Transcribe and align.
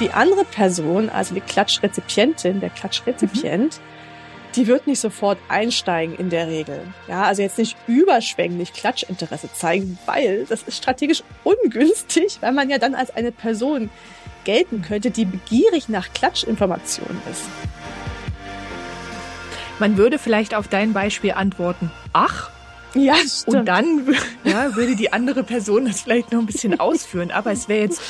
Die 0.00 0.10
andere 0.12 0.44
Person, 0.44 1.10
also 1.10 1.34
die 1.34 1.40
Klatschrezipientin, 1.40 2.60
der 2.60 2.70
Klatschrezipient, 2.70 3.78
mhm. 3.78 4.52
die 4.54 4.68
wird 4.68 4.86
nicht 4.86 5.00
sofort 5.00 5.38
einsteigen 5.48 6.16
in 6.16 6.30
der 6.30 6.46
Regel. 6.46 6.82
Ja, 7.08 7.24
also 7.24 7.42
jetzt 7.42 7.58
nicht 7.58 7.76
überschwänglich 7.88 8.72
Klatschinteresse 8.72 9.52
zeigen, 9.52 9.98
weil 10.06 10.46
das 10.48 10.62
ist 10.62 10.76
strategisch 10.76 11.24
ungünstig, 11.42 12.38
weil 12.40 12.52
man 12.52 12.70
ja 12.70 12.78
dann 12.78 12.94
als 12.94 13.10
eine 13.10 13.32
Person 13.32 13.90
gelten 14.44 14.82
könnte, 14.82 15.10
die 15.10 15.24
begierig 15.24 15.88
nach 15.88 16.12
Klatschinformationen 16.12 17.20
ist. 17.30 17.42
Man 19.80 19.96
würde 19.96 20.18
vielleicht 20.18 20.54
auf 20.54 20.68
dein 20.68 20.92
Beispiel 20.92 21.32
antworten, 21.32 21.90
ach, 22.12 22.50
ja, 22.94 23.14
stimmt. 23.16 23.56
Und 23.56 23.66
dann 23.66 24.16
ja, 24.44 24.74
würde 24.76 24.96
die 24.96 25.12
andere 25.12 25.42
Person 25.42 25.86
das 25.86 26.02
vielleicht 26.02 26.32
noch 26.32 26.40
ein 26.40 26.46
bisschen 26.46 26.78
ausführen. 26.80 27.30
Aber 27.30 27.52
es 27.52 27.68
wäre 27.68 27.82
jetzt 27.82 28.00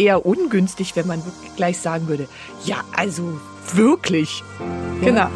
eher 0.00 0.24
ungünstig, 0.24 0.96
wenn 0.96 1.06
man 1.06 1.22
gleich 1.56 1.78
sagen 1.78 2.08
würde, 2.08 2.26
ja, 2.64 2.78
also 2.92 3.38
wirklich. 3.74 4.42
Genau. 5.02 5.28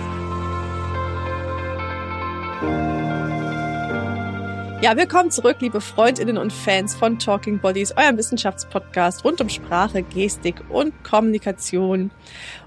Willkommen 4.99 5.31
zurück, 5.31 5.57
liebe 5.61 5.81
Freundinnen 5.81 6.37
und 6.37 6.53
Fans 6.53 6.95
von 6.95 7.19
Talking 7.19 7.59
Bodies, 7.59 7.97
eurem 7.97 8.19
Wissenschaftspodcast 8.19 9.25
rund 9.25 9.41
um 9.41 9.49
Sprache, 9.49 10.03
Gestik 10.03 10.63
und 10.69 11.03
Kommunikation. 11.03 12.11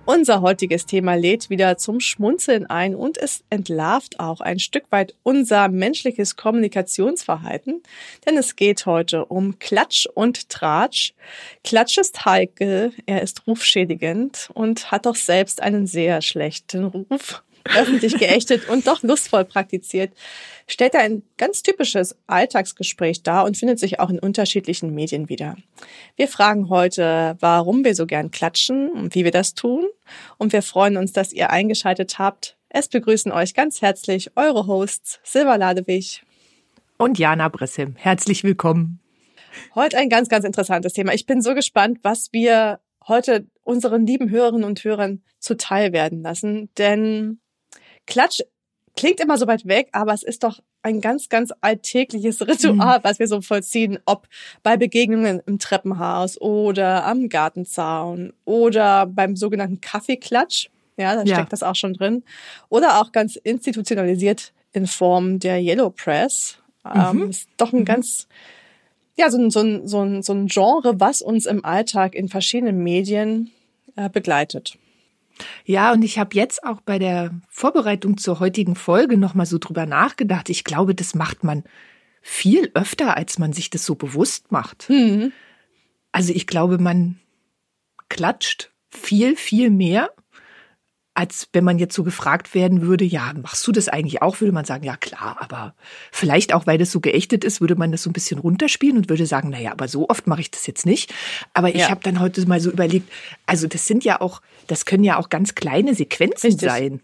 Unser 0.03 0.41
heutiges 0.41 0.87
Thema 0.87 1.13
lädt 1.13 1.51
wieder 1.51 1.77
zum 1.77 1.99
Schmunzeln 1.99 2.65
ein 2.65 2.95
und 2.95 3.19
es 3.19 3.43
entlarvt 3.51 4.19
auch 4.19 4.41
ein 4.41 4.57
Stück 4.57 4.85
weit 4.89 5.13
unser 5.21 5.69
menschliches 5.69 6.35
Kommunikationsverhalten, 6.35 7.83
denn 8.25 8.35
es 8.35 8.55
geht 8.55 8.87
heute 8.87 9.25
um 9.25 9.59
Klatsch 9.59 10.07
und 10.07 10.49
Tratsch. 10.49 11.13
Klatsch 11.63 11.99
ist 11.99 12.25
heikel, 12.25 12.93
er 13.05 13.21
ist 13.21 13.45
rufschädigend 13.45 14.49
und 14.55 14.89
hat 14.89 15.05
doch 15.05 15.15
selbst 15.15 15.61
einen 15.61 15.85
sehr 15.85 16.23
schlechten 16.23 16.83
Ruf 16.83 17.43
öffentlich 17.75 18.17
geächtet 18.17 18.69
und 18.69 18.87
doch 18.87 19.03
lustvoll 19.03 19.45
praktiziert, 19.45 20.13
stellt 20.67 20.93
er 20.93 21.01
ein 21.01 21.23
ganz 21.37 21.63
typisches 21.63 22.15
Alltagsgespräch 22.27 23.23
dar 23.23 23.45
und 23.45 23.57
findet 23.57 23.79
sich 23.79 23.99
auch 23.99 24.09
in 24.09 24.19
unterschiedlichen 24.19 24.93
Medien 24.93 25.29
wieder. 25.29 25.55
Wir 26.15 26.27
fragen 26.27 26.69
heute, 26.69 27.37
warum 27.39 27.83
wir 27.83 27.95
so 27.95 28.05
gern 28.05 28.31
klatschen 28.31 28.89
und 28.91 29.15
wie 29.15 29.23
wir 29.23 29.31
das 29.31 29.53
tun. 29.53 29.85
Und 30.37 30.53
wir 30.53 30.61
freuen 30.61 30.97
uns, 30.97 31.13
dass 31.13 31.33
ihr 31.33 31.49
eingeschaltet 31.49 32.19
habt. 32.19 32.57
Es 32.69 32.87
begrüßen 32.87 33.31
euch 33.31 33.53
ganz 33.53 33.81
herzlich 33.81 34.31
eure 34.35 34.67
Hosts 34.67 35.19
Silva 35.23 35.55
Ladewig 35.55 36.23
und 36.97 37.17
Jana 37.17 37.47
Bressim. 37.47 37.95
Herzlich 37.95 38.43
willkommen. 38.43 38.99
Heute 39.75 39.97
ein 39.97 40.09
ganz, 40.09 40.29
ganz 40.29 40.45
interessantes 40.45 40.93
Thema. 40.93 41.13
Ich 41.13 41.25
bin 41.25 41.41
so 41.41 41.55
gespannt, 41.55 41.99
was 42.03 42.29
wir 42.31 42.79
heute 43.07 43.47
unseren 43.63 44.05
lieben 44.05 44.29
Hörerinnen 44.29 44.65
und 44.65 44.83
Hörern 44.83 45.23
zuteil 45.39 45.93
werden 45.93 46.21
lassen, 46.21 46.69
denn 46.77 47.39
Klatsch 48.07 48.41
klingt 48.95 49.19
immer 49.19 49.37
so 49.37 49.47
weit 49.47 49.65
weg, 49.67 49.89
aber 49.93 50.13
es 50.13 50.23
ist 50.23 50.43
doch 50.43 50.59
ein 50.81 51.01
ganz, 51.01 51.29
ganz 51.29 51.53
alltägliches 51.61 52.41
Ritual, 52.47 52.99
mhm. 52.99 53.03
was 53.03 53.19
wir 53.19 53.27
so 53.27 53.41
vollziehen, 53.41 53.99
ob 54.05 54.27
bei 54.63 54.75
Begegnungen 54.75 55.41
im 55.45 55.59
Treppenhaus 55.59 56.39
oder 56.41 57.05
am 57.05 57.29
Gartenzaun 57.29 58.33
oder 58.43 59.05
beim 59.05 59.35
sogenannten 59.35 59.81
Kaffeeklatsch. 59.81 60.69
Ja, 60.97 61.15
da 61.15 61.23
ja. 61.23 61.35
steckt 61.35 61.53
das 61.53 61.61
auch 61.61 61.75
schon 61.75 61.93
drin. 61.93 62.23
Oder 62.69 62.99
auch 62.99 63.11
ganz 63.11 63.35
institutionalisiert 63.35 64.51
in 64.73 64.87
Form 64.87 65.37
der 65.39 65.61
Yellow 65.61 65.91
Press. 65.91 66.57
Ähm, 66.83 67.17
mhm. 67.17 67.29
ist 67.29 67.49
doch 67.57 67.71
ein 67.71 67.81
mhm. 67.81 67.85
ganz, 67.85 68.27
ja, 69.15 69.29
so 69.29 69.37
ein, 69.37 69.51
so, 69.51 69.59
ein, 69.59 69.87
so, 69.87 70.01
ein, 70.01 70.23
so 70.23 70.33
ein 70.33 70.47
Genre, 70.47 70.99
was 70.99 71.21
uns 71.21 71.45
im 71.45 71.63
Alltag 71.63 72.15
in 72.15 72.29
verschiedenen 72.29 72.83
Medien 72.83 73.51
äh, 73.95 74.09
begleitet. 74.09 74.77
Ja, 75.65 75.91
und 75.91 76.03
ich 76.03 76.19
habe 76.19 76.35
jetzt 76.35 76.63
auch 76.63 76.81
bei 76.81 76.99
der 76.99 77.31
Vorbereitung 77.47 78.17
zur 78.17 78.39
heutigen 78.39 78.75
Folge 78.75 79.17
nochmal 79.17 79.45
so 79.45 79.57
drüber 79.57 79.85
nachgedacht. 79.85 80.49
Ich 80.49 80.63
glaube, 80.63 80.95
das 80.95 81.15
macht 81.15 81.43
man 81.43 81.63
viel 82.21 82.71
öfter, 82.73 83.15
als 83.15 83.39
man 83.39 83.53
sich 83.53 83.69
das 83.69 83.85
so 83.85 83.95
bewusst 83.95 84.51
macht. 84.51 84.89
Mhm. 84.89 85.31
Also 86.11 86.33
ich 86.33 86.47
glaube, 86.47 86.77
man 86.77 87.19
klatscht 88.09 88.71
viel, 88.89 89.35
viel 89.35 89.69
mehr 89.69 90.11
als 91.17 91.49
wenn 91.51 91.63
man 91.63 91.79
jetzt 91.79 91.95
so 91.95 92.03
gefragt 92.03 92.53
werden 92.53 92.83
würde, 92.83 93.03
ja, 93.03 93.33
machst 93.41 93.65
du 93.65 93.71
das 93.71 93.89
eigentlich 93.89 94.21
auch, 94.21 94.39
würde 94.39 94.51
man 94.51 94.65
sagen, 94.65 94.83
ja 94.83 94.95
klar, 94.95 95.37
aber 95.39 95.73
vielleicht 96.11 96.53
auch, 96.53 96.67
weil 96.67 96.77
das 96.77 96.91
so 96.91 96.99
geächtet 96.99 97.43
ist, 97.43 97.59
würde 97.59 97.75
man 97.75 97.91
das 97.91 98.03
so 98.03 98.11
ein 98.11 98.13
bisschen 98.13 98.37
runterspielen 98.37 98.97
und 98.97 99.09
würde 99.09 99.25
sagen, 99.25 99.49
naja, 99.49 99.71
aber 99.71 99.87
so 99.87 100.07
oft 100.09 100.27
mache 100.27 100.41
ich 100.41 100.51
das 100.51 100.67
jetzt 100.67 100.85
nicht. 100.85 101.11
Aber 101.55 101.69
ich 101.69 101.81
ja. 101.81 101.89
habe 101.89 102.01
dann 102.03 102.19
heute 102.19 102.47
mal 102.47 102.59
so 102.59 102.69
überlegt, 102.69 103.11
also 103.47 103.67
das 103.67 103.87
sind 103.87 104.03
ja 104.03 104.21
auch, 104.21 104.43
das 104.67 104.85
können 104.85 105.03
ja 105.03 105.17
auch 105.17 105.29
ganz 105.29 105.55
kleine 105.55 105.95
Sequenzen 105.95 106.51
Richtig. 106.51 106.69
sein. 106.69 107.01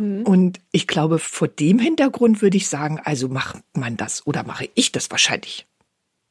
Mhm. 0.00 0.22
Und 0.22 0.60
ich 0.72 0.88
glaube, 0.88 1.20
vor 1.20 1.46
dem 1.46 1.78
Hintergrund 1.78 2.42
würde 2.42 2.56
ich 2.56 2.68
sagen, 2.68 3.00
also 3.04 3.28
macht 3.28 3.58
man 3.74 3.96
das 3.96 4.26
oder 4.26 4.42
mache 4.42 4.68
ich 4.74 4.90
das 4.90 5.08
wahrscheinlich 5.12 5.66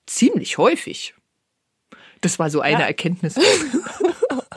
ziemlich 0.05 0.57
häufig. 0.57 1.13
Das 2.25 2.39
war 2.39 2.49
so 2.49 2.59
eine 2.59 2.79
ja. 2.79 2.87
Erkenntnis. 2.87 3.35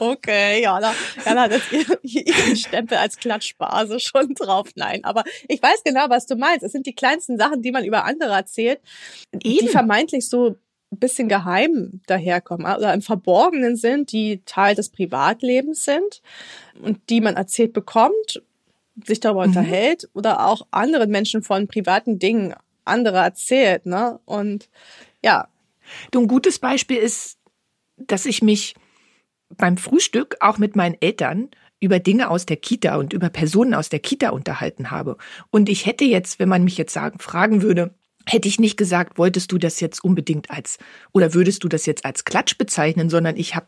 Okay, 0.01 0.61
ja, 0.61 0.79
da, 0.79 0.93
Jana 1.25 1.41
hat 1.43 1.51
jetzt 1.51 2.03
ihren 2.03 2.55
Stempel 2.55 2.97
als 2.97 3.17
Klatschbase 3.17 3.99
schon 3.99 4.33
drauf. 4.33 4.69
Nein, 4.75 5.03
aber 5.03 5.25
ich 5.49 5.61
weiß 5.61 5.83
genau, 5.83 6.05
was 6.07 6.25
du 6.25 6.37
meinst. 6.37 6.63
Es 6.63 6.71
sind 6.71 6.85
die 6.85 6.95
kleinsten 6.95 7.37
Sachen, 7.37 7.61
die 7.61 7.71
man 7.71 7.83
über 7.83 8.05
andere 8.05 8.31
erzählt, 8.31 8.79
Eben. 9.33 9.39
die 9.41 9.67
vermeintlich 9.67 10.29
so 10.29 10.55
ein 10.91 10.99
bisschen 10.99 11.27
geheim 11.27 11.99
daherkommen 12.07 12.65
oder 12.65 12.93
im 12.93 13.01
Verborgenen 13.01 13.75
sind, 13.75 14.13
die 14.13 14.41
Teil 14.45 14.73
des 14.73 14.89
Privatlebens 14.89 15.83
sind 15.83 16.21
und 16.81 16.97
die 17.09 17.19
man 17.19 17.35
erzählt 17.35 17.73
bekommt, 17.73 18.41
sich 19.05 19.19
darüber 19.19 19.41
mhm. 19.41 19.49
unterhält 19.49 20.09
oder 20.13 20.47
auch 20.47 20.65
anderen 20.71 21.11
Menschen 21.11 21.43
von 21.43 21.67
privaten 21.67 22.19
Dingen 22.19 22.55
andere 22.85 23.17
erzählt, 23.17 23.85
ne? 23.85 24.19
Und 24.25 24.69
ja. 25.23 25.49
Du, 26.11 26.21
ein 26.21 26.27
gutes 26.27 26.59
Beispiel 26.59 26.97
ist, 26.97 27.38
dass 28.07 28.25
ich 28.25 28.41
mich 28.41 28.75
beim 29.57 29.77
Frühstück 29.77 30.37
auch 30.39 30.57
mit 30.57 30.75
meinen 30.75 30.97
Eltern 30.99 31.49
über 31.79 31.99
Dinge 31.99 32.29
aus 32.29 32.45
der 32.45 32.57
Kita 32.57 32.97
und 32.97 33.13
über 33.13 33.29
Personen 33.29 33.73
aus 33.73 33.89
der 33.89 33.99
Kita 33.99 34.29
unterhalten 34.29 34.91
habe. 34.91 35.17
Und 35.49 35.69
ich 35.69 35.85
hätte 35.85 36.05
jetzt, 36.05 36.39
wenn 36.39 36.49
man 36.49 36.63
mich 36.63 36.77
jetzt 36.77 36.93
sagen, 36.93 37.19
fragen 37.19 37.61
würde, 37.61 37.95
hätte 38.25 38.47
ich 38.47 38.59
nicht 38.59 38.77
gesagt, 38.77 39.17
wolltest 39.17 39.51
du 39.51 39.57
das 39.57 39.79
jetzt 39.79 40.03
unbedingt 40.03 40.51
als 40.51 40.77
oder 41.13 41.33
würdest 41.33 41.63
du 41.63 41.69
das 41.69 41.85
jetzt 41.85 42.05
als 42.05 42.25
Klatsch 42.25 42.57
bezeichnen, 42.57 43.09
sondern 43.09 43.37
ich 43.37 43.55
habe 43.55 43.67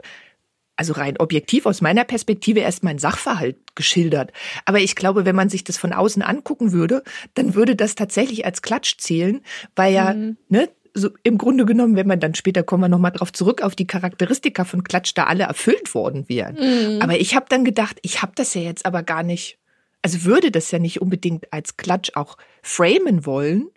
also 0.75 0.93
rein 0.93 1.17
objektiv 1.19 1.65
aus 1.65 1.81
meiner 1.81 2.03
Perspektive 2.03 2.59
erst 2.59 2.83
mein 2.83 2.97
Sachverhalt 2.97 3.75
geschildert. 3.75 4.31
Aber 4.65 4.79
ich 4.79 4.95
glaube, 4.95 5.25
wenn 5.25 5.35
man 5.35 5.49
sich 5.49 5.63
das 5.63 5.77
von 5.77 5.93
außen 5.93 6.21
angucken 6.21 6.71
würde, 6.71 7.03
dann 7.35 7.55
würde 7.55 7.75
das 7.75 7.95
tatsächlich 7.95 8.45
als 8.45 8.61
Klatsch 8.61 8.97
zählen, 8.97 9.41
weil 9.75 9.93
ja, 9.93 10.13
mhm. 10.13 10.37
ne, 10.49 10.69
so 10.93 11.09
im 11.23 11.37
Grunde 11.37 11.65
genommen, 11.65 11.95
wenn 11.95 12.07
man 12.07 12.19
dann 12.19 12.35
später 12.35 12.63
kommen 12.63 12.83
wir 12.83 12.89
nochmal 12.89 13.11
drauf 13.11 13.31
zurück, 13.31 13.61
auf 13.61 13.75
die 13.75 13.87
Charakteristika 13.87 14.63
von 14.65 14.83
Klatsch 14.83 15.13
da 15.15 15.25
alle 15.25 15.43
erfüllt 15.43 15.93
worden 15.93 16.27
wären. 16.27 16.55
Mhm. 16.55 17.01
Aber 17.01 17.19
ich 17.19 17.35
habe 17.35 17.45
dann 17.49 17.63
gedacht, 17.63 17.97
ich 18.01 18.21
habe 18.21 18.33
das 18.35 18.53
ja 18.53 18.61
jetzt 18.61 18.85
aber 18.85 19.03
gar 19.03 19.23
nicht, 19.23 19.57
also 20.01 20.23
würde 20.23 20.51
das 20.51 20.71
ja 20.71 20.79
nicht 20.79 21.01
unbedingt 21.01 21.51
als 21.53 21.77
Klatsch 21.77 22.11
auch 22.15 22.37
framen 22.61 23.25
wollen, 23.25 23.69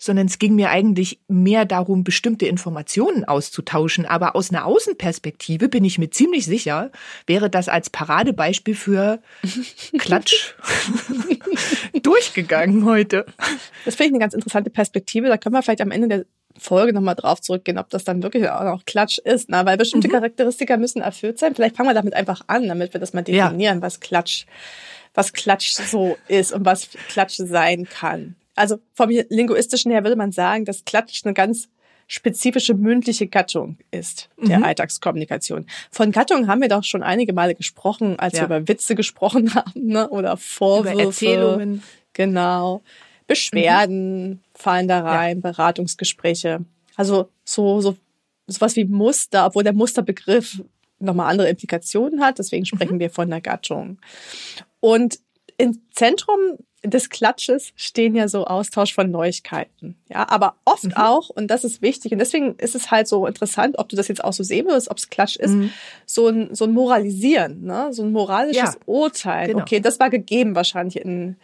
sondern 0.00 0.26
es 0.26 0.38
ging 0.38 0.54
mir 0.54 0.70
eigentlich 0.70 1.20
mehr 1.28 1.66
darum, 1.66 2.04
bestimmte 2.04 2.46
Informationen 2.46 3.24
auszutauschen. 3.24 4.06
Aber 4.06 4.34
aus 4.34 4.50
einer 4.50 4.64
Außenperspektive 4.64 5.68
bin 5.68 5.84
ich 5.84 5.98
mir 5.98 6.10
ziemlich 6.10 6.46
sicher, 6.46 6.90
wäre 7.26 7.50
das 7.50 7.68
als 7.68 7.90
Paradebeispiel 7.90 8.74
für 8.74 9.20
Klatsch 9.98 10.54
durchgegangen 12.02 12.86
heute. 12.86 13.26
Das 13.84 13.94
finde 13.94 14.06
ich 14.06 14.12
eine 14.12 14.20
ganz 14.20 14.32
interessante 14.32 14.70
Perspektive. 14.70 15.28
Da 15.28 15.36
können 15.36 15.54
wir 15.54 15.62
vielleicht 15.62 15.82
am 15.82 15.90
Ende 15.90 16.08
der 16.08 16.24
Folge 16.60 16.92
nochmal 16.92 17.14
drauf 17.14 17.40
zurückgehen, 17.40 17.78
ob 17.78 17.88
das 17.90 18.04
dann 18.04 18.22
wirklich 18.22 18.48
auch 18.48 18.64
noch 18.64 18.84
Klatsch 18.84 19.18
ist. 19.18 19.48
Na, 19.48 19.64
weil 19.66 19.76
bestimmte 19.76 20.08
mhm. 20.08 20.12
Charakteristika 20.12 20.76
müssen 20.76 21.02
erfüllt 21.02 21.38
sein. 21.38 21.54
Vielleicht 21.54 21.76
fangen 21.76 21.88
wir 21.88 21.94
damit 21.94 22.14
einfach 22.14 22.42
an, 22.46 22.68
damit 22.68 22.92
wir 22.92 23.00
das 23.00 23.12
mal 23.12 23.22
definieren, 23.22 23.78
ja. 23.78 23.82
was 23.82 24.00
Klatsch, 24.00 24.46
was 25.14 25.32
Klatsch 25.32 25.72
so 25.72 26.16
ist 26.28 26.52
und 26.52 26.64
was 26.64 26.90
Klatsch 27.08 27.36
sein 27.36 27.88
kann. 27.88 28.36
Also 28.54 28.78
vom 28.94 29.08
linguistischen 29.08 29.90
her 29.90 30.04
würde 30.04 30.16
man 30.16 30.32
sagen, 30.32 30.64
dass 30.64 30.84
Klatsch 30.84 31.24
eine 31.24 31.34
ganz 31.34 31.68
spezifische 32.06 32.74
mündliche 32.74 33.28
Gattung 33.28 33.78
ist 33.92 34.28
der 34.36 34.58
mhm. 34.58 34.64
Alltagskommunikation. 34.64 35.66
Von 35.92 36.10
Gattung 36.10 36.48
haben 36.48 36.60
wir 36.60 36.68
doch 36.68 36.82
schon 36.82 37.04
einige 37.04 37.32
Male 37.32 37.54
gesprochen, 37.54 38.18
als 38.18 38.34
ja. 38.34 38.40
wir 38.40 38.56
über 38.56 38.68
Witze 38.68 38.96
gesprochen 38.96 39.54
haben, 39.54 39.86
ne? 39.86 40.08
oder 40.10 40.36
Vorwürfe. 40.36 40.96
Über 40.96 41.04
Erzählungen. 41.04 41.82
Genau. 42.12 42.82
Beschwerden 43.28 44.28
mhm. 44.28 44.38
Fallen 44.60 44.88
da 44.88 45.00
rein, 45.00 45.40
ja. 45.42 45.50
Beratungsgespräche. 45.50 46.64
Also 46.96 47.28
so, 47.44 47.80
so 47.80 47.96
sowas 48.46 48.76
wie 48.76 48.84
Muster, 48.84 49.46
obwohl 49.46 49.64
der 49.64 49.72
Musterbegriff 49.72 50.62
nochmal 50.98 51.30
andere 51.30 51.48
Implikationen 51.48 52.20
hat. 52.20 52.38
Deswegen 52.38 52.66
sprechen 52.66 52.96
mhm. 52.96 53.00
wir 53.00 53.10
von 53.10 53.30
der 53.30 53.40
Gattung. 53.40 53.98
Und 54.80 55.18
Im 55.56 55.80
Zentrum 55.92 56.38
des 56.82 57.10
Klatsches 57.10 57.72
stehen 57.76 58.14
ja 58.14 58.26
so 58.28 58.46
Austausch 58.46 58.94
von 58.94 59.10
Neuigkeiten. 59.10 59.96
Ja, 60.08 60.26
aber 60.30 60.54
oft 60.64 60.84
mhm. 60.84 60.92
auch, 60.96 61.28
und 61.28 61.48
das 61.48 61.64
ist 61.64 61.82
wichtig, 61.82 62.12
und 62.12 62.18
deswegen 62.18 62.54
ist 62.56 62.74
es 62.74 62.90
halt 62.90 63.06
so 63.06 63.26
interessant, 63.26 63.78
ob 63.78 63.90
du 63.90 63.96
das 63.96 64.08
jetzt 64.08 64.24
auch 64.24 64.32
so 64.32 64.42
sehen 64.42 64.66
würdest, 64.66 64.90
ob 64.90 64.96
es 64.96 65.10
Klatsch 65.10 65.36
ist, 65.36 65.52
mhm. 65.52 65.70
so 66.06 66.28
ein, 66.28 66.54
so 66.54 66.64
ein 66.64 66.72
Moralisieren, 66.72 67.64
ne? 67.64 67.92
so 67.92 68.02
ein 68.02 68.12
moralisches 68.12 68.74
ja, 68.74 68.80
Urteil. 68.86 69.48
Genau. 69.48 69.60
Okay, 69.60 69.80
das 69.80 70.00
war 70.00 70.08
gegeben 70.08 70.54
wahrscheinlich 70.54 70.96
in, 70.96 71.36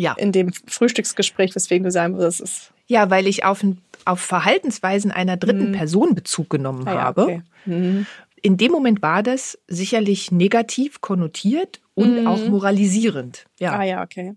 ja. 0.00 0.14
in 0.14 0.32
dem 0.32 0.52
Frühstücksgespräch, 0.66 1.54
weswegen 1.54 1.84
du 1.84 1.90
sagen 1.90 2.16
würdest, 2.16 2.40
es 2.40 2.50
ist. 2.50 2.72
Ja, 2.86 3.10
weil 3.10 3.26
ich 3.26 3.44
auf, 3.44 3.64
auf 4.04 4.20
Verhaltensweisen 4.20 5.10
einer 5.10 5.36
dritten 5.36 5.68
mhm. 5.68 5.72
Person 5.72 6.14
Bezug 6.14 6.50
genommen 6.50 6.86
ah, 6.88 6.94
ja, 6.94 7.00
habe. 7.02 7.22
Okay. 7.22 7.42
Mhm. 7.66 8.06
In 8.42 8.56
dem 8.56 8.72
Moment 8.72 9.02
war 9.02 9.22
das 9.22 9.58
sicherlich 9.68 10.32
negativ 10.32 11.00
konnotiert 11.00 11.80
und 11.94 12.22
mhm. 12.22 12.26
auch 12.26 12.44
moralisierend. 12.46 13.46
Ja. 13.58 13.78
Ah 13.78 13.84
ja, 13.84 14.02
okay. 14.02 14.34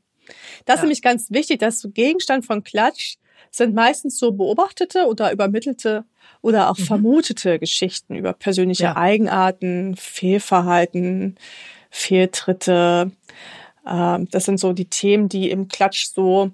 Das 0.66 0.68
ja. 0.68 0.74
ist 0.76 0.82
nämlich 0.82 1.02
ganz 1.02 1.32
wichtig, 1.32 1.60
dass 1.60 1.80
so 1.80 1.90
Gegenstand 1.90 2.46
von 2.46 2.64
Klatsch 2.64 3.16
sind 3.52 3.76
meistens 3.76 4.18
so 4.18 4.32
beobachtete 4.32 5.06
oder 5.06 5.32
übermittelte 5.32 6.06
oder 6.42 6.70
auch 6.70 6.78
mhm. 6.78 6.84
vermutete 6.84 7.60
Geschichten 7.60 8.16
über 8.16 8.34
persönliche 8.34 8.84
ja. 8.84 8.98
Eigenarten, 8.98 9.96
Fehlverhalten, 9.96 11.38
Fehltritte. 11.90 13.12
Ähm, 13.88 14.28
das 14.32 14.46
sind 14.46 14.60
so 14.60 14.74
die 14.74 14.90
Themen, 14.90 15.30
die 15.30 15.50
im 15.50 15.68
Klatsch 15.68 16.08
so 16.14 16.52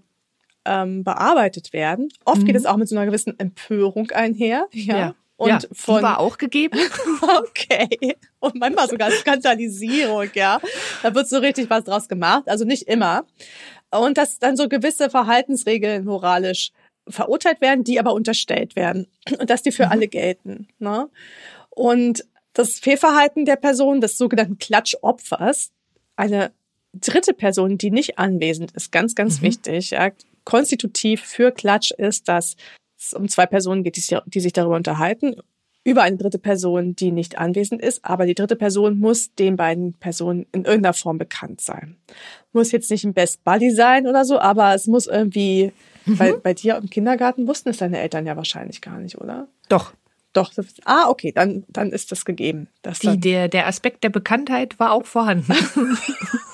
ähm, 0.65 1.03
bearbeitet 1.03 1.73
werden. 1.73 2.09
Oft 2.25 2.41
mhm. 2.41 2.45
geht 2.45 2.55
es 2.55 2.65
auch 2.65 2.77
mit 2.77 2.87
so 2.89 2.95
einer 2.95 3.05
gewissen 3.05 3.37
Empörung 3.39 4.11
einher. 4.11 4.67
Ja. 4.71 4.97
ja. 4.97 5.15
Und 5.37 5.49
ja, 5.49 5.59
von, 5.71 6.03
war 6.03 6.19
auch 6.19 6.37
gegeben. 6.37 6.77
okay. 7.21 8.17
Und 8.39 8.55
manchmal 8.55 8.89
sogar 8.89 9.09
Skandalisierung, 9.09 10.27
ja. 10.33 10.59
Da 11.01 11.15
wird 11.15 11.29
so 11.29 11.37
richtig 11.37 11.69
was 11.69 11.85
draus 11.85 12.09
gemacht. 12.09 12.43
Also 12.47 12.65
nicht 12.65 12.89
immer. 12.89 13.25
Und 13.89 14.17
dass 14.17 14.39
dann 14.39 14.57
so 14.57 14.67
gewisse 14.67 15.09
Verhaltensregeln 15.09 16.03
moralisch 16.03 16.71
verurteilt 17.07 17.61
werden, 17.61 17.85
die 17.85 17.99
aber 17.99 18.13
unterstellt 18.13 18.75
werden. 18.75 19.07
Und 19.39 19.49
dass 19.49 19.63
die 19.63 19.71
für 19.71 19.85
mhm. 19.85 19.91
alle 19.93 20.07
gelten. 20.09 20.67
Ne? 20.77 21.09
Und 21.69 22.25
das 22.53 22.73
Fehlverhalten 22.73 23.45
der 23.45 23.55
Person, 23.55 24.01
des 24.01 24.17
sogenannten 24.17 24.57
Klatschopfers, 24.57 25.71
eine 26.17 26.51
dritte 26.93 27.33
Person, 27.33 27.77
die 27.77 27.91
nicht 27.91 28.17
anwesend 28.17 28.71
ist, 28.71 28.91
ganz, 28.91 29.15
ganz 29.15 29.39
mhm. 29.39 29.45
wichtig, 29.45 29.91
ja, 29.91 30.11
konstitutiv 30.43 31.21
für 31.21 31.51
Klatsch 31.51 31.91
ist, 31.91 32.27
dass 32.27 32.55
es 32.97 33.13
um 33.13 33.29
zwei 33.29 33.45
Personen 33.45 33.83
geht, 33.83 33.97
die 33.97 34.39
sich 34.39 34.53
darüber 34.53 34.75
unterhalten, 34.75 35.35
über 35.83 36.03
eine 36.03 36.17
dritte 36.17 36.39
Person, 36.39 36.95
die 36.95 37.11
nicht 37.11 37.37
anwesend 37.37 37.81
ist, 37.81 38.03
aber 38.03 38.25
die 38.25 38.35
dritte 38.35 38.55
Person 38.55 38.99
muss 38.99 39.33
den 39.35 39.55
beiden 39.55 39.93
Personen 39.93 40.45
in 40.51 40.65
irgendeiner 40.65 40.93
Form 40.93 41.17
bekannt 41.17 41.61
sein. 41.61 41.95
Muss 42.51 42.71
jetzt 42.71 42.91
nicht 42.91 43.05
ein 43.05 43.13
Best 43.13 43.43
Buddy 43.43 43.71
sein 43.71 44.05
oder 44.05 44.25
so, 44.25 44.39
aber 44.39 44.73
es 44.73 44.87
muss 44.87 45.07
irgendwie, 45.07 45.71
mhm. 46.05 46.17
bei, 46.17 46.33
bei 46.33 46.53
dir 46.53 46.77
im 46.77 46.89
Kindergarten 46.89 47.47
wussten 47.47 47.69
es 47.69 47.77
deine 47.77 47.99
Eltern 47.99 48.25
ja 48.25 48.35
wahrscheinlich 48.35 48.81
gar 48.81 48.99
nicht, 48.99 49.19
oder? 49.19 49.47
Doch. 49.69 49.93
Doch. 50.33 50.51
Ah, 50.85 51.09
okay, 51.09 51.31
dann, 51.31 51.63
dann 51.69 51.91
ist 51.91 52.11
das 52.11 52.23
gegeben. 52.23 52.67
Die, 53.01 53.19
der, 53.19 53.47
der 53.47 53.65
Aspekt 53.65 54.03
der 54.03 54.09
Bekanntheit 54.09 54.77
war 54.79 54.91
auch 54.91 55.05
vorhanden. 55.05 55.53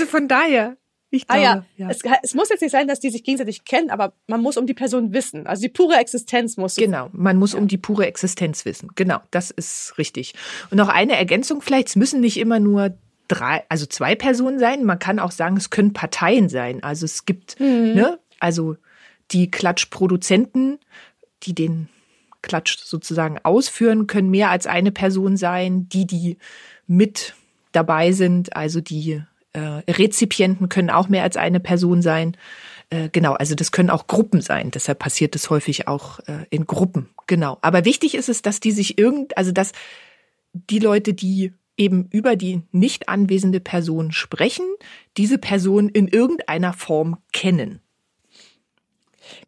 also 0.00 0.10
von 0.10 0.28
daher. 0.28 0.76
Ich 1.10 1.28
glaube, 1.28 1.40
ah 1.40 1.44
ja, 1.44 1.64
ja. 1.76 1.88
Es, 1.90 2.00
es, 2.22 2.34
muss 2.34 2.48
jetzt 2.48 2.60
nicht 2.60 2.72
sein, 2.72 2.88
dass 2.88 2.98
die 2.98 3.10
sich 3.10 3.22
gegenseitig 3.22 3.64
kennen, 3.64 3.90
aber 3.90 4.14
man 4.26 4.40
muss 4.40 4.56
um 4.56 4.66
die 4.66 4.74
Person 4.74 5.12
wissen. 5.12 5.46
Also 5.46 5.62
die 5.62 5.68
pure 5.68 5.96
Existenz 5.96 6.56
muss. 6.56 6.74
Genau, 6.74 7.08
man 7.12 7.36
muss 7.36 7.52
ja. 7.52 7.60
um 7.60 7.68
die 7.68 7.78
pure 7.78 8.06
Existenz 8.06 8.64
wissen. 8.64 8.90
Genau, 8.96 9.20
das 9.30 9.52
ist 9.52 9.94
richtig. 9.96 10.34
Und 10.70 10.78
noch 10.78 10.88
eine 10.88 11.16
Ergänzung 11.16 11.62
vielleicht, 11.62 11.88
es 11.88 11.96
müssen 11.96 12.20
nicht 12.20 12.36
immer 12.36 12.58
nur 12.58 12.98
drei, 13.28 13.62
also 13.68 13.86
zwei 13.86 14.16
Personen 14.16 14.58
sein. 14.58 14.84
Man 14.84 14.98
kann 14.98 15.20
auch 15.20 15.30
sagen, 15.30 15.56
es 15.56 15.70
können 15.70 15.92
Parteien 15.92 16.48
sein. 16.48 16.82
Also 16.82 17.04
es 17.04 17.26
gibt, 17.26 17.60
mhm. 17.60 17.94
ne, 17.94 18.18
also 18.40 18.76
die 19.30 19.50
Klatschproduzenten, 19.50 20.78
die 21.44 21.54
den 21.54 21.88
Klatsch 22.42 22.78
sozusagen 22.78 23.38
ausführen, 23.42 24.06
können 24.06 24.30
mehr 24.30 24.50
als 24.50 24.66
eine 24.66 24.90
Person 24.90 25.36
sein, 25.36 25.88
die, 25.88 26.06
die 26.06 26.38
mit 26.86 27.34
dabei 27.72 28.12
sind, 28.12 28.54
also 28.56 28.80
die 28.80 29.22
äh, 29.54 29.90
Rezipienten 29.90 30.68
können 30.68 30.90
auch 30.90 31.08
mehr 31.08 31.22
als 31.22 31.36
eine 31.36 31.60
Person 31.60 32.02
sein. 32.02 32.36
Äh, 32.90 33.08
genau, 33.10 33.32
also 33.32 33.54
das 33.54 33.72
können 33.72 33.90
auch 33.90 34.06
Gruppen 34.06 34.40
sein. 34.40 34.70
Deshalb 34.70 34.98
passiert 34.98 35.34
das 35.34 35.48
häufig 35.50 35.88
auch 35.88 36.20
äh, 36.20 36.44
in 36.50 36.66
Gruppen. 36.66 37.08
Genau. 37.26 37.58
Aber 37.62 37.84
wichtig 37.84 38.14
ist 38.14 38.28
es, 38.28 38.42
dass 38.42 38.60
die 38.60 38.72
sich 38.72 38.98
irgend, 38.98 39.36
also 39.38 39.52
dass 39.52 39.72
die 40.52 40.78
Leute, 40.78 41.14
die 41.14 41.52
eben 41.76 42.08
über 42.10 42.36
die 42.36 42.62
nicht 42.70 43.08
anwesende 43.08 43.60
Person 43.60 44.12
sprechen, 44.12 44.66
diese 45.16 45.38
Person 45.38 45.88
in 45.88 46.08
irgendeiner 46.08 46.72
Form 46.72 47.18
kennen. 47.32 47.80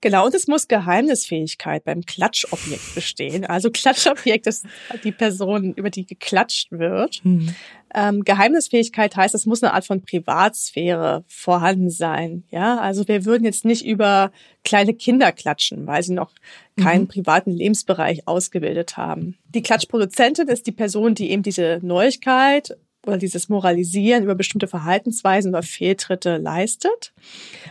Genau, 0.01 0.27
und 0.27 0.35
es 0.35 0.47
muss 0.47 0.69
Geheimnisfähigkeit 0.69 1.85
beim 1.85 2.03
Klatschobjekt 2.03 2.95
bestehen. 2.95 3.45
Also 3.45 3.71
Klatschobjekt 3.71 4.47
ist 4.47 4.67
die 5.05 5.13
Person, 5.13 5.75
über 5.75 5.91
die 5.91 6.07
geklatscht 6.07 6.71
wird. 6.71 7.25
Mhm. 7.25 7.55
Ähm, 7.95 8.25
Geheimnisfähigkeit 8.25 9.17
heißt, 9.17 9.35
es 9.35 9.47
muss 9.47 9.63
eine 9.63 9.73
Art 9.73 9.87
von 9.87 10.03
Privatsphäre 10.03 11.25
vorhanden 11.29 11.89
sein. 11.89 12.45
Ja, 12.51 12.79
also 12.79 13.07
wir 13.09 13.25
würden 13.25 13.45
jetzt 13.45 13.65
nicht 13.65 13.87
über 13.87 14.33
kleine 14.65 14.93
Kinder 14.93 15.33
klatschen, 15.33 15.87
weil 15.87 16.03
sie 16.03 16.13
noch 16.13 16.33
keinen 16.79 17.03
mhm. 17.03 17.09
privaten 17.09 17.53
Lebensbereich 17.53 18.27
ausgebildet 18.27 18.97
haben. 18.97 19.39
Die 19.55 19.63
Klatschproduzentin 19.63 20.49
ist 20.49 20.67
die 20.67 20.73
Person, 20.73 21.15
die 21.15 21.31
eben 21.31 21.43
diese 21.43 21.79
Neuigkeit 21.83 22.77
oder 23.07 23.19
dieses 23.19 23.49
Moralisieren 23.49 24.25
über 24.25 24.35
bestimmte 24.35 24.69
Verhaltensweisen 24.69 25.51
oder 25.51 25.63
Fehltritte 25.63 26.37
leistet. 26.37 27.13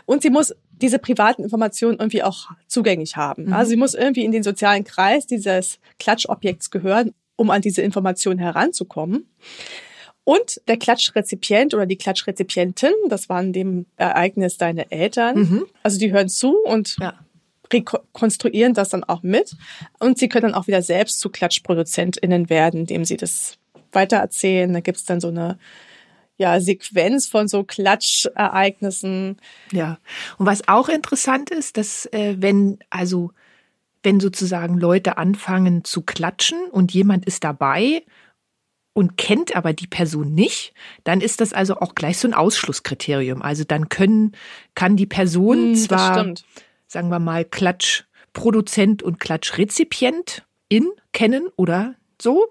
Und 0.05 0.21
sie 0.21 0.29
muss 0.29 0.53
diese 0.81 0.99
privaten 0.99 1.43
Informationen 1.43 1.99
irgendwie 1.99 2.23
auch 2.23 2.49
zugänglich 2.67 3.15
haben. 3.15 3.45
Mhm. 3.45 3.53
Also 3.53 3.69
sie 3.69 3.77
muss 3.77 3.93
irgendwie 3.93 4.25
in 4.25 4.31
den 4.31 4.43
sozialen 4.43 4.83
Kreis 4.83 5.25
dieses 5.25 5.79
Klatschobjekts 5.99 6.69
gehören, 6.69 7.13
um 7.35 7.49
an 7.49 7.61
diese 7.61 7.81
Informationen 7.81 8.39
heranzukommen. 8.39 9.27
Und 10.23 10.59
der 10.67 10.77
Klatschrezipient 10.77 11.73
oder 11.73 11.85
die 11.85 11.97
Klatschrezipientin, 11.97 12.93
das 13.09 13.29
waren 13.29 13.53
dem 13.53 13.85
Ereignis 13.95 14.57
deine 14.57 14.91
Eltern, 14.91 15.37
mhm. 15.37 15.65
also 15.83 15.99
die 15.99 16.11
hören 16.11 16.29
zu 16.29 16.57
und 16.65 16.97
ja. 16.99 17.13
rekonstruieren 17.71 18.73
das 18.73 18.89
dann 18.89 19.03
auch 19.03 19.21
mit. 19.21 19.55
Und 19.99 20.17
sie 20.17 20.27
können 20.27 20.51
dann 20.51 20.55
auch 20.55 20.65
wieder 20.65 20.81
selbst 20.81 21.19
zu 21.19 21.29
KlatschproduzentInnen 21.29 22.49
werden, 22.49 22.81
indem 22.81 23.05
sie 23.05 23.17
das 23.17 23.59
weitererzählen. 23.95 24.71
Da 24.73 24.81
gibt's 24.81 25.05
dann 25.05 25.19
so 25.19 25.29
eine 25.29 25.57
ja, 26.37 26.59
Sequenz 26.59 27.27
von 27.27 27.47
so 27.47 27.63
Klatschereignissen. 27.63 29.37
Ja. 29.71 29.97
Und 30.37 30.45
was 30.45 30.67
auch 30.67 30.89
interessant 30.89 31.49
ist, 31.49 31.77
dass 31.77 32.05
äh, 32.07 32.35
wenn, 32.39 32.79
also 32.89 33.31
wenn 34.03 34.19
sozusagen 34.19 34.77
Leute 34.77 35.17
anfangen 35.17 35.83
zu 35.83 36.01
klatschen 36.01 36.65
und 36.71 36.93
jemand 36.93 37.25
ist 37.25 37.43
dabei 37.43 38.03
und 38.93 39.17
kennt 39.17 39.55
aber 39.55 39.73
die 39.73 39.87
Person 39.87 40.33
nicht, 40.33 40.73
dann 41.03 41.21
ist 41.21 41.41
das 41.41 41.53
also 41.53 41.77
auch 41.77 41.95
gleich 41.95 42.17
so 42.17 42.27
ein 42.27 42.33
Ausschlusskriterium. 42.33 43.41
Also 43.41 43.63
dann 43.63 43.89
können, 43.89 44.33
kann 44.75 44.95
die 44.95 45.07
Person 45.07 45.57
hm, 45.57 45.75
zwar, 45.75 46.33
sagen 46.87 47.09
wir 47.09 47.19
mal, 47.19 47.45
Klatschproduzent 47.45 49.03
und 49.03 49.19
Klatschrezipient 49.19 50.45
in 50.69 50.87
kennen 51.11 51.47
oder 51.55 51.95
so, 52.21 52.47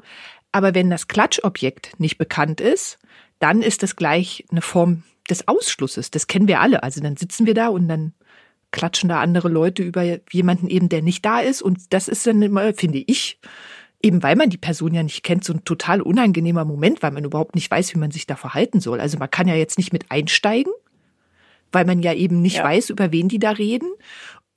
aber 0.55 0.73
wenn 0.73 0.89
das 0.89 1.09
Klatschobjekt 1.09 1.99
nicht 1.99 2.17
bekannt 2.17 2.61
ist, 2.61 3.01
dann 3.41 3.61
ist 3.61 3.83
das 3.83 3.97
gleich 3.97 4.45
eine 4.53 4.63
Form 4.63 5.03
des 5.29 5.49
Ausschlusses. 5.49 6.13
Das 6.13 6.29
kennen 6.29 6.47
wir 6.47 6.61
alle. 6.61 6.85
Also 6.85 7.01
dann 7.01 7.17
sitzen 7.17 7.45
wir 7.45 7.55
da 7.55 7.67
und 7.67 7.89
dann 7.89 8.15
klatschen 8.71 9.09
da 9.09 9.21
andere 9.21 9.49
Leute 9.49 9.83
über 9.83 10.21
jemanden 10.31 10.69
eben, 10.69 10.89
der 10.89 11.03
nicht 11.03 11.25
da 11.25 11.41
ist. 11.41 11.61
Und 11.61 11.93
das 11.93 12.07
ist 12.07 12.25
dann 12.29 12.41
immer, 12.41 12.73
finde 12.73 13.03
ich, 13.05 13.41
eben 14.01 14.23
weil 14.23 14.37
man 14.37 14.49
die 14.49 14.57
Person 14.57 14.95
ja 14.95 15.03
nicht 15.03 15.25
kennt, 15.25 15.43
so 15.43 15.53
ein 15.53 15.65
total 15.65 16.01
unangenehmer 16.01 16.65
Moment, 16.65 17.03
weil 17.03 17.11
man 17.11 17.25
überhaupt 17.25 17.57
nicht 17.57 17.69
weiß, 17.69 17.93
wie 17.93 17.99
man 17.99 18.13
sich 18.13 18.29
da 18.29 18.37
verhalten 18.37 18.79
soll. 18.79 19.01
Also 19.01 19.19
man 19.19 19.33
kann 19.33 19.49
ja 19.49 19.57
jetzt 19.57 19.77
nicht 19.77 19.93
mit 19.93 20.13
einsteigen, 20.13 20.73
weil 21.73 21.85
man 21.85 22.01
ja 22.01 22.13
eben 22.15 22.43
nicht 22.43 22.59
ja. 22.59 22.65
weiß, 22.65 22.91
über 22.91 23.11
wen 23.11 23.29
die 23.29 23.41
da 23.41 23.51
reden. 23.51 23.91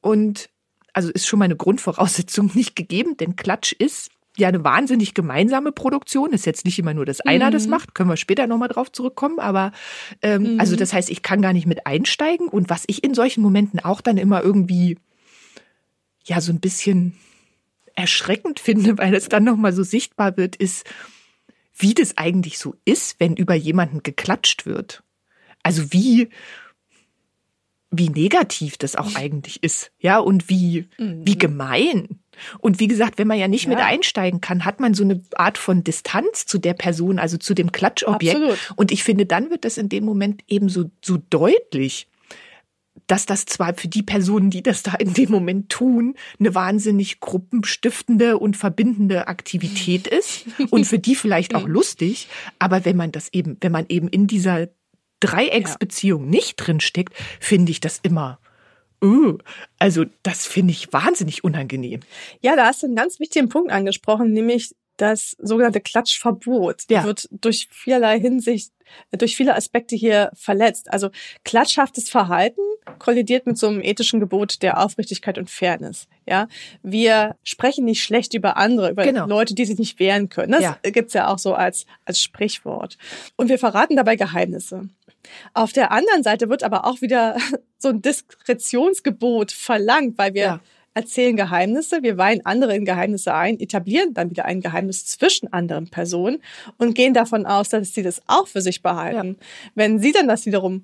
Und 0.01 0.51
also 0.94 1.10
ist 1.10 1.25
schon 1.25 1.39
mal 1.39 1.46
eine 1.46 1.56
Grundvoraussetzung 1.56 2.51
nicht 2.54 2.75
gegeben, 2.75 3.18
denn 3.18 3.36
Klatsch 3.36 3.72
ist 3.72 4.12
ja 4.38 4.48
eine 4.48 4.63
wahnsinnig 4.63 5.13
gemeinsame 5.13 5.72
Produktion. 5.72 6.32
Ist 6.32 6.46
jetzt 6.46 6.65
nicht 6.65 6.79
immer 6.79 6.94
nur, 6.94 7.06
dass 7.06 7.22
einer 7.22 7.48
mhm. 7.48 7.51
das 7.51 7.67
macht, 7.67 7.96
können 7.96 8.10
wir 8.10 8.17
später 8.17 8.48
nochmal 8.48 8.70
drauf 8.70 8.91
zurückkommen. 8.91 9.39
Aber 9.39 9.72
ähm, 10.22 10.53
mhm. 10.53 10.60
also 10.60 10.75
das 10.75 10.94
heißt, 10.94 11.10
ich 11.10 11.24
kann 11.24 11.41
gar 11.41 11.53
nicht 11.53 11.67
mit 11.67 11.86
einsteigen. 11.86 12.48
Und 12.48 12.70
was 12.70 12.84
ich 12.88 13.03
in 13.03 13.13
solchen 13.13 13.41
Momenten 13.41 13.79
auch 13.79 14.01
dann 14.01 14.17
immer 14.17 14.44
irgendwie 14.44 14.98
ja 16.24 16.41
so 16.41 16.51
ein 16.51 16.60
bisschen 16.60 17.17
erschreckend 17.96 18.60
finde, 18.60 18.98
weil 18.98 19.13
es 19.13 19.27
dann 19.27 19.44
nochmal 19.44 19.74
so 19.74 19.84
sichtbar 19.84 20.38
wird, 20.38 20.56
ist, 20.56 20.86
wie 21.75 21.94
das 21.94 22.17
eigentlich 22.17 22.58
so 22.58 22.75
ist, 22.86 23.20
wenn 23.20 23.36
über 23.36 23.56
jemanden 23.56 24.03
geklatscht 24.03 24.65
wird. 24.65 25.03
Also 25.63 25.91
wie, 25.91 26.29
wie 27.91 28.10
negativ 28.10 28.77
das 28.77 28.96
auch 28.96 29.15
eigentlich 29.15 29.63
ist, 29.63 29.91
ja, 30.00 30.20
und 30.20 30.50
wie, 30.50 30.88
mhm. 30.98 31.25
wie 31.25 31.38
gemein. 31.38 32.20
Und 32.60 32.79
wie 32.79 32.88
gesagt, 32.88 33.17
wenn 33.17 33.27
man 33.27 33.39
ja 33.39 33.48
nicht 33.48 33.65
ja. 33.65 33.70
mit 33.70 33.79
einsteigen 33.79 34.41
kann, 34.41 34.65
hat 34.65 34.79
man 34.79 34.94
so 34.94 35.03
eine 35.03 35.22
Art 35.36 35.58
von 35.58 35.84
Distanz 35.84 36.46
zu 36.46 36.58
der 36.58 36.74
Person, 36.74 37.20
also 37.20 37.38
zu 37.38 37.53
dem 37.53 37.72
Klatschobjekt. 37.72 38.36
Absolut. 38.36 38.74
Und 38.75 38.91
ich 38.91 39.03
finde, 39.03 39.25
dann 39.25 39.50
wird 39.50 39.65
das 39.65 39.77
in 39.77 39.89
dem 39.89 40.06
Moment 40.06 40.44
eben 40.48 40.70
so, 40.70 40.89
so 41.03 41.17
deutlich, 41.29 42.08
dass 43.06 43.25
das 43.25 43.46
zwar 43.46 43.74
für 43.74 43.88
die 43.88 44.03
Personen, 44.03 44.50
die 44.50 44.63
das 44.63 44.84
da 44.84 44.94
in 44.96 45.13
dem 45.13 45.32
Moment 45.32 45.70
tun, 45.70 46.15
eine 46.39 46.56
wahnsinnig 46.56 47.20
gruppenstiftende 47.20 48.38
und 48.38 48.58
verbindende 48.58 49.27
Aktivität 49.27 50.08
ist 50.08 50.46
und 50.70 50.86
für 50.86 51.00
die 51.00 51.15
vielleicht 51.15 51.56
auch 51.56 51.67
lustig, 51.67 52.27
aber 52.60 52.86
wenn 52.86 52.98
man 52.98 53.12
das 53.12 53.32
eben, 53.34 53.58
wenn 53.62 53.72
man 53.72 53.86
eben 53.89 54.08
in 54.10 54.27
dieser 54.27 54.67
Dreiecksbeziehung 55.20 56.25
ja. 56.25 56.29
nicht 56.29 56.56
drinsteckt, 56.58 57.13
finde 57.39 57.72
ich 57.72 57.79
das 57.79 58.00
immer 58.03 58.39
Uh, 59.04 59.38
also 59.80 60.06
das 60.24 60.48
finde 60.48 60.72
ich 60.72 60.92
wahnsinnig 60.92 61.44
unangenehm. 61.44 62.00
Ja, 62.42 62.56
da 62.56 62.66
hast 62.66 62.82
du 62.82 62.88
einen 62.88 62.96
ganz 62.96 63.20
wichtigen 63.20 63.50
Punkt 63.50 63.72
angesprochen, 63.72 64.34
nämlich 64.34 64.74
das 64.98 65.36
sogenannte 65.39 65.80
Klatschverbot 65.80 66.84
ja. 66.89 67.04
wird 67.04 67.30
durch 67.32 67.68
vielerlei 67.72 68.20
Hinsicht, 68.20 68.72
durch 69.12 69.36
viele 69.36 69.56
Aspekte 69.56 69.96
hier 69.96 70.32
verletzt. 70.34 70.92
Also 70.92 71.10
klatschhaftes 71.44 72.10
Verhalten 72.10 72.62
kollidiert 73.00 73.46
mit 73.46 73.58
so 73.58 73.68
einem 73.68 73.82
ethischen 73.82 74.20
Gebot 74.20 74.62
der 74.63 74.84
Aufrichtigkeit 74.84 75.38
und 75.38 75.50
Fairness. 75.50 76.08
Ja, 76.27 76.48
wir 76.82 77.36
sprechen 77.44 77.86
nicht 77.86 78.01
schlecht 78.01 78.34
über 78.34 78.58
andere, 78.58 78.89
über 78.92 79.04
genau. 79.04 79.27
Leute, 79.27 79.54
die 79.54 79.66
sich 79.66 79.77
nicht 79.77 80.00
wehren 80.00 80.30
können. 80.30 80.54
Das 80.54 80.63
ja. 80.63 80.77
gibt's 80.82 81.13
ja 81.13 81.27
auch 81.27 81.39
so 81.39 81.54
als 81.54 81.86
als 82.06 82.20
Sprichwort. 82.22 82.98
Und 83.36 83.50
wir 83.50 83.60
verraten 83.60 83.96
dabei 83.96 84.16
Geheimnisse. 84.16 84.89
Auf 85.54 85.74
der 85.74 85.92
anderen 85.92 86.24
Seite 86.24 86.50
wird 86.50 86.64
aber 86.64 86.86
auch 86.86 87.02
wieder 87.02 87.38
so 87.78 87.90
ein 87.90 88.02
Diskretionsgebot 88.02 89.52
verlangt, 89.52 90.18
weil 90.18 90.34
wir 90.34 90.42
ja. 90.42 90.60
erzählen 90.94 91.36
Geheimnisse, 91.36 92.04
wir 92.04 92.18
weihen 92.18 92.46
andere 92.46 92.76
in 92.76 92.86
Geheimnisse 92.86 93.34
ein, 93.34 93.60
etablieren 93.60 94.14
dann 94.14 94.30
wieder 94.30 94.46
ein 94.46 94.62
Geheimnis 94.62 95.06
zwischen 95.06 95.52
anderen 95.54 95.90
Personen 95.90 96.42
und 96.78 96.96
gehen 96.96 97.14
davon 97.14 97.46
aus, 97.46 97.70
dass 97.70 97.94
sie 97.94 98.04
das 98.04 98.22
auch 98.28 98.48
für 98.48 98.62
sich 98.62 98.82
behalten. 98.82 99.38
Ja. 99.40 99.46
Wenn 99.76 100.00
sie 100.00 100.12
dann 100.12 100.28
das 100.28 100.46
wiederum 100.46 100.84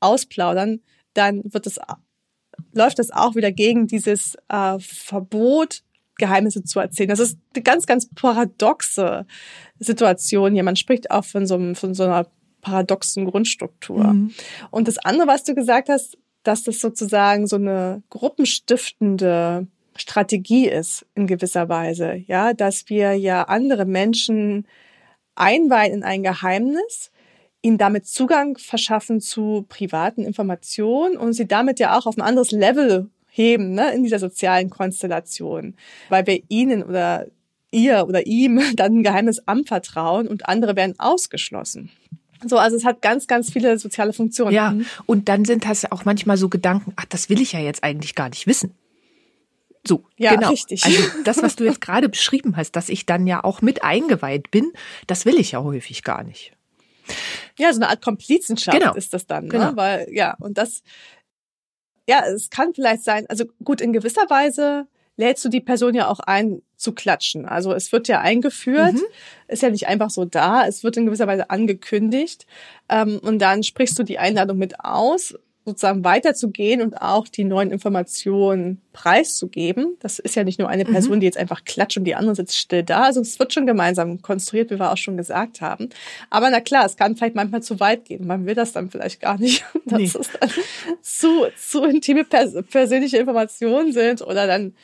ausplaudern, 0.00 0.80
dann 1.14 1.42
wird 1.44 1.66
es 1.66 1.78
läuft 2.72 2.98
das 2.98 3.10
auch 3.10 3.34
wieder 3.34 3.52
gegen 3.52 3.86
dieses 3.86 4.36
äh, 4.48 4.78
Verbot, 4.78 5.82
Geheimnisse 6.16 6.62
zu 6.62 6.78
erzählen. 6.78 7.08
Das 7.08 7.18
ist 7.18 7.38
eine 7.54 7.62
ganz, 7.62 7.86
ganz 7.86 8.08
paradoxe 8.14 9.26
Situation 9.78 10.52
hier. 10.52 10.62
Man 10.62 10.76
spricht 10.76 11.10
auch 11.10 11.24
von 11.24 11.46
so, 11.46 11.54
einem, 11.54 11.74
von 11.74 11.94
so 11.94 12.04
einer 12.04 12.26
paradoxen 12.60 13.24
Grundstruktur. 13.24 14.04
Mhm. 14.04 14.32
Und 14.70 14.88
das 14.88 14.98
andere, 14.98 15.26
was 15.26 15.44
du 15.44 15.54
gesagt 15.54 15.88
hast, 15.88 16.18
dass 16.42 16.62
das 16.64 16.80
sozusagen 16.80 17.46
so 17.46 17.56
eine 17.56 18.02
gruppenstiftende 18.10 19.66
Strategie 19.96 20.68
ist 20.68 21.06
in 21.14 21.26
gewisser 21.26 21.68
Weise, 21.68 22.14
ja, 22.26 22.54
dass 22.54 22.88
wir 22.88 23.14
ja 23.14 23.42
andere 23.42 23.84
Menschen 23.84 24.66
einweihen 25.34 25.92
in 25.92 26.02
ein 26.02 26.22
Geheimnis, 26.22 27.10
ihnen 27.62 27.78
damit 27.78 28.06
Zugang 28.06 28.56
verschaffen 28.56 29.20
zu 29.20 29.66
privaten 29.68 30.24
Informationen 30.24 31.16
und 31.16 31.34
sie 31.34 31.46
damit 31.46 31.78
ja 31.78 31.98
auch 31.98 32.06
auf 32.06 32.16
ein 32.16 32.22
anderes 32.22 32.52
Level 32.52 33.10
heben, 33.28 33.74
ne, 33.74 33.92
in 33.92 34.02
dieser 34.02 34.18
sozialen 34.18 34.70
Konstellation, 34.70 35.74
weil 36.08 36.26
wir 36.26 36.42
ihnen 36.48 36.82
oder 36.82 37.26
ihr 37.70 38.06
oder 38.08 38.26
ihm 38.26 38.60
dann 38.76 38.98
ein 38.98 39.02
Geheimnis 39.02 39.40
anvertrauen 39.46 40.26
und 40.28 40.48
andere 40.48 40.76
werden 40.76 40.98
ausgeschlossen. 40.98 41.90
So, 42.46 42.56
also 42.58 42.76
es 42.76 42.84
hat 42.84 43.02
ganz, 43.02 43.26
ganz 43.26 43.52
viele 43.52 43.78
soziale 43.78 44.12
Funktionen. 44.12 44.52
Ja, 44.52 44.70
mhm. 44.70 44.86
und 45.06 45.28
dann 45.28 45.44
sind 45.44 45.64
das 45.64 45.90
auch 45.90 46.04
manchmal 46.04 46.36
so 46.36 46.48
Gedanken, 46.48 46.92
ach, 46.96 47.04
das 47.06 47.28
will 47.28 47.40
ich 47.40 47.52
ja 47.52 47.60
jetzt 47.60 47.84
eigentlich 47.84 48.14
gar 48.14 48.28
nicht 48.28 48.46
wissen. 48.46 48.74
So, 49.86 50.04
ja, 50.18 50.34
genau. 50.34 50.50
richtig. 50.50 50.84
Also 50.84 51.02
das, 51.24 51.42
was 51.42 51.56
du 51.56 51.64
jetzt 51.66 51.80
gerade 51.80 52.08
beschrieben 52.08 52.56
hast, 52.56 52.72
dass 52.72 52.88
ich 52.88 53.06
dann 53.06 53.26
ja 53.26 53.44
auch 53.44 53.62
mit 53.62 53.82
eingeweiht 53.82 54.50
bin, 54.50 54.72
das 55.06 55.24
will 55.24 55.38
ich 55.38 55.52
ja 55.52 55.62
häufig 55.62 56.02
gar 56.02 56.22
nicht. 56.22 56.52
Ja, 57.58 57.72
so 57.72 57.80
eine 57.80 57.88
Art 57.88 58.02
Komplizenschaft 58.02 58.78
genau. 58.78 58.94
ist 58.94 59.12
das 59.12 59.26
dann, 59.26 59.44
ne? 59.44 59.50
Genau. 59.50 59.76
weil 59.76 60.06
ja 60.12 60.36
und 60.38 60.58
das, 60.58 60.82
ja, 62.08 62.24
es 62.24 62.50
kann 62.50 62.74
vielleicht 62.74 63.02
sein, 63.02 63.26
also 63.28 63.46
gut 63.64 63.80
in 63.80 63.92
gewisser 63.92 64.28
Weise 64.28 64.86
lädst 65.16 65.44
du 65.44 65.48
die 65.48 65.60
Person 65.60 65.94
ja 65.94 66.08
auch 66.08 66.20
ein 66.20 66.62
zu 66.80 66.92
klatschen. 66.92 67.46
Also 67.46 67.72
es 67.72 67.92
wird 67.92 68.08
ja 68.08 68.20
eingeführt, 68.20 68.94
mhm. 68.94 69.02
ist 69.48 69.62
ja 69.62 69.70
nicht 69.70 69.86
einfach 69.86 70.10
so 70.10 70.24
da, 70.24 70.66
es 70.66 70.82
wird 70.82 70.96
in 70.96 71.06
gewisser 71.06 71.26
Weise 71.26 71.50
angekündigt 71.50 72.46
ähm, 72.88 73.18
und 73.22 73.38
dann 73.38 73.62
sprichst 73.62 73.98
du 73.98 74.02
die 74.02 74.18
Einladung 74.18 74.58
mit 74.58 74.80
aus 74.80 75.34
sozusagen 75.66 76.04
weiterzugehen 76.04 76.80
und 76.80 77.00
auch 77.00 77.28
die 77.28 77.44
neuen 77.44 77.70
Informationen 77.70 78.80
preiszugeben. 78.92 79.96
Das 80.00 80.18
ist 80.18 80.34
ja 80.34 80.42
nicht 80.42 80.58
nur 80.58 80.68
eine 80.68 80.84
mhm. 80.84 80.92
Person, 80.92 81.20
die 81.20 81.26
jetzt 81.26 81.36
einfach 81.36 81.64
klatscht 81.64 81.98
und 81.98 82.04
die 82.04 82.14
andere 82.14 82.34
sitzt 82.34 82.56
still 82.56 82.82
da. 82.82 83.04
Also 83.04 83.20
es 83.20 83.38
wird 83.38 83.52
schon 83.52 83.66
gemeinsam 83.66 84.22
konstruiert, 84.22 84.70
wie 84.70 84.78
wir 84.78 84.90
auch 84.90 84.96
schon 84.96 85.18
gesagt 85.18 85.60
haben. 85.60 85.90
Aber 86.30 86.50
na 86.50 86.60
klar, 86.60 86.86
es 86.86 86.96
kann 86.96 87.14
vielleicht 87.14 87.34
manchmal 87.34 87.62
zu 87.62 87.78
weit 87.78 88.06
gehen. 88.06 88.26
Man 88.26 88.46
will 88.46 88.54
das 88.54 88.72
dann 88.72 88.90
vielleicht 88.90 89.20
gar 89.20 89.38
nicht, 89.38 89.64
dass 89.84 89.98
nee. 89.98 90.04
es 90.04 90.30
dann 90.40 90.50
zu, 91.02 91.46
zu 91.56 91.84
intime 91.84 92.24
pers 92.24 92.54
persönliche 92.70 93.18
Informationen 93.18 93.92
sind 93.92 94.22
oder 94.22 94.46
dann 94.46 94.74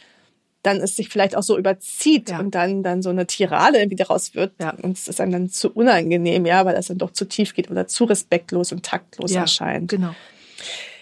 dann 0.66 0.78
es 0.78 0.96
sich 0.96 1.08
vielleicht 1.08 1.36
auch 1.36 1.42
so 1.42 1.56
überzieht 1.56 2.30
ja. 2.30 2.40
und 2.40 2.54
dann, 2.54 2.82
dann 2.82 3.00
so 3.00 3.10
eine 3.10 3.26
Tirade 3.26 3.78
irgendwie 3.78 3.96
daraus 3.96 4.34
wird. 4.34 4.52
Ja. 4.60 4.74
Und 4.82 4.98
es 4.98 5.08
ist 5.08 5.20
einem 5.20 5.32
dann 5.32 5.48
zu 5.48 5.70
unangenehm, 5.70 6.44
ja, 6.44 6.64
weil 6.64 6.74
das 6.74 6.88
dann 6.88 6.98
doch 6.98 7.12
zu 7.12 7.26
tief 7.26 7.54
geht 7.54 7.70
oder 7.70 7.86
zu 7.86 8.04
respektlos 8.04 8.72
und 8.72 8.84
taktlos 8.84 9.32
ja, 9.32 9.42
erscheint. 9.42 9.90
Genau. 9.90 10.14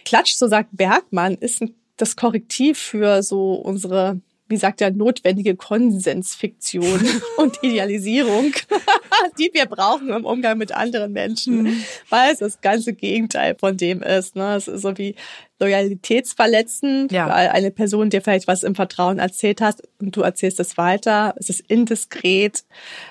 Klatsch, 0.05 0.35
so 0.35 0.47
sagt 0.49 0.69
Bergmann, 0.73 1.35
ist 1.35 1.65
das 1.97 2.17
Korrektiv 2.17 2.79
für 2.79 3.23
so 3.23 3.55
unsere 3.55 4.21
wie 4.49 4.57
sagt 4.57 4.81
er, 4.81 4.91
notwendige 4.91 5.57
Konsensfiktion 5.57 7.01
und 7.39 7.63
Idealisierung, 7.63 8.53
die 9.39 9.51
wir 9.53 9.67
brauchen 9.67 10.11
im 10.11 10.25
Umgang 10.25 10.59
mit 10.59 10.73
anderen 10.73 11.13
Menschen, 11.13 11.63
mhm. 11.63 11.85
weil 12.11 12.33
es 12.33 12.41
das 12.41 12.61
ganze 12.61 12.93
Gegenteil 12.93 13.57
von 13.59 13.77
dem 13.77 14.03
ist. 14.03 14.37
Ne? 14.37 14.55
Es 14.55 14.69
ist 14.69 14.83
so 14.83 14.97
wie 14.99 15.15
loyalitätsverletzend, 15.61 17.13
ja. 17.13 17.29
weil 17.29 17.49
eine 17.49 17.71
Person 17.71 18.11
dir 18.11 18.21
vielleicht 18.21 18.49
was 18.49 18.65
im 18.65 18.75
Vertrauen 18.75 19.19
erzählt 19.19 19.61
hast 19.61 19.83
und 20.01 20.17
du 20.17 20.23
erzählst 20.23 20.61
es 20.61 20.77
weiter. 20.77 21.35
Es 21.39 21.49
ist 21.49 21.61
indiskret. 21.61 22.65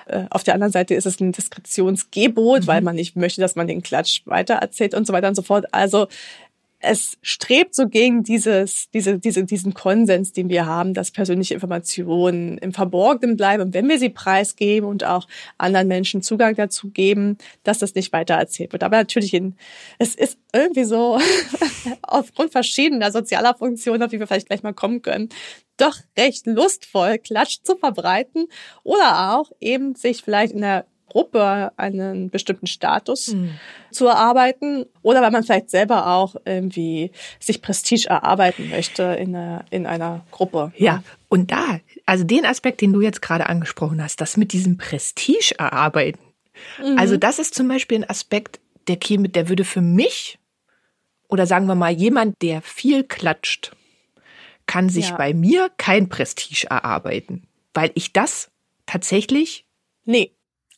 Äh, 0.06 0.24
auf 0.30 0.44
der 0.44 0.54
anderen 0.54 0.72
Seite 0.72 0.94
ist 0.94 1.06
es 1.06 1.20
ein 1.20 1.32
Diskretionsgebot, 1.32 2.62
mhm. 2.62 2.66
weil 2.66 2.82
man 2.82 2.96
nicht 2.96 3.16
möchte, 3.16 3.40
dass 3.40 3.56
man 3.56 3.66
den 3.66 3.82
Klatsch 3.82 4.22
weiter 4.26 4.54
erzählt 4.54 4.94
und 4.94 5.06
so 5.06 5.12
weiter 5.12 5.28
und 5.28 5.34
so 5.34 5.42
fort. 5.42 5.66
Also 5.72 6.06
es 6.84 7.16
strebt 7.22 7.74
so 7.74 7.88
gegen 7.88 8.22
dieses, 8.22 8.90
diese, 8.90 9.18
diese, 9.18 9.44
diesen 9.44 9.74
Konsens, 9.74 10.32
den 10.32 10.48
wir 10.48 10.66
haben, 10.66 10.94
dass 10.94 11.10
persönliche 11.10 11.54
Informationen 11.54 12.58
im 12.58 12.72
Verborgenen 12.72 13.36
bleiben. 13.36 13.62
Und 13.62 13.74
wenn 13.74 13.88
wir 13.88 13.98
sie 13.98 14.10
preisgeben 14.10 14.88
und 14.88 15.04
auch 15.04 15.26
anderen 15.58 15.88
Menschen 15.88 16.22
Zugang 16.22 16.54
dazu 16.54 16.90
geben, 16.90 17.38
dass 17.62 17.78
das 17.78 17.94
nicht 17.94 18.12
weiter 18.12 18.34
erzählt 18.34 18.72
wird. 18.72 18.82
Aber 18.82 18.98
natürlich, 18.98 19.34
in, 19.34 19.56
es 19.98 20.14
ist 20.14 20.38
irgendwie 20.52 20.84
so, 20.84 21.18
aufgrund 22.02 22.52
verschiedener 22.52 23.10
sozialer 23.10 23.54
Funktionen, 23.54 24.02
auf 24.02 24.10
die 24.10 24.20
wir 24.20 24.26
vielleicht 24.26 24.48
gleich 24.48 24.62
mal 24.62 24.74
kommen 24.74 25.02
können, 25.02 25.30
doch 25.76 25.96
recht 26.16 26.46
lustvoll, 26.46 27.18
Klatsch 27.18 27.58
zu 27.62 27.76
verbreiten 27.76 28.46
oder 28.82 29.34
auch 29.34 29.50
eben 29.60 29.94
sich 29.94 30.22
vielleicht 30.22 30.52
in 30.52 30.60
der 30.60 30.86
Gruppe 31.08 31.72
einen 31.76 32.30
bestimmten 32.30 32.66
Status 32.66 33.28
mhm. 33.28 33.58
zu 33.90 34.06
erarbeiten 34.06 34.86
oder 35.02 35.22
weil 35.22 35.30
man 35.30 35.44
vielleicht 35.44 35.70
selber 35.70 36.08
auch 36.08 36.34
irgendwie 36.44 37.12
sich 37.38 37.62
Prestige 37.62 38.08
erarbeiten 38.08 38.70
möchte 38.70 39.02
in 39.02 39.34
einer, 39.34 39.64
in 39.70 39.86
einer 39.86 40.24
Gruppe. 40.30 40.72
Ja, 40.76 41.02
und 41.28 41.50
da, 41.50 41.80
also 42.06 42.24
den 42.24 42.44
Aspekt, 42.44 42.80
den 42.80 42.92
du 42.92 43.00
jetzt 43.00 43.22
gerade 43.22 43.48
angesprochen 43.48 44.02
hast, 44.02 44.20
das 44.20 44.36
mit 44.36 44.52
diesem 44.52 44.76
Prestige 44.76 45.54
erarbeiten. 45.58 46.20
Mhm. 46.82 46.98
Also 46.98 47.16
das 47.16 47.38
ist 47.38 47.54
zum 47.54 47.68
Beispiel 47.68 47.98
ein 47.98 48.10
Aspekt, 48.10 48.60
der 48.88 48.96
käme, 48.96 49.28
der 49.28 49.48
würde 49.48 49.64
für 49.64 49.80
mich 49.80 50.38
oder 51.28 51.46
sagen 51.46 51.66
wir 51.66 51.74
mal 51.74 51.92
jemand, 51.92 52.42
der 52.42 52.62
viel 52.62 53.04
klatscht, 53.04 53.72
kann 54.66 54.88
sich 54.88 55.10
ja. 55.10 55.16
bei 55.16 55.34
mir 55.34 55.70
kein 55.76 56.08
Prestige 56.08 56.66
erarbeiten, 56.70 57.46
weil 57.74 57.90
ich 57.94 58.12
das 58.12 58.50
tatsächlich 58.86 59.64
Nee. 60.04 60.33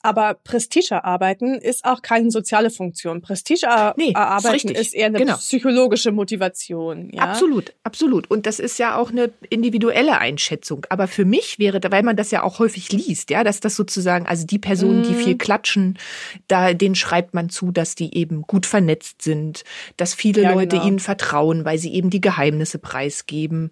Aber 0.06 0.34
Prestige 0.34 0.94
erarbeiten 0.94 1.56
ist 1.56 1.84
auch 1.84 2.00
keine 2.00 2.30
soziale 2.30 2.70
Funktion. 2.70 3.22
Prestige 3.22 3.66
nee, 3.96 4.12
erarbeiten 4.12 4.68
ist, 4.68 4.80
ist, 4.80 4.94
eher 4.94 5.06
eine 5.06 5.18
genau. 5.18 5.34
psychologische 5.34 6.12
Motivation. 6.12 7.10
Ja? 7.12 7.24
Absolut, 7.24 7.74
absolut. 7.82 8.30
Und 8.30 8.46
das 8.46 8.60
ist 8.60 8.78
ja 8.78 8.96
auch 8.96 9.10
eine 9.10 9.32
individuelle 9.50 10.18
Einschätzung. 10.18 10.86
Aber 10.90 11.08
für 11.08 11.24
mich 11.24 11.58
wäre, 11.58 11.80
weil 11.90 12.04
man 12.04 12.14
das 12.14 12.30
ja 12.30 12.44
auch 12.44 12.60
häufig 12.60 12.92
liest, 12.92 13.30
ja, 13.30 13.42
dass 13.42 13.58
das 13.58 13.74
sozusagen, 13.74 14.28
also 14.28 14.46
die 14.46 14.60
Personen, 14.60 15.00
mm. 15.00 15.08
die 15.08 15.14
viel 15.14 15.34
mhm. 15.34 15.38
klatschen, 15.38 15.98
da 16.46 16.72
denen 16.72 16.94
schreibt 16.94 17.34
man 17.34 17.48
zu, 17.48 17.72
dass 17.72 17.96
die 17.96 18.16
eben 18.16 18.42
gut 18.42 18.64
vernetzt 18.64 19.22
sind, 19.22 19.64
dass 19.96 20.14
viele 20.14 20.42
ja, 20.42 20.52
Leute 20.52 20.76
genau. 20.76 20.86
ihnen 20.86 20.98
vertrauen, 21.00 21.64
weil 21.64 21.78
sie 21.78 21.92
eben 21.92 22.10
die 22.10 22.20
Geheimnisse 22.20 22.78
preisgeben. 22.78 23.70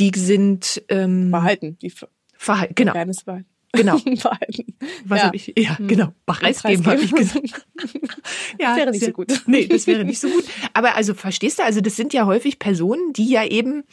Die 0.00 0.10
sind 0.16 0.82
ähm, 0.88 1.30
Verhalten, 1.30 1.78
die 1.80 1.92
Verhalten, 2.36 2.74
genau. 2.74 2.92
Geheimnisse 2.92 3.24
behalten. 3.24 3.55
Genau. 3.76 3.96
Was 5.04 5.18
ja. 5.18 5.26
habe 5.26 5.36
ich? 5.36 5.52
Ja, 5.56 5.78
hm. 5.78 5.88
genau. 5.88 6.12
Preisgeben 6.26 6.86
habe 6.86 7.00
ich 7.00 7.12
gesagt. 7.12 7.46
ja, 8.58 8.68
das 8.68 8.76
wäre 8.76 8.90
nicht 8.90 9.04
so 9.04 9.12
gut. 9.12 9.42
Nee, 9.46 9.66
das 9.66 9.86
wäre 9.86 10.04
nicht 10.04 10.20
so 10.20 10.28
gut. 10.28 10.44
Aber 10.72 10.96
also 10.96 11.14
verstehst 11.14 11.58
du, 11.58 11.64
also 11.64 11.80
das 11.80 11.96
sind 11.96 12.12
ja 12.12 12.26
häufig 12.26 12.58
Personen, 12.58 13.12
die 13.12 13.28
ja 13.28 13.44
eben 13.44 13.84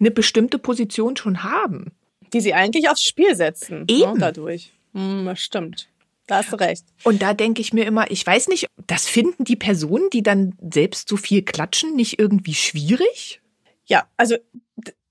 eine 0.00 0.10
bestimmte 0.10 0.58
Position 0.58 1.16
schon 1.16 1.42
haben. 1.42 1.92
Die 2.32 2.40
sie 2.40 2.54
eigentlich 2.54 2.88
aufs 2.88 3.04
Spiel 3.04 3.34
setzen. 3.34 3.80
ne, 3.80 3.86
Eben. 3.88 4.18
dadurch. 4.18 4.72
Hm, 4.94 5.24
das 5.26 5.40
stimmt. 5.40 5.88
Da 6.26 6.36
hast 6.36 6.52
du 6.52 6.56
recht. 6.56 6.84
Und 7.04 7.22
da 7.22 7.32
denke 7.32 7.62
ich 7.62 7.72
mir 7.72 7.86
immer, 7.86 8.10
ich 8.10 8.24
weiß 8.24 8.48
nicht, 8.48 8.66
das 8.86 9.06
finden 9.06 9.44
die 9.44 9.56
Personen, 9.56 10.10
die 10.10 10.22
dann 10.22 10.54
selbst 10.72 11.08
so 11.08 11.16
viel 11.16 11.42
klatschen, 11.42 11.96
nicht 11.96 12.18
irgendwie 12.18 12.54
schwierig? 12.54 13.40
Ja, 13.86 14.06
also 14.18 14.36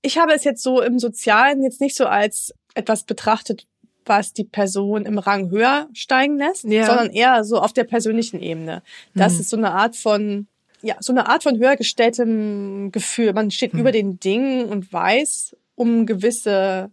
ich 0.00 0.16
habe 0.16 0.32
es 0.32 0.44
jetzt 0.44 0.62
so 0.62 0.80
im 0.80 1.00
Sozialen 1.00 1.62
jetzt 1.62 1.80
nicht 1.80 1.96
so 1.96 2.06
als 2.06 2.54
etwas 2.74 3.02
betrachtet, 3.02 3.66
was 4.08 4.32
die 4.32 4.44
Person 4.44 5.04
im 5.06 5.18
Rang 5.18 5.50
höher 5.50 5.88
steigen 5.92 6.38
lässt, 6.38 6.64
Ja. 6.64 6.86
sondern 6.86 7.10
eher 7.10 7.44
so 7.44 7.58
auf 7.60 7.72
der 7.72 7.84
persönlichen 7.84 8.40
Ebene. 8.40 8.82
Das 9.14 9.34
Hm. 9.34 9.40
ist 9.40 9.50
so 9.50 9.56
eine 9.56 9.72
Art 9.72 9.96
von, 9.96 10.46
ja, 10.82 10.96
so 11.00 11.12
eine 11.12 11.28
Art 11.28 11.42
von 11.42 11.58
höher 11.58 11.76
gestelltem 11.76 12.90
Gefühl. 12.92 13.32
Man 13.32 13.50
steht 13.50 13.72
Hm. 13.72 13.80
über 13.80 13.92
den 13.92 14.18
Dingen 14.20 14.66
und 14.66 14.92
weiß 14.92 15.56
um 15.74 16.06
gewisse 16.06 16.90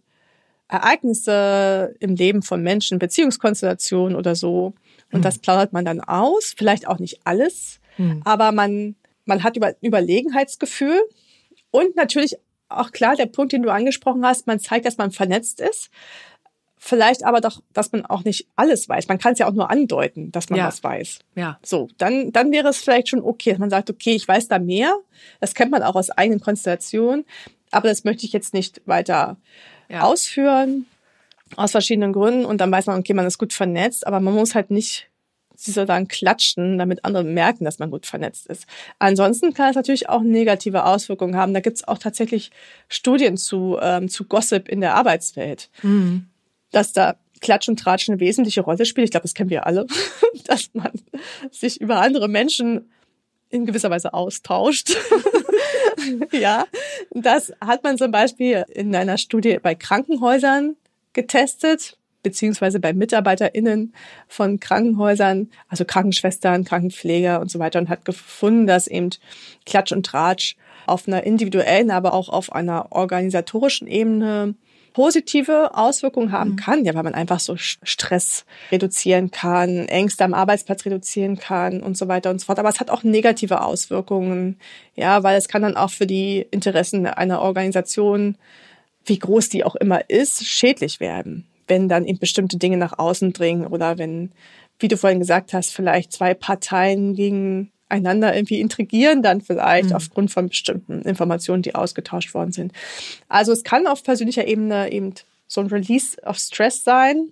Ereignisse 0.68 1.94
im 2.00 2.14
Leben 2.16 2.42
von 2.42 2.62
Menschen, 2.62 2.98
Beziehungskonstellationen 2.98 4.16
oder 4.16 4.34
so. 4.34 4.74
Und 5.12 5.24
das 5.24 5.38
plaudert 5.38 5.72
man 5.72 5.84
dann 5.84 6.00
aus. 6.00 6.54
Vielleicht 6.56 6.88
auch 6.88 6.98
nicht 6.98 7.20
alles, 7.24 7.78
Hm. 7.96 8.22
aber 8.24 8.52
man, 8.52 8.96
man 9.24 9.42
hat 9.42 9.56
über, 9.56 9.74
Überlegenheitsgefühl 9.80 11.00
und 11.70 11.94
natürlich 11.96 12.36
auch 12.68 12.90
klar 12.90 13.14
der 13.14 13.26
Punkt, 13.26 13.52
den 13.52 13.62
du 13.62 13.70
angesprochen 13.70 14.24
hast, 14.26 14.48
man 14.48 14.58
zeigt, 14.58 14.86
dass 14.86 14.98
man 14.98 15.12
vernetzt 15.12 15.60
ist. 15.60 15.88
Vielleicht 16.78 17.24
aber 17.24 17.40
doch, 17.40 17.62
dass 17.72 17.90
man 17.92 18.04
auch 18.04 18.24
nicht 18.24 18.46
alles 18.54 18.88
weiß. 18.88 19.08
Man 19.08 19.18
kann 19.18 19.32
es 19.32 19.38
ja 19.38 19.48
auch 19.48 19.52
nur 19.52 19.70
andeuten, 19.70 20.30
dass 20.30 20.50
man 20.50 20.58
Ja. 20.58 20.66
was 20.66 20.84
weiß. 20.84 21.20
Ja. 21.34 21.58
So, 21.62 21.88
dann, 21.98 22.32
dann 22.32 22.52
wäre 22.52 22.68
es 22.68 22.78
vielleicht 22.78 23.08
schon 23.08 23.22
okay, 23.22 23.50
dass 23.50 23.58
man 23.58 23.70
sagt, 23.70 23.88
okay, 23.90 24.14
ich 24.14 24.28
weiß 24.28 24.48
da 24.48 24.58
mehr. 24.58 24.94
Das 25.40 25.54
kennt 25.54 25.70
man 25.70 25.82
auch 25.82 25.94
aus 25.94 26.10
eigenen 26.10 26.40
Konstellationen. 26.40 27.24
Aber 27.70 27.88
das 27.88 28.04
möchte 28.04 28.26
ich 28.26 28.32
jetzt 28.32 28.52
nicht 28.54 28.82
weiter 28.86 29.36
Ja. 29.88 30.02
ausführen. 30.02 30.86
Aus 31.56 31.70
verschiedenen 31.70 32.12
Gründen. 32.12 32.44
Und 32.44 32.60
dann 32.60 32.70
weiß 32.70 32.86
man, 32.86 32.98
okay, 32.98 33.14
man 33.14 33.26
ist 33.26 33.38
gut 33.38 33.52
vernetzt, 33.52 34.06
aber 34.06 34.20
man 34.20 34.34
muss 34.34 34.54
halt 34.54 34.70
nicht 34.70 35.08
sozusagen 35.54 36.06
klatschen, 36.08 36.76
damit 36.76 37.04
andere 37.06 37.24
merken, 37.24 37.64
dass 37.64 37.78
man 37.78 37.90
gut 37.90 38.04
vernetzt 38.04 38.46
ist. 38.48 38.66
Ansonsten 38.98 39.54
kann 39.54 39.70
es 39.70 39.76
natürlich 39.76 40.08
auch 40.10 40.20
negative 40.22 40.84
Auswirkungen 40.84 41.36
haben. 41.36 41.54
Da 41.54 41.60
gibt 41.60 41.76
es 41.78 41.88
auch 41.88 41.96
tatsächlich 41.98 42.50
Studien 42.88 43.38
zu, 43.38 43.78
ähm, 43.80 44.08
zu 44.10 44.24
Gossip 44.24 44.68
in 44.68 44.82
der 44.82 44.94
Arbeitswelt 44.96 45.70
Hm. 45.80 46.26
Dass 46.72 46.92
da 46.92 47.16
Klatsch 47.40 47.68
und 47.68 47.78
Tratsch 47.78 48.08
eine 48.08 48.20
wesentliche 48.20 48.62
Rolle 48.62 48.86
spielt. 48.86 49.06
Ich 49.06 49.10
glaube, 49.10 49.24
das 49.24 49.34
kennen 49.34 49.50
wir 49.50 49.66
alle, 49.66 49.86
dass 50.46 50.70
man 50.72 50.92
sich 51.50 51.80
über 51.80 52.00
andere 52.00 52.28
Menschen 52.28 52.90
in 53.48 53.66
gewisser 53.66 53.90
Weise 53.90 54.14
austauscht. 54.14 54.96
ja, 56.32 56.66
das 57.10 57.52
hat 57.60 57.84
man 57.84 57.98
zum 57.98 58.10
Beispiel 58.10 58.64
in 58.72 58.94
einer 58.94 59.18
Studie 59.18 59.58
bei 59.62 59.74
Krankenhäusern 59.74 60.76
getestet, 61.12 61.96
beziehungsweise 62.22 62.80
bei 62.80 62.92
MitarbeiterInnen 62.92 63.94
von 64.26 64.58
Krankenhäusern, 64.58 65.50
also 65.68 65.84
Krankenschwestern, 65.84 66.64
Krankenpfleger 66.64 67.40
und 67.40 67.50
so 67.50 67.58
weiter, 67.58 67.78
und 67.78 67.88
hat 67.88 68.04
gefunden, 68.04 68.66
dass 68.66 68.88
eben 68.88 69.10
Klatsch 69.64 69.92
und 69.92 70.04
Tratsch 70.04 70.56
auf 70.86 71.06
einer 71.06 71.22
individuellen, 71.22 71.90
aber 71.90 72.14
auch 72.14 72.28
auf 72.28 72.52
einer 72.52 72.90
organisatorischen 72.90 73.86
Ebene 73.86 74.54
positive 74.96 75.72
Auswirkungen 75.74 76.32
haben 76.32 76.56
kann, 76.56 76.86
ja, 76.86 76.94
weil 76.94 77.02
man 77.02 77.12
einfach 77.12 77.38
so 77.38 77.56
Stress 77.58 78.46
reduzieren 78.72 79.30
kann, 79.30 79.88
Ängste 79.88 80.24
am 80.24 80.32
Arbeitsplatz 80.32 80.86
reduzieren 80.86 81.36
kann 81.36 81.82
und 81.82 81.98
so 81.98 82.08
weiter 82.08 82.30
und 82.30 82.40
so 82.40 82.46
fort. 82.46 82.58
Aber 82.58 82.70
es 82.70 82.80
hat 82.80 82.88
auch 82.88 83.02
negative 83.02 83.60
Auswirkungen, 83.60 84.58
ja, 84.94 85.22
weil 85.22 85.36
es 85.36 85.48
kann 85.48 85.60
dann 85.60 85.76
auch 85.76 85.90
für 85.90 86.06
die 86.06 86.46
Interessen 86.50 87.06
einer 87.06 87.42
Organisation, 87.42 88.38
wie 89.04 89.18
groß 89.18 89.50
die 89.50 89.64
auch 89.64 89.76
immer 89.76 90.08
ist, 90.08 90.46
schädlich 90.46 90.98
werden, 90.98 91.46
wenn 91.68 91.90
dann 91.90 92.06
eben 92.06 92.18
bestimmte 92.18 92.56
Dinge 92.56 92.78
nach 92.78 92.98
außen 92.98 93.34
dringen 93.34 93.66
oder 93.66 93.98
wenn, 93.98 94.32
wie 94.78 94.88
du 94.88 94.96
vorhin 94.96 95.20
gesagt 95.20 95.52
hast, 95.52 95.74
vielleicht 95.74 96.10
zwei 96.10 96.32
Parteien 96.32 97.12
gegeneinander 97.88 98.34
irgendwie 98.34 98.60
intrigieren 98.60 99.22
dann 99.22 99.40
vielleicht 99.40 99.92
aufgrund 99.94 100.30
von 100.30 100.48
bestimmten 100.48 101.02
Informationen, 101.02 101.62
die 101.62 101.74
ausgetauscht 101.74 102.34
worden 102.34 102.52
sind. 102.52 102.72
Also 103.28 103.52
es 103.52 103.64
kann 103.64 103.86
auf 103.86 104.02
persönlicher 104.02 104.46
Ebene 104.46 104.92
eben 104.92 105.14
so 105.46 105.60
ein 105.60 105.68
Release 105.68 106.20
of 106.22 106.38
Stress 106.38 106.82
sein, 106.82 107.28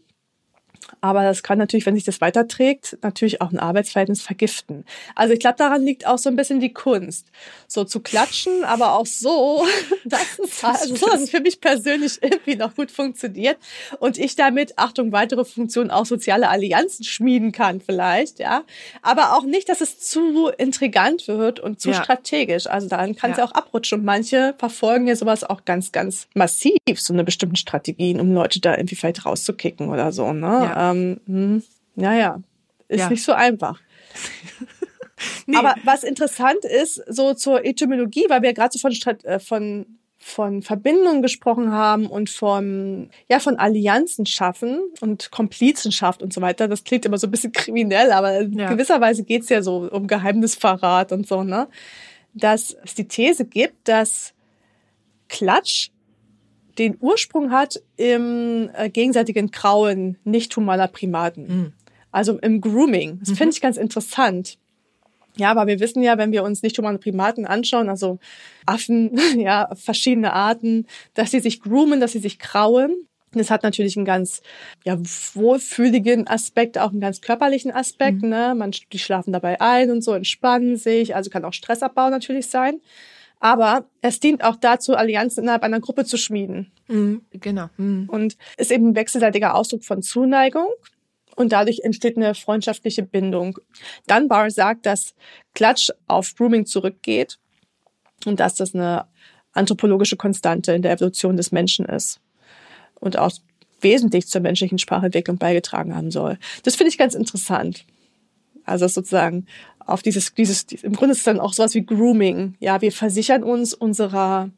aber 1.00 1.22
das 1.22 1.42
kann 1.42 1.58
natürlich, 1.58 1.86
wenn 1.86 1.94
sich 1.94 2.04
das 2.04 2.20
weiterträgt, 2.20 2.98
natürlich 3.02 3.40
auch 3.40 3.50
ein 3.52 3.58
Arbeitsverhältnis 3.58 4.22
vergiften. 4.22 4.84
Also 5.14 5.32
ich 5.34 5.40
glaube, 5.40 5.56
daran 5.58 5.82
liegt 5.82 6.06
auch 6.06 6.18
so 6.18 6.28
ein 6.28 6.36
bisschen 6.36 6.60
die 6.60 6.72
Kunst. 6.72 7.26
So 7.68 7.84
zu 7.84 8.00
klatschen, 8.00 8.64
aber 8.64 8.92
auch 8.94 9.06
so, 9.06 9.64
dass 10.04 10.38
es, 10.42 10.64
also 10.64 10.96
so, 10.96 11.06
dass 11.06 11.22
es 11.22 11.30
für 11.30 11.40
mich 11.40 11.60
persönlich 11.60 12.18
irgendwie 12.22 12.56
noch 12.56 12.74
gut 12.74 12.90
funktioniert 12.90 13.56
und 13.98 14.18
ich 14.18 14.36
damit, 14.36 14.78
Achtung, 14.78 15.12
weitere 15.12 15.44
Funktionen 15.44 15.90
auch 15.90 16.06
soziale 16.06 16.48
Allianzen 16.48 17.04
schmieden 17.04 17.52
kann 17.52 17.80
vielleicht, 17.80 18.38
ja. 18.38 18.62
Aber 19.02 19.36
auch 19.36 19.44
nicht, 19.44 19.68
dass 19.68 19.80
es 19.80 19.98
zu 20.00 20.48
intrigant 20.48 21.28
wird 21.28 21.60
und 21.60 21.80
zu 21.80 21.90
Ja. 21.90 22.02
strategisch. 22.02 22.66
Also 22.66 22.88
daran 22.88 23.14
kann 23.16 23.32
es 23.32 23.38
Ja. 23.38 23.44
ja 23.44 23.50
auch 23.50 23.54
abrutschen. 23.54 24.00
Und 24.00 24.04
manche 24.04 24.54
verfolgen 24.58 25.06
ja 25.06 25.16
sowas 25.16 25.44
auch 25.44 25.64
ganz, 25.64 25.92
ganz 25.92 26.26
massiv, 26.34 26.78
so 26.96 27.12
eine 27.12 27.24
bestimmten 27.24 27.56
Strategien, 27.56 28.20
um 28.20 28.32
Leute 28.32 28.60
da 28.60 28.76
irgendwie 28.76 28.96
vielleicht 28.96 29.24
rauszukicken 29.26 29.88
oder 29.88 30.12
so, 30.12 30.32
ne? 30.32 30.63
Ja. 30.64 30.90
Ähm, 30.92 31.20
hm, 31.26 31.62
naja, 31.96 32.40
ist 32.88 33.00
Ja. 33.00 33.10
nicht 33.10 33.22
so 33.24 33.32
einfach. 33.32 33.80
Nee. 35.46 35.56
Aber 35.56 35.74
was 35.84 36.02
interessant 36.04 36.64
ist, 36.64 36.96
so 37.08 37.34
zur 37.34 37.64
Etymologie, 37.64 38.24
weil 38.28 38.42
wir 38.42 38.52
gerade 38.52 38.76
so 38.76 38.78
von, 38.80 38.92
äh, 39.24 39.38
von, 39.38 39.86
von 40.18 40.62
Verbindungen 40.62 41.22
gesprochen 41.22 41.70
haben 41.70 42.06
und 42.06 42.30
von, 42.30 43.10
ja, 43.28 43.38
von 43.38 43.56
Allianzen 43.56 44.26
schaffen 44.26 44.80
und 45.00 45.30
Komplizenschaft 45.30 46.22
und 46.22 46.32
so 46.32 46.40
weiter. 46.40 46.66
Das 46.66 46.82
klingt 46.82 47.06
immer 47.06 47.18
so 47.18 47.26
ein 47.26 47.30
bisschen 47.30 47.52
kriminell, 47.52 48.10
aber 48.10 48.38
in 48.40 48.58
Ja. 48.58 48.68
gewisser 48.72 49.00
Weise 49.00 49.22
geht's 49.22 49.48
ja 49.50 49.62
so 49.62 49.88
um 49.90 50.06
Geheimnisverrat 50.08 51.12
und 51.12 51.26
so, 51.28 51.44
ne? 51.44 51.68
Dass 52.34 52.76
es 52.84 52.94
die 52.94 53.06
These 53.06 53.44
gibt, 53.44 53.86
dass 53.88 54.34
Klatsch 55.28 55.90
den 56.78 56.96
Ursprung 57.00 57.50
hat 57.50 57.80
im 57.96 58.70
äh, 58.74 58.90
gegenseitigen 58.90 59.50
Krauen 59.50 60.18
nicht 60.24 60.56
humaner 60.56 60.88
Primaten. 60.88 61.46
Mhm. 61.46 61.72
Also 62.10 62.38
im 62.38 62.60
Grooming. 62.60 63.20
Das 63.20 63.36
finde 63.36 63.52
ich 63.54 63.60
ganz 63.60 63.76
interessant. 63.76 64.58
Ja, 65.36 65.50
aber 65.50 65.66
wir 65.66 65.80
wissen 65.80 66.02
ja, 66.02 66.16
wenn 66.16 66.30
wir 66.30 66.44
uns 66.44 66.62
nicht 66.62 66.78
humane 66.78 66.98
Primaten 66.98 67.44
anschauen, 67.44 67.88
also 67.88 68.18
Affen, 68.66 69.18
ja, 69.36 69.68
verschiedene 69.74 70.32
Arten, 70.32 70.86
dass 71.14 71.32
sie 71.32 71.40
sich 71.40 71.60
groomen, 71.60 72.00
dass 72.00 72.12
sie 72.12 72.20
sich 72.20 72.38
krauen. 72.38 73.08
Das 73.32 73.50
hat 73.50 73.64
natürlich 73.64 73.96
einen 73.96 74.06
ganz 74.06 74.42
ja, 74.84 74.96
wohlfühligen 75.34 76.28
Aspekt, 76.28 76.78
auch 76.78 76.92
einen 76.92 77.00
ganz 77.00 77.20
körperlichen 77.20 77.72
Aspekt. 77.72 78.22
Ne? 78.22 78.54
Man, 78.56 78.70
die 78.92 78.98
schlafen 79.00 79.32
dabei 79.32 79.60
ein 79.60 79.90
und 79.90 80.02
so, 80.02 80.12
entspannen 80.12 80.76
sich. 80.76 81.16
Also 81.16 81.30
kann 81.30 81.44
auch 81.44 81.52
Stressabbau 81.52 82.10
natürlich 82.10 82.46
sein. 82.46 82.80
Aber 83.44 83.84
es 84.00 84.20
dient 84.20 84.42
auch 84.42 84.56
dazu, 84.56 84.94
Allianzen 84.96 85.42
innerhalb 85.42 85.64
einer 85.64 85.78
Gruppe 85.78 86.06
zu 86.06 86.16
schmieden. 86.16 86.72
Mhm, 86.88 87.26
genau. 87.30 87.68
Mhm. 87.76 88.08
Und 88.08 88.38
ist 88.56 88.72
eben 88.72 88.88
ein 88.88 88.96
wechselseitiger 88.96 89.54
Ausdruck 89.54 89.84
von 89.84 90.00
Zuneigung. 90.00 90.68
Und 91.36 91.52
dadurch 91.52 91.80
entsteht 91.80 92.16
eine 92.16 92.34
freundschaftliche 92.34 93.02
Bindung. 93.02 93.58
Dunbar 94.06 94.50
sagt, 94.50 94.86
dass 94.86 95.14
Klatsch 95.54 95.90
auf 96.06 96.34
Grooming 96.34 96.64
zurückgeht 96.64 97.38
und 98.24 98.40
dass 98.40 98.54
das 98.54 98.74
eine 98.74 99.08
anthropologische 99.52 100.16
Konstante 100.16 100.72
in 100.72 100.80
der 100.80 100.92
Evolution 100.92 101.36
des 101.36 101.52
Menschen 101.52 101.84
ist 101.84 102.22
und 102.98 103.18
auch 103.18 103.30
wesentlich 103.82 104.26
zur 104.26 104.40
menschlichen 104.40 104.78
Sprachentwicklung 104.78 105.36
beigetragen 105.36 105.94
haben 105.94 106.10
soll. 106.10 106.38
Das 106.62 106.76
finde 106.76 106.88
ich 106.88 106.96
ganz 106.96 107.14
interessant. 107.14 107.84
Also 108.64 108.88
sozusagen 108.88 109.44
auf 109.86 110.02
dieses, 110.02 110.34
dieses, 110.34 110.64
im 110.82 110.94
Grunde 110.94 111.12
ist 111.12 111.18
es 111.18 111.24
dann 111.24 111.40
auch 111.40 111.52
sowas 111.52 111.74
wie 111.74 111.84
Grooming. 111.84 112.54
Ja, 112.60 112.80
wir 112.80 112.92
versichern 112.92 113.42
uns 113.42 113.74
unserer 113.74 114.50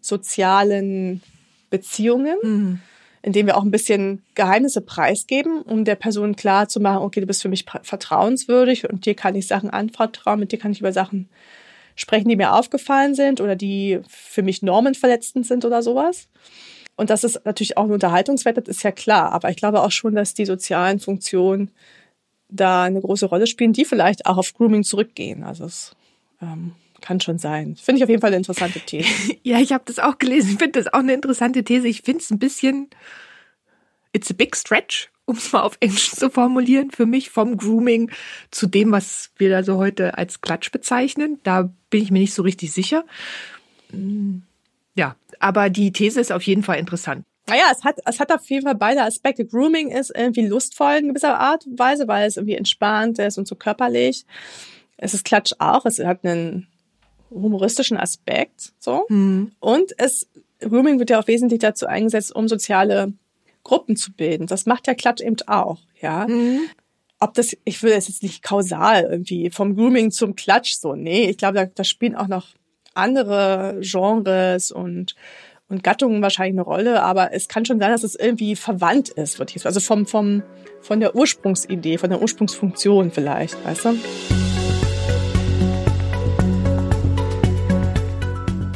sozialen 0.00 1.22
Beziehungen, 1.70 2.36
Mhm. 2.42 2.80
indem 3.22 3.46
wir 3.46 3.56
auch 3.56 3.64
ein 3.64 3.70
bisschen 3.70 4.22
Geheimnisse 4.34 4.80
preisgeben, 4.80 5.62
um 5.62 5.84
der 5.84 5.96
Person 5.96 6.36
klar 6.36 6.68
zu 6.68 6.80
machen, 6.80 7.02
okay, 7.02 7.20
du 7.20 7.26
bist 7.26 7.42
für 7.42 7.48
mich 7.48 7.64
vertrauenswürdig 7.82 8.88
und 8.88 9.06
dir 9.06 9.14
kann 9.14 9.34
ich 9.34 9.46
Sachen 9.46 9.70
anvertrauen, 9.70 10.38
mit 10.38 10.52
dir 10.52 10.58
kann 10.58 10.72
ich 10.72 10.80
über 10.80 10.92
Sachen 10.92 11.28
sprechen, 11.96 12.28
die 12.28 12.36
mir 12.36 12.52
aufgefallen 12.52 13.14
sind 13.14 13.40
oder 13.40 13.56
die 13.56 14.00
für 14.06 14.42
mich 14.42 14.62
normenverletzend 14.62 15.46
sind 15.46 15.64
oder 15.64 15.82
sowas. 15.82 16.28
Und 16.94 17.10
das 17.10 17.24
ist 17.24 17.44
natürlich 17.44 17.76
auch 17.76 17.84
ein 17.84 17.92
Unterhaltungswert, 17.92 18.58
das 18.58 18.68
ist 18.68 18.82
ja 18.82 18.92
klar. 18.92 19.32
Aber 19.32 19.50
ich 19.50 19.56
glaube 19.56 19.82
auch 19.82 19.90
schon, 19.90 20.14
dass 20.14 20.34
die 20.34 20.46
sozialen 20.46 21.00
Funktionen 21.00 21.70
da 22.48 22.84
eine 22.84 23.00
große 23.00 23.26
Rolle 23.26 23.46
spielen, 23.46 23.72
die 23.72 23.84
vielleicht 23.84 24.26
auch 24.26 24.36
auf 24.36 24.54
Grooming 24.54 24.84
zurückgehen. 24.84 25.42
Also 25.42 25.64
es 25.64 25.94
ähm, 26.40 26.72
kann 27.00 27.20
schon 27.20 27.38
sein. 27.38 27.76
Finde 27.76 27.98
ich 27.98 28.04
auf 28.04 28.10
jeden 28.10 28.20
Fall 28.20 28.28
eine 28.30 28.36
interessante 28.38 28.80
These. 28.80 29.08
Ja, 29.42 29.58
ich 29.60 29.72
habe 29.72 29.84
das 29.86 29.98
auch 29.98 30.18
gelesen. 30.18 30.50
Ich 30.52 30.58
finde 30.58 30.80
das 30.82 30.92
auch 30.92 31.00
eine 31.00 31.14
interessante 31.14 31.62
These. 31.64 31.86
Ich 31.88 32.02
finde 32.02 32.20
es 32.22 32.30
ein 32.30 32.38
bisschen, 32.38 32.88
it's 34.12 34.30
a 34.30 34.34
big 34.34 34.56
stretch, 34.56 35.10
um 35.24 35.36
es 35.36 35.52
mal 35.52 35.62
auf 35.62 35.76
Englisch 35.80 36.10
zu 36.12 36.30
formulieren, 36.30 36.90
für 36.90 37.06
mich 37.06 37.30
vom 37.30 37.56
Grooming 37.56 38.10
zu 38.50 38.66
dem, 38.66 38.92
was 38.92 39.30
wir 39.36 39.50
da 39.50 39.62
so 39.62 39.76
heute 39.76 40.16
als 40.18 40.40
Klatsch 40.40 40.70
bezeichnen. 40.70 41.38
Da 41.42 41.70
bin 41.90 42.02
ich 42.02 42.10
mir 42.10 42.20
nicht 42.20 42.34
so 42.34 42.42
richtig 42.42 42.72
sicher. 42.72 43.04
Mm, 43.92 44.38
Ja, 44.94 45.16
aber 45.40 45.68
die 45.70 45.92
These 45.92 46.20
ist 46.20 46.32
auf 46.32 46.42
jeden 46.42 46.62
Fall 46.62 46.78
interessant. 46.78 47.24
Naja, 47.48 47.64
es 47.72 47.84
hat, 47.84 47.96
es 48.04 48.20
hat 48.20 48.32
auf 48.32 48.48
jeden 48.50 48.64
Fall 48.64 48.74
beide 48.74 49.02
Aspekte. 49.02 49.44
Grooming 49.44 49.90
ist 49.90 50.12
irgendwie 50.14 50.46
lustvoll 50.46 50.94
in 50.94 51.08
gewisser 51.08 51.38
Art 51.38 51.66
und 51.66 51.78
Weise, 51.78 52.08
weil 52.08 52.26
es 52.26 52.36
irgendwie 52.36 52.56
entspannt 52.56 53.18
ist 53.18 53.38
und 53.38 53.46
so 53.46 53.54
körperlich. 53.54 54.24
Es 54.96 55.14
ist 55.14 55.24
Klatsch 55.24 55.52
auch. 55.58 55.86
Es 55.86 55.98
hat 55.98 56.24
einen 56.24 56.66
humoristischen 57.30 57.96
Aspekt, 57.96 58.72
so. 58.78 59.04
Mhm. 59.08 59.52
Und 59.60 59.92
es, 59.98 60.28
Grooming 60.60 60.98
wird 60.98 61.10
ja 61.10 61.20
auch 61.20 61.26
wesentlich 61.26 61.60
dazu 61.60 61.86
eingesetzt, 61.86 62.34
um 62.34 62.48
soziale 62.48 63.12
Gruppen 63.62 63.96
zu 63.96 64.12
bilden. 64.12 64.46
Das 64.46 64.66
macht 64.66 64.86
der 64.86 64.94
Klatsch 64.94 65.22
eben 65.22 65.36
auch, 65.46 65.78
ja. 66.00 66.26
Mhm. 66.26 66.60
Ob 67.18 67.34
das, 67.34 67.56
ich 67.64 67.82
will 67.82 67.92
das 67.92 68.08
jetzt 68.08 68.22
nicht 68.22 68.42
kausal 68.42 69.04
irgendwie 69.10 69.50
vom 69.50 69.74
Grooming 69.74 70.10
zum 70.10 70.36
Klatsch 70.36 70.74
so. 70.74 70.94
Nee, 70.94 71.30
ich 71.30 71.38
glaube, 71.38 71.54
da, 71.54 71.66
da 71.66 71.82
spielen 71.84 72.14
auch 72.14 72.28
noch 72.28 72.48
andere 72.94 73.78
Genres 73.80 74.70
und 74.70 75.14
und 75.68 75.82
Gattungen 75.82 76.22
wahrscheinlich 76.22 76.54
eine 76.54 76.62
Rolle, 76.62 77.02
aber 77.02 77.32
es 77.32 77.48
kann 77.48 77.64
schon 77.64 77.80
sein, 77.80 77.90
dass 77.90 78.04
es 78.04 78.14
irgendwie 78.14 78.54
verwandt 78.54 79.08
ist, 79.08 79.38
würde 79.38 79.52
ich 79.54 79.62
sagen. 79.62 79.74
Also 79.74 79.80
vom, 79.80 80.06
vom, 80.06 80.42
von 80.80 81.00
der 81.00 81.16
Ursprungsidee, 81.16 81.98
von 81.98 82.10
der 82.10 82.22
Ursprungsfunktion 82.22 83.10
vielleicht, 83.10 83.64
weißt 83.64 83.86
du? 83.86 83.98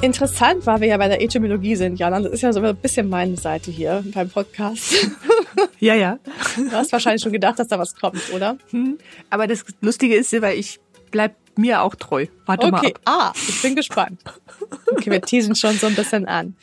Interessant, 0.02 0.66
weil 0.66 0.80
wir 0.80 0.88
ja 0.88 0.96
bei 0.96 1.08
der 1.08 1.22
Etymologie 1.22 1.76
sind, 1.76 1.98
Jana. 1.98 2.20
Das 2.20 2.32
ist 2.32 2.40
ja 2.40 2.52
so 2.52 2.60
ein 2.60 2.74
bisschen 2.76 3.08
meine 3.08 3.36
Seite 3.36 3.70
hier 3.70 4.02
beim 4.14 4.28
Podcast. 4.28 4.94
Ja, 5.80 5.94
ja. 5.94 6.18
Du 6.56 6.70
hast 6.72 6.92
wahrscheinlich 6.92 7.22
schon 7.22 7.32
gedacht, 7.32 7.58
dass 7.58 7.68
da 7.68 7.78
was 7.78 7.94
kommt, 7.94 8.32
oder? 8.32 8.56
Hm. 8.70 8.98
Aber 9.30 9.46
das 9.46 9.64
Lustige 9.80 10.14
ist, 10.14 10.32
weil 10.40 10.58
ich 10.58 10.78
bleib 11.10 11.34
mir 11.56 11.82
auch 11.82 11.94
treu. 11.94 12.26
Warte 12.46 12.70
mal 12.70 12.78
Okay, 12.78 12.94
ah, 13.04 13.32
ich 13.34 13.62
bin 13.62 13.76
gespannt. 13.76 14.22
Okay, 14.92 15.10
wir 15.10 15.22
teasen 15.22 15.54
schon 15.54 15.76
so 15.78 15.86
ein 15.86 15.94
bisschen 15.94 16.26
an. 16.26 16.56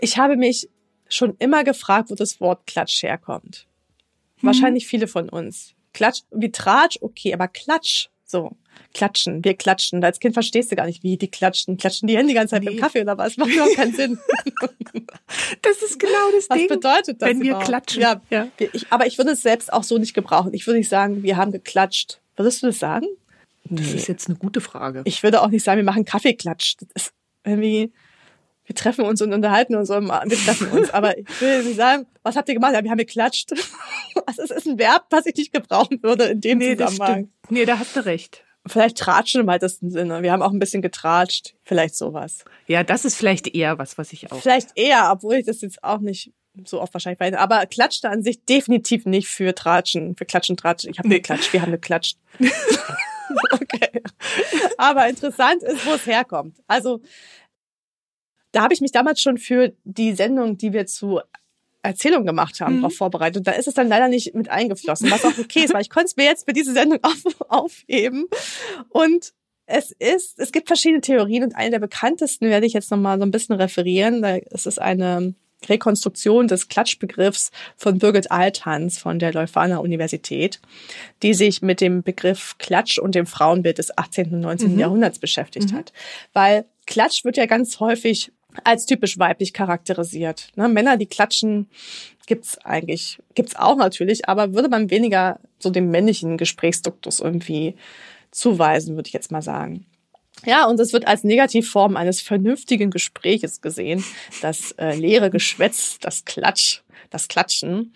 Ich 0.00 0.18
habe 0.18 0.36
mich 0.36 0.68
schon 1.08 1.36
immer 1.38 1.64
gefragt, 1.64 2.10
wo 2.10 2.14
das 2.14 2.40
Wort 2.40 2.66
Klatsch 2.66 3.02
herkommt. 3.02 3.66
Wahrscheinlich 4.42 4.86
viele 4.86 5.06
von 5.06 5.28
uns. 5.28 5.74
Klatsch, 5.92 6.20
wie 6.30 6.50
Tratsch, 6.50 6.98
okay, 7.00 7.32
aber 7.34 7.48
Klatsch, 7.48 8.08
so. 8.24 8.56
Klatschen, 8.94 9.44
wir 9.44 9.54
klatschen. 9.54 10.02
Als 10.04 10.18
Kind 10.20 10.34
verstehst 10.34 10.70
du 10.72 10.76
gar 10.76 10.86
nicht, 10.86 11.02
wie 11.02 11.16
die 11.16 11.28
klatschen. 11.30 11.76
Klatschen 11.76 12.06
die 12.08 12.16
Hände 12.16 12.28
die 12.28 12.34
ganze 12.34 12.54
Zeit 12.54 12.62
Nee. 12.64 12.72
im 12.74 12.78
Kaffee 12.80 13.02
oder 13.02 13.18
was? 13.18 13.36
Macht 13.36 13.50
überhaupt 13.50 13.74
keinen 13.76 13.92
Sinn. 13.96 14.18
Das 15.62 15.82
ist 15.82 15.98
genau 15.98 16.30
das 16.34 16.48
Was 16.48 16.58
Ding. 16.58 16.68
bedeutet 16.68 17.20
das 17.20 17.28
wenn 17.28 17.40
wir 17.40 17.50
überhaupt? 17.50 17.66
klatschen. 17.66 18.02
Ja, 18.02 18.20
Ja. 18.30 18.48
wir- 18.56 18.74
Ich, 18.74 18.86
aber 18.90 19.06
ich 19.06 19.18
würde 19.18 19.32
es 19.32 19.42
selbst 19.42 19.72
auch 19.72 19.82
so 19.82 19.98
nicht 19.98 20.14
gebrauchen. 20.14 20.54
Ich 20.54 20.66
würde 20.66 20.78
nicht 20.78 20.88
sagen, 20.88 21.22
wir 21.22 21.36
haben 21.36 21.52
geklatscht. 21.52 22.20
Würdest 22.36 22.62
du 22.62 22.66
das 22.68 22.78
sagen? 22.78 23.06
Das 23.70 23.92
ist 23.92 24.08
jetzt 24.08 24.28
eine 24.28 24.38
gute 24.38 24.60
Frage. 24.60 25.02
Ich 25.04 25.22
würde 25.22 25.42
auch 25.42 25.48
nicht 25.48 25.64
sagen, 25.64 25.78
wir 25.78 25.84
machen 25.84 26.04
Kaffeeklatsch. 26.04 26.76
Das 26.80 27.06
ist 27.06 27.12
irgendwie, 27.44 27.92
wir 28.64 28.74
treffen 28.74 29.04
uns 29.04 29.22
und 29.22 29.32
unterhalten 29.32 29.74
uns. 29.74 29.90
Und 29.90 30.08
wir 30.08 30.38
treffen 30.38 30.68
uns. 30.70 30.90
Aber 30.90 31.16
ich 31.16 31.40
will 31.40 31.64
nicht 31.64 31.76
sagen, 31.76 32.06
was 32.22 32.36
habt 32.36 32.48
ihr 32.48 32.54
gemacht? 32.54 32.74
Ja, 32.74 32.82
wir 32.82 32.90
haben 32.90 32.98
geklatscht. 32.98 33.52
Also 34.26 34.42
es 34.42 34.50
ist 34.50 34.66
ein 34.66 34.78
Verb, 34.78 35.06
was 35.10 35.24
ich 35.26 35.36
nicht 35.36 35.52
gebrauchen 35.54 36.02
würde 36.02 36.24
in 36.24 36.40
dem 36.40 36.58
nee, 36.58 36.76
Zusammenhang. 36.76 37.30
Nee, 37.48 37.64
da 37.64 37.78
hast 37.78 37.96
du 37.96 38.04
recht. 38.04 38.44
Vielleicht 38.66 38.98
tratschen 38.98 39.40
im 39.40 39.46
weitesten 39.46 39.90
Sinne. 39.90 40.22
Wir 40.22 40.32
haben 40.32 40.42
auch 40.42 40.50
ein 40.52 40.58
bisschen 40.58 40.82
getratscht. 40.82 41.54
Vielleicht 41.62 41.96
sowas. 41.96 42.44
Ja, 42.66 42.82
das 42.82 43.06
ist 43.06 43.14
vielleicht 43.14 43.54
eher 43.54 43.78
was, 43.78 43.96
was 43.96 44.12
ich 44.12 44.30
auch. 44.30 44.40
Vielleicht 44.40 44.70
eher, 44.74 45.08
obwohl 45.12 45.36
ich 45.36 45.46
das 45.46 45.62
jetzt 45.62 45.82
auch 45.82 46.00
nicht 46.00 46.32
so 46.64 46.80
oft 46.80 46.92
wahrscheinlich 46.92 47.20
weiß. 47.20 47.34
Aber 47.34 47.64
klatschte 47.66 48.10
an 48.10 48.22
sich 48.22 48.44
definitiv 48.44 49.06
nicht 49.06 49.28
für 49.28 49.54
Tratschen, 49.54 50.16
für 50.16 50.24
Klatschen, 50.24 50.56
Tratschen. 50.56 50.90
Ich 50.90 50.98
habe 50.98 51.08
Nee. 51.08 51.16
geklatscht, 51.16 51.52
wir 51.52 51.62
haben 51.62 51.72
geklatscht. 51.72 52.18
okay. 53.52 54.02
Aber 54.76 55.08
interessant 55.08 55.62
ist, 55.62 55.86
wo 55.86 55.92
es 55.92 56.06
herkommt. 56.06 56.56
Also, 56.66 57.00
da 58.52 58.62
habe 58.62 58.74
ich 58.74 58.80
mich 58.80 58.92
damals 58.92 59.20
schon 59.20 59.38
für 59.38 59.74
die 59.84 60.14
Sendung, 60.14 60.56
die 60.56 60.72
wir 60.72 60.86
zu 60.86 61.20
Erzählung 61.82 62.26
gemacht 62.26 62.60
haben, 62.60 62.76
Mhm. 62.76 62.80
darauf 62.82 62.96
vorbereitet. 62.96 63.38
Und 63.38 63.46
da 63.46 63.52
ist 63.52 63.68
es 63.68 63.74
dann 63.74 63.88
leider 63.88 64.08
nicht 64.08 64.34
mit 64.34 64.48
eingeflossen, 64.48 65.10
was 65.10 65.24
auch 65.24 65.38
okay 65.38 65.60
ist, 65.64 65.72
weil 65.74 65.82
ich 65.82 65.90
konnte 65.90 66.06
es 66.06 66.16
mir 66.16 66.24
jetzt 66.24 66.44
für 66.46 66.52
diese 66.52 66.72
Sendung 66.72 66.98
auf, 67.02 67.22
aufheben. 67.48 68.26
Und 68.88 69.32
es 69.66 69.92
ist, 69.92 70.38
es 70.38 70.50
gibt 70.50 70.66
verschiedene 70.66 71.02
Theorien 71.02 71.44
und 71.44 71.54
eine 71.54 71.72
der 71.72 71.78
bekanntesten 71.78 72.48
werde 72.48 72.66
ich 72.66 72.72
jetzt 72.72 72.90
nochmal 72.90 73.18
so 73.18 73.24
ein 73.24 73.30
bisschen 73.30 73.54
referieren. 73.54 74.22
Da 74.22 74.36
ist 74.36 74.66
es 74.66 74.78
eine 74.78 75.34
Rekonstruktion 75.66 76.48
des 76.48 76.68
Klatschbegriffs 76.68 77.50
von 77.76 77.98
Birgit 77.98 78.30
Althans 78.30 78.98
von 78.98 79.18
der 79.18 79.32
Leuphana 79.32 79.78
Universität, 79.78 80.60
die 81.22 81.34
sich 81.34 81.62
mit 81.62 81.80
dem 81.80 82.02
Begriff 82.02 82.56
Klatsch 82.58 82.98
und 82.98 83.14
dem 83.14 83.26
Frauenbild 83.26 83.78
des 83.78 83.96
18. 83.96 84.34
und 84.34 84.40
19. 84.40 84.74
Mhm. 84.74 84.78
Jahrhunderts 84.78 85.18
beschäftigt 85.18 85.72
hat. 85.72 85.92
Weil 86.32 86.64
Klatsch 86.86 87.24
wird 87.24 87.36
ja 87.36 87.46
ganz 87.46 87.80
häufig 87.80 88.32
als 88.64 88.86
typisch 88.86 89.18
weiblich 89.18 89.52
charakterisiert. 89.52 90.48
Ne? 90.56 90.68
Männer, 90.68 90.96
die 90.96 91.06
klatschen, 91.06 91.68
gibt's 92.26 92.58
eigentlich, 92.58 93.18
gibt's 93.34 93.56
auch 93.56 93.76
natürlich, 93.76 94.28
aber 94.28 94.54
würde 94.54 94.68
man 94.68 94.90
weniger 94.90 95.40
so 95.58 95.70
dem 95.70 95.90
männlichen 95.90 96.36
Gesprächsduktus 96.36 97.20
irgendwie 97.20 97.74
zuweisen, 98.30 98.96
würde 98.96 99.08
ich 99.08 99.12
jetzt 99.12 99.32
mal 99.32 99.42
sagen. 99.42 99.86
Ja, 100.44 100.66
und 100.66 100.78
es 100.80 100.92
wird 100.92 101.06
als 101.06 101.24
Negativform 101.24 101.96
eines 101.96 102.20
vernünftigen 102.20 102.90
Gespräches 102.90 103.60
gesehen. 103.60 104.04
Das 104.40 104.72
äh, 104.72 104.94
leere 104.94 105.30
Geschwätz, 105.30 105.98
das 106.00 106.24
Klatsch, 106.24 106.80
das 107.10 107.28
Klatschen. 107.28 107.92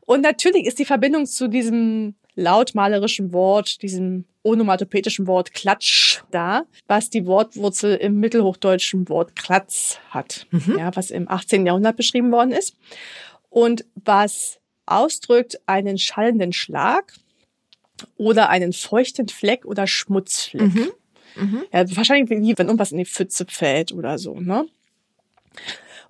Und 0.00 0.22
natürlich 0.22 0.66
ist 0.66 0.78
die 0.78 0.84
Verbindung 0.84 1.26
zu 1.26 1.48
diesem 1.48 2.14
lautmalerischen 2.34 3.32
Wort, 3.32 3.82
diesem 3.82 4.24
onomatopetischen 4.42 5.26
Wort 5.26 5.52
Klatsch 5.52 6.22
da, 6.30 6.64
was 6.86 7.10
die 7.10 7.26
Wortwurzel 7.26 7.94
im 7.96 8.18
mittelhochdeutschen 8.18 9.08
Wort 9.08 9.36
Klatz 9.36 9.98
hat, 10.10 10.46
ja, 10.76 10.94
was 10.96 11.10
im 11.10 11.30
18. 11.30 11.66
Jahrhundert 11.66 11.96
beschrieben 11.96 12.32
worden 12.32 12.52
ist 12.52 12.76
und 13.50 13.84
was 13.94 14.58
ausdrückt 14.86 15.60
einen 15.66 15.98
schallenden 15.98 16.52
Schlag 16.52 17.14
oder 18.16 18.48
einen 18.48 18.72
feuchten 18.72 19.28
Fleck 19.28 19.64
oder 19.64 19.86
Schmutzfleck. 19.86 20.74
Mhm. 20.74 20.92
Mhm. 21.36 21.64
Ja, 21.72 21.84
wahrscheinlich 21.96 22.30
wie 22.30 22.58
wenn 22.58 22.66
irgendwas 22.66 22.92
in 22.92 22.98
die 22.98 23.04
Pfütze 23.04 23.46
fällt 23.48 23.92
oder 23.92 24.18
so, 24.18 24.38
ne? 24.38 24.66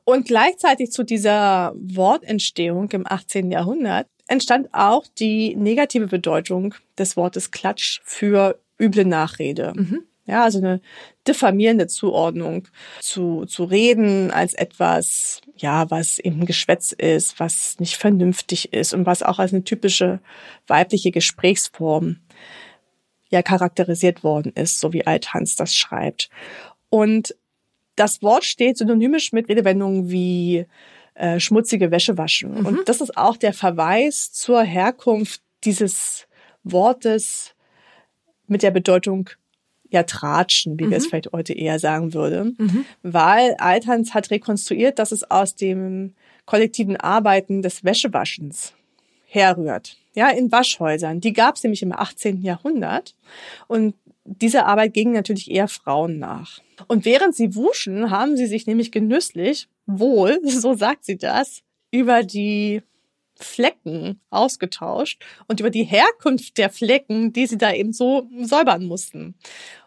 Und 0.04 0.26
gleichzeitig 0.26 0.90
zu 0.90 1.04
dieser 1.04 1.74
Wortentstehung 1.76 2.90
im 2.90 3.06
18. 3.06 3.50
Jahrhundert 3.50 4.08
entstand 4.26 4.68
auch 4.72 5.04
die 5.18 5.54
negative 5.54 6.08
Bedeutung 6.08 6.74
des 6.98 7.16
Wortes 7.16 7.50
Klatsch 7.50 8.00
für 8.04 8.58
üble 8.80 9.04
Nachrede. 9.04 9.72
Mhm. 9.76 10.02
Ja, 10.24 10.44
also 10.44 10.58
eine 10.58 10.80
diffamierende 11.26 11.88
Zuordnung 11.88 12.68
zu, 13.00 13.44
zu 13.46 13.64
reden 13.64 14.30
als 14.30 14.54
etwas, 14.54 15.40
ja, 15.56 15.90
was 15.90 16.20
eben 16.20 16.46
Geschwätz 16.46 16.92
ist, 16.92 17.40
was 17.40 17.80
nicht 17.80 17.96
vernünftig 17.96 18.72
ist 18.72 18.94
und 18.94 19.04
was 19.04 19.24
auch 19.24 19.40
als 19.40 19.52
eine 19.52 19.64
typische 19.64 20.20
weibliche 20.68 21.11
Gesprächsform 21.11 22.18
ja 23.32 23.42
charakterisiert 23.42 24.22
worden 24.22 24.52
ist, 24.54 24.78
so 24.78 24.92
wie 24.92 25.06
Althans 25.06 25.56
das 25.56 25.74
schreibt. 25.74 26.28
Und 26.90 27.34
das 27.96 28.22
Wort 28.22 28.44
steht 28.44 28.78
synonymisch 28.78 29.32
mit 29.32 29.48
Redewendungen 29.48 30.10
wie 30.10 30.66
äh, 31.14 31.40
schmutzige 31.40 31.90
Wäsche 31.90 32.16
waschen. 32.18 32.60
Mhm. 32.60 32.66
Und 32.66 32.88
das 32.88 33.00
ist 33.00 33.16
auch 33.16 33.36
der 33.36 33.52
Verweis 33.52 34.32
zur 34.32 34.62
Herkunft 34.62 35.42
dieses 35.64 36.26
Wortes 36.62 37.54
mit 38.46 38.62
der 38.62 38.70
Bedeutung 38.70 39.30
ja 39.90 40.02
tratschen, 40.04 40.78
wie 40.78 40.88
wir 40.88 40.96
es 40.96 41.06
vielleicht 41.06 41.32
heute 41.32 41.52
eher 41.52 41.78
sagen 41.78 42.14
würden. 42.14 42.56
Mhm. 42.58 42.84
Weil 43.02 43.54
Althans 43.58 44.14
hat 44.14 44.30
rekonstruiert, 44.30 44.98
dass 44.98 45.12
es 45.12 45.30
aus 45.30 45.54
dem 45.54 46.14
kollektiven 46.46 46.96
Arbeiten 46.96 47.62
des 47.62 47.84
Wäschewaschens 47.84 48.74
herrührt. 49.32 49.96
Ja, 50.14 50.28
in 50.28 50.52
Waschhäusern. 50.52 51.20
Die 51.20 51.32
gab 51.32 51.56
es 51.56 51.62
nämlich 51.62 51.82
im 51.82 51.92
18. 51.92 52.42
Jahrhundert. 52.42 53.14
Und 53.66 53.94
diese 54.24 54.66
Arbeit 54.66 54.92
ging 54.94 55.12
natürlich 55.12 55.50
eher 55.50 55.68
Frauen 55.68 56.18
nach. 56.18 56.60
Und 56.86 57.04
während 57.04 57.34
sie 57.34 57.54
wuschen, 57.54 58.10
haben 58.10 58.36
sie 58.36 58.46
sich 58.46 58.66
nämlich 58.66 58.92
genüsslich 58.92 59.68
wohl, 59.86 60.40
so 60.44 60.74
sagt 60.74 61.04
sie 61.04 61.16
das, 61.16 61.62
über 61.90 62.22
die 62.22 62.82
Flecken 63.36 64.20
ausgetauscht 64.30 65.24
und 65.48 65.60
über 65.60 65.70
die 65.70 65.84
Herkunft 65.84 66.58
der 66.58 66.70
Flecken, 66.70 67.32
die 67.32 67.46
sie 67.46 67.58
da 67.58 67.72
eben 67.72 67.92
so 67.92 68.28
säubern 68.42 68.84
mussten. 68.84 69.34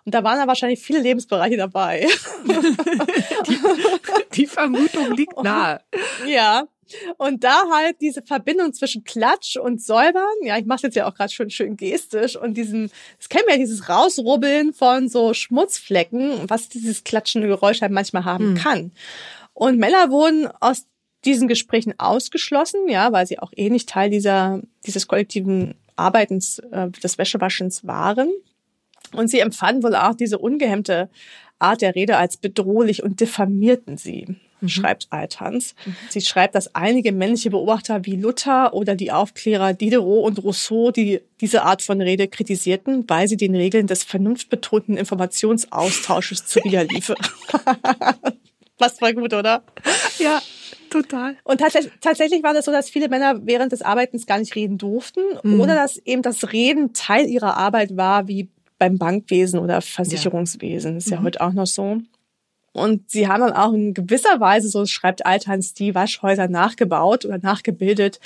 Und 0.04 0.14
da 0.14 0.24
waren 0.24 0.40
da 0.40 0.48
wahrscheinlich 0.48 0.80
viele 0.80 1.00
Lebensbereiche 1.00 1.58
dabei. 1.58 2.08
Die 4.34 4.46
Vermutung 4.46 5.14
liegt 5.14 5.42
nahe. 5.42 5.82
Ja. 6.28 6.68
Und 7.18 7.44
da 7.44 7.64
halt 7.74 7.98
diese 8.02 8.22
Verbindung 8.22 8.74
zwischen 8.74 9.04
Klatsch 9.04 9.58
und 9.58 9.82
Säubern, 9.82 10.24
ja, 10.44 10.58
ich 10.58 10.66
mache 10.66 10.84
jetzt 10.84 10.96
ja 10.96 11.08
auch 11.08 11.16
gerade 11.16 11.32
schon 11.34 11.50
schön 11.50 11.78
gestisch 11.78 12.36
und 12.36 12.56
diesem, 12.56 12.90
das 13.18 13.30
kennen 13.30 13.46
wir 13.48 13.54
ja, 13.56 13.60
dieses 13.60 13.90
Rausrubbeln 13.90 14.74
von 14.74 15.10
so 15.10 15.34
Schmutzflecken, 15.34 16.50
was 16.50 16.70
dieses 16.70 17.04
klatschende 17.04 17.48
Geräusch 17.48 17.82
halt 17.82 17.92
manchmal 17.92 18.26
haben 18.26 18.52
Mhm. 18.52 18.56
kann. 18.56 18.92
Und 19.54 19.80
Männer 19.80 20.12
wurden 20.12 20.48
aus 20.60 20.86
diesen 21.24 21.48
Gesprächen 21.48 21.96
ausgeschlossen, 21.98 22.88
ja, 22.88 23.12
weil 23.12 23.26
sie 23.26 23.40
auch 23.40 23.52
eh 23.56 23.70
nicht 23.70 23.90
Teil 23.90 24.10
dieser, 24.10 24.62
dieses 24.86 25.08
kollektiven 25.08 25.76
Arbeitens, 25.96 26.60
äh, 26.72 26.90
des 26.92 27.18
Wäschewaschens 27.18 27.88
waren. 27.88 28.30
Und 29.14 29.30
sie 29.30 29.40
empfanden 29.40 29.84
wohl 29.84 29.96
auch 29.96 30.14
diese 30.14 30.38
ungehemmte 30.38 31.10
Art 31.58 31.82
der 31.82 31.96
Rede 31.96 32.18
als 32.18 32.38
bedrohlich 32.38 33.02
und 33.02 33.22
diffamierten 33.22 33.98
sie. 33.98 34.36
Mhm. 34.62 34.70
schreibt 34.70 35.08
Altans. 35.10 35.76
Mhm. 35.86 35.96
Sie 36.10 36.22
schreibt, 36.22 36.56
dass 36.56 36.74
einige 36.76 37.12
männliche 37.12 37.50
Beobachter 37.50 38.06
wie 38.06 38.16
Luther 38.16 38.74
oder 38.74 38.96
die 38.96 39.12
Aufklärer 39.12 39.74
Diderot 39.74 40.26
und 40.26 40.44
Rousseau 40.44 40.92
die 40.92 41.22
diese 41.42 41.64
Art 41.64 41.82
von 41.82 42.02
Rede 42.02 42.28
kritisierten, 42.28 43.04
weil 43.08 43.28
sie 43.28 43.38
den 43.38 43.56
Regeln 43.56 43.88
des 43.88 44.04
vernunftbetonten 44.04 44.98
Informationsaustausches 44.98 46.46
zuwiderliefe. 46.46 47.16
Passt 48.78 49.00
voll 49.00 49.14
gut, 49.14 49.34
oder? 49.34 49.64
Ja, 50.18 50.42
total. 50.90 51.36
Und 51.44 51.60
tatsächlich, 51.60 51.92
tatsächlich 52.00 52.42
war 52.44 52.54
das 52.54 52.66
so, 52.66 52.72
dass 52.72 52.90
viele 52.90 53.10
Männer 53.10 53.42
während 53.44 53.74
des 53.74 53.82
Arbeitens 53.82 54.26
gar 54.26 54.40
nicht 54.40 54.56
reden 54.56 54.78
durften 54.78 55.22
mhm. 55.44 55.60
oder 55.60 55.76
dass 55.76 55.98
eben 55.98 56.22
das 56.22 56.52
Reden 56.54 56.94
Teil 56.94 57.28
ihrer 57.28 57.58
Arbeit 57.58 57.98
war, 57.98 58.28
wie 58.28 58.50
beim 58.78 58.98
Bankwesen 58.98 59.60
oder 59.60 59.82
Versicherungswesen. 59.82 60.92
Ja. 60.92 60.98
ist 60.98 61.10
ja 61.10 61.20
mhm. 61.20 61.26
heute 61.26 61.42
auch 61.42 61.54
noch 61.54 61.68
so. 61.68 62.00
Und 62.76 63.10
sie 63.10 63.30
haben 63.30 63.40
dann 63.40 63.54
auch 63.54 63.72
in 63.72 63.94
gewisser 63.94 64.42
Weise, 64.42 64.68
so 64.68 64.86
schreibt 64.86 65.26
Althans, 65.26 65.74
die 65.74 65.96
Waschhäuser 65.96 66.50
nachgebaut 66.50 67.24
oder 67.24 67.38
nachgebildet, 67.38 68.20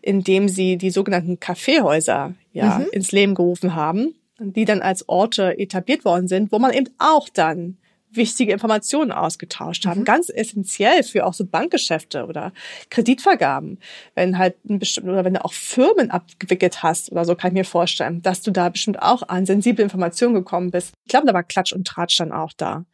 indem 0.00 0.48
sie 0.48 0.78
die 0.78 0.90
sogenannten 0.90 1.38
Kaffeehäuser 1.38 2.32
ja 2.54 2.78
mhm. 2.78 2.86
ins 2.92 3.12
Leben 3.12 3.34
gerufen 3.34 3.74
haben, 3.74 4.14
die 4.38 4.64
dann 4.64 4.80
als 4.80 5.08
Orte 5.10 5.58
etabliert 5.58 6.06
worden 6.06 6.26
sind, 6.26 6.52
wo 6.52 6.58
man 6.58 6.72
eben 6.72 6.88
auch 6.98 7.28
dann 7.28 7.76
wichtige 8.14 8.52
Informationen 8.52 9.12
ausgetauscht 9.12 9.86
haben. 9.86 10.00
Mhm. 10.00 10.04
Ganz 10.04 10.28
essentiell 10.28 11.02
für 11.02 11.26
auch 11.26 11.34
so 11.34 11.44
Bankgeschäfte 11.44 12.26
oder 12.26 12.52
Kreditvergaben. 12.90 13.78
Wenn 14.14 14.38
halt 14.38 14.56
ein 14.68 14.78
bestimmten, 14.78 15.10
oder 15.10 15.24
wenn 15.24 15.34
du 15.34 15.44
auch 15.44 15.52
Firmen 15.52 16.10
abgewickelt 16.10 16.82
hast 16.82 17.12
oder 17.12 17.24
so, 17.24 17.34
kann 17.34 17.52
ich 17.52 17.54
mir 17.54 17.64
vorstellen, 17.64 18.22
dass 18.22 18.42
du 18.42 18.50
da 18.50 18.68
bestimmt 18.68 19.00
auch 19.00 19.28
an 19.28 19.46
sensible 19.46 19.82
Informationen 19.82 20.34
gekommen 20.34 20.70
bist. 20.70 20.92
Ich 21.04 21.10
glaube, 21.10 21.26
da 21.26 21.34
war 21.34 21.42
Klatsch 21.42 21.72
und 21.72 21.86
Tratsch 21.86 22.18
dann 22.18 22.32
auch 22.32 22.52
da. 22.56 22.84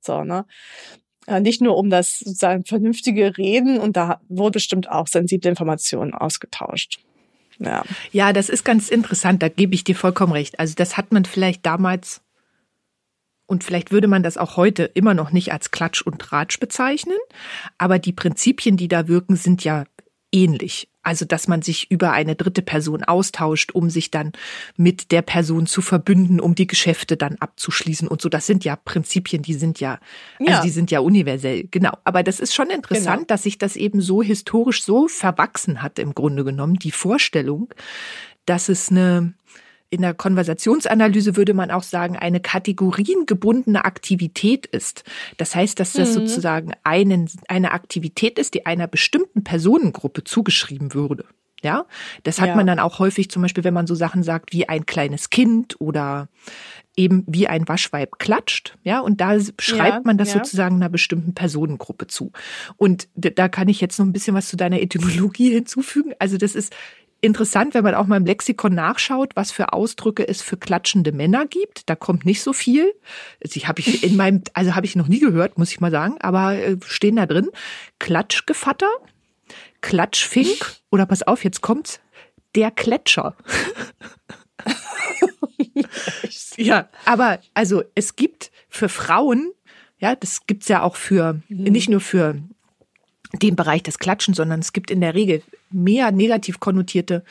So, 0.00 0.24
ne? 0.24 0.44
Äh, 1.26 1.40
nicht 1.40 1.60
nur 1.60 1.76
um 1.76 1.90
das 1.90 2.20
sozusagen 2.20 2.64
vernünftige 2.64 3.36
Reden 3.36 3.78
und 3.78 3.96
da 3.96 4.20
wurde 4.28 4.52
bestimmt 4.52 4.90
auch 4.90 5.06
sensible 5.06 5.50
Informationen 5.50 6.14
ausgetauscht. 6.14 7.00
Ja. 7.58 7.82
ja, 8.12 8.32
das 8.32 8.48
ist 8.48 8.64
ganz 8.64 8.88
interessant, 8.88 9.42
da 9.42 9.48
gebe 9.48 9.74
ich 9.74 9.82
dir 9.82 9.96
vollkommen 9.96 10.32
recht. 10.32 10.60
Also 10.60 10.74
das 10.76 10.96
hat 10.96 11.12
man 11.12 11.24
vielleicht 11.24 11.66
damals 11.66 12.22
und 13.48 13.64
vielleicht 13.64 13.90
würde 13.90 14.06
man 14.06 14.22
das 14.22 14.36
auch 14.36 14.56
heute 14.56 14.84
immer 14.84 15.14
noch 15.14 15.32
nicht 15.32 15.52
als 15.52 15.70
Klatsch 15.70 16.02
und 16.02 16.20
Tratsch 16.20 16.60
bezeichnen, 16.60 17.16
aber 17.78 17.98
die 17.98 18.12
Prinzipien, 18.12 18.76
die 18.76 18.88
da 18.88 19.08
wirken, 19.08 19.36
sind 19.36 19.64
ja 19.64 19.84
ähnlich. 20.30 20.88
Also, 21.02 21.24
dass 21.24 21.48
man 21.48 21.62
sich 21.62 21.90
über 21.90 22.12
eine 22.12 22.36
dritte 22.36 22.60
Person 22.60 23.02
austauscht, 23.02 23.72
um 23.72 23.88
sich 23.88 24.10
dann 24.10 24.32
mit 24.76 25.10
der 25.10 25.22
Person 25.22 25.66
zu 25.66 25.80
verbünden, 25.80 26.38
um 26.38 26.54
die 26.54 26.66
Geschäfte 26.66 27.16
dann 27.16 27.36
abzuschließen 27.36 28.06
und 28.06 28.20
so. 28.20 28.28
Das 28.28 28.46
sind 28.46 28.62
ja 28.62 28.76
Prinzipien, 28.76 29.40
die 29.40 29.54
sind 29.54 29.80
ja, 29.80 29.98
also 30.38 30.52
ja. 30.52 30.60
die 30.60 30.68
sind 30.68 30.90
ja 30.90 31.00
universell. 31.00 31.66
Genau. 31.70 31.92
Aber 32.04 32.22
das 32.22 32.40
ist 32.40 32.54
schon 32.54 32.68
interessant, 32.68 33.20
genau. 33.20 33.26
dass 33.28 33.44
sich 33.44 33.56
das 33.56 33.76
eben 33.76 34.02
so 34.02 34.22
historisch 34.22 34.84
so 34.84 35.08
verwachsen 35.08 35.80
hat 35.80 35.98
im 35.98 36.14
Grunde 36.14 36.44
genommen. 36.44 36.74
Die 36.74 36.92
Vorstellung, 36.92 37.72
dass 38.44 38.68
es 38.68 38.90
eine, 38.90 39.32
in 39.90 40.02
der 40.02 40.14
Konversationsanalyse 40.14 41.36
würde 41.36 41.54
man 41.54 41.70
auch 41.70 41.82
sagen, 41.82 42.16
eine 42.16 42.40
kategoriengebundene 42.40 43.84
Aktivität 43.84 44.66
ist. 44.66 45.04
Das 45.36 45.54
heißt, 45.54 45.80
dass 45.80 45.94
das 45.94 46.10
mhm. 46.10 46.26
sozusagen 46.26 46.72
einen, 46.82 47.30
eine 47.48 47.72
Aktivität 47.72 48.38
ist, 48.38 48.54
die 48.54 48.66
einer 48.66 48.86
bestimmten 48.86 49.44
Personengruppe 49.44 50.24
zugeschrieben 50.24 50.94
würde. 50.94 51.24
Ja, 51.62 51.86
das 52.22 52.40
hat 52.40 52.50
ja. 52.50 52.54
man 52.54 52.68
dann 52.68 52.78
auch 52.78 53.00
häufig 53.00 53.30
zum 53.30 53.42
Beispiel, 53.42 53.64
wenn 53.64 53.74
man 53.74 53.88
so 53.88 53.96
Sachen 53.96 54.22
sagt 54.22 54.52
wie 54.52 54.68
ein 54.68 54.86
kleines 54.86 55.28
Kind 55.28 55.80
oder 55.80 56.28
eben 56.96 57.24
wie 57.26 57.48
ein 57.48 57.66
Waschweib 57.66 58.18
klatscht, 58.18 58.76
ja, 58.84 59.00
und 59.00 59.20
da 59.20 59.38
schreibt 59.58 59.94
ja, 59.94 60.00
man 60.04 60.18
das 60.18 60.34
ja. 60.34 60.38
sozusagen 60.38 60.76
einer 60.76 60.88
bestimmten 60.88 61.34
Personengruppe 61.34 62.06
zu. 62.06 62.30
Und 62.76 63.08
da 63.14 63.48
kann 63.48 63.68
ich 63.68 63.80
jetzt 63.80 63.98
noch 63.98 64.06
ein 64.06 64.12
bisschen 64.12 64.34
was 64.34 64.48
zu 64.48 64.56
deiner 64.56 64.80
Etymologie 64.80 65.50
hinzufügen. 65.54 66.14
Also 66.20 66.36
das 66.36 66.54
ist 66.54 66.72
interessant, 67.20 67.74
wenn 67.74 67.84
man 67.84 67.94
auch 67.94 68.06
mal 68.06 68.16
im 68.16 68.26
Lexikon 68.26 68.74
nachschaut, 68.74 69.34
was 69.34 69.50
für 69.50 69.72
Ausdrücke 69.72 70.26
es 70.26 70.42
für 70.42 70.56
klatschende 70.56 71.12
Männer 71.12 71.46
gibt. 71.46 71.88
Da 71.88 71.96
kommt 71.96 72.24
nicht 72.24 72.42
so 72.42 72.52
viel. 72.52 72.94
Die 73.42 73.66
habe 73.66 73.80
ich 73.80 74.04
in 74.04 74.16
meinem, 74.16 74.42
also 74.54 74.74
habe 74.74 74.86
ich 74.86 74.96
noch 74.96 75.08
nie 75.08 75.18
gehört, 75.18 75.58
muss 75.58 75.70
ich 75.70 75.80
mal 75.80 75.90
sagen, 75.90 76.16
aber 76.20 76.54
äh, 76.54 76.76
stehen 76.86 77.16
da 77.16 77.26
drin. 77.26 77.50
Klatschgevatter, 77.98 78.90
Klatschfink 79.80 80.76
oder 80.90 81.06
pass 81.06 81.22
auf, 81.22 81.44
jetzt 81.44 81.60
kommt's, 81.60 82.00
der 82.54 82.70
Kletscher. 82.70 83.36
ja, 86.56 86.88
aber 87.04 87.40
also 87.54 87.82
es 87.94 88.16
gibt 88.16 88.50
für 88.68 88.88
Frauen, 88.88 89.52
ja, 89.98 90.14
das 90.14 90.46
gibt's 90.46 90.68
ja 90.68 90.82
auch 90.82 90.96
für, 90.96 91.40
mhm. 91.48 91.64
nicht 91.64 91.88
nur 91.88 92.00
für 92.00 92.36
den 93.32 93.56
Bereich 93.56 93.82
des 93.82 93.98
Klatschen, 93.98 94.34
sondern 94.34 94.60
es 94.60 94.72
gibt 94.72 94.90
in 94.90 95.00
der 95.00 95.14
Regel 95.14 95.42
mehr 95.70 96.12
negativ 96.12 96.60
konnotierte 96.60 97.24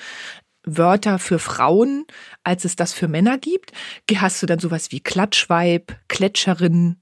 Wörter 0.64 1.18
für 1.18 1.40
Frauen, 1.40 2.06
als 2.44 2.66
es 2.66 2.76
das 2.76 2.94
für 2.94 3.08
Männer 3.08 3.38
gibt. 3.38 3.72
Hast 4.16 4.42
du 4.42 4.46
dann 4.46 4.60
sowas 4.60 4.92
wie 4.92 5.00
Klatschweib, 5.00 5.96
Kletscherin, 6.08 6.98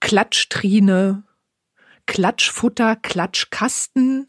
Klatschtrine, 0.00 1.24
Klatschfutter, 2.06 2.96
Klatschkasten. 2.96 4.28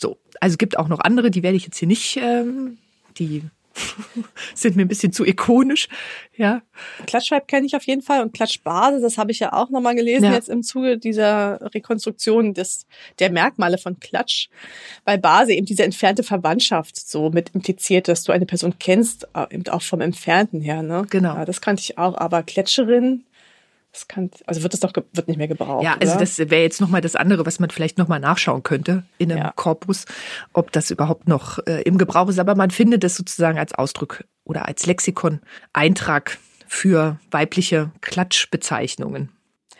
So, 0.00 0.18
also 0.40 0.56
gibt 0.56 0.78
auch 0.78 0.88
noch 0.88 1.00
andere, 1.00 1.30
die 1.30 1.42
werde 1.42 1.56
ich 1.56 1.64
jetzt 1.64 1.78
hier 1.78 1.88
nicht, 1.88 2.16
ähm, 2.16 2.78
die 3.18 3.42
sind 4.54 4.76
mir 4.76 4.82
ein 4.82 4.88
bisschen 4.88 5.12
zu 5.12 5.24
ikonisch. 5.24 5.88
Ja. 6.36 6.62
Klatschweib 7.06 7.48
kenne 7.48 7.66
ich 7.66 7.74
auf 7.74 7.84
jeden 7.84 8.02
Fall 8.02 8.22
und 8.22 8.32
Klatschbase, 8.32 9.00
das 9.00 9.18
habe 9.18 9.32
ich 9.32 9.40
ja 9.40 9.52
auch 9.52 9.70
nochmal 9.70 9.94
gelesen 9.94 10.24
ja. 10.24 10.32
jetzt 10.32 10.48
im 10.48 10.62
Zuge 10.62 10.98
dieser 10.98 11.58
Rekonstruktion 11.74 12.54
des, 12.54 12.86
der 13.18 13.30
Merkmale 13.30 13.78
von 13.78 13.98
Klatsch, 13.98 14.48
weil 15.04 15.18
Base 15.18 15.52
eben 15.52 15.66
diese 15.66 15.84
entfernte 15.84 16.22
Verwandtschaft 16.22 16.96
so 16.96 17.30
mit 17.30 17.54
impliziert, 17.54 18.08
dass 18.08 18.24
du 18.24 18.32
eine 18.32 18.46
Person 18.46 18.74
kennst, 18.78 19.28
äh, 19.34 19.46
eben 19.54 19.66
auch 19.68 19.82
vom 19.82 20.00
Entfernten 20.00 20.60
her. 20.60 20.82
Ne? 20.82 21.06
Genau. 21.10 21.34
Ja, 21.34 21.44
das 21.44 21.60
kannte 21.60 21.82
ich 21.82 21.98
auch, 21.98 22.16
aber 22.16 22.42
Kletscherin 22.42 23.24
das 23.98 24.08
kann, 24.08 24.30
also 24.46 24.62
wird 24.62 24.72
das 24.72 24.80
doch 24.80 24.92
wird 24.94 25.28
nicht 25.28 25.36
mehr 25.36 25.48
gebraucht. 25.48 25.84
Ja, 25.84 25.96
also 25.98 26.12
oder? 26.12 26.20
das 26.20 26.38
wäre 26.38 26.62
jetzt 26.62 26.80
nochmal 26.80 27.00
das 27.00 27.16
andere, 27.16 27.44
was 27.44 27.58
man 27.58 27.70
vielleicht 27.70 27.98
nochmal 27.98 28.20
nachschauen 28.20 28.62
könnte 28.62 29.04
in 29.18 29.32
einem 29.32 29.42
ja. 29.42 29.52
Korpus, 29.56 30.04
ob 30.52 30.72
das 30.72 30.90
überhaupt 30.90 31.28
noch 31.28 31.58
äh, 31.66 31.82
im 31.82 31.98
Gebrauch 31.98 32.28
ist. 32.28 32.38
Aber 32.38 32.54
man 32.54 32.70
findet 32.70 33.02
es 33.04 33.16
sozusagen 33.16 33.58
als 33.58 33.74
Ausdruck 33.74 34.24
oder 34.44 34.66
als 34.66 34.86
Lexikon-Eintrag 34.86 36.38
für 36.66 37.18
weibliche 37.30 37.90
Klatschbezeichnungen. 38.00 39.30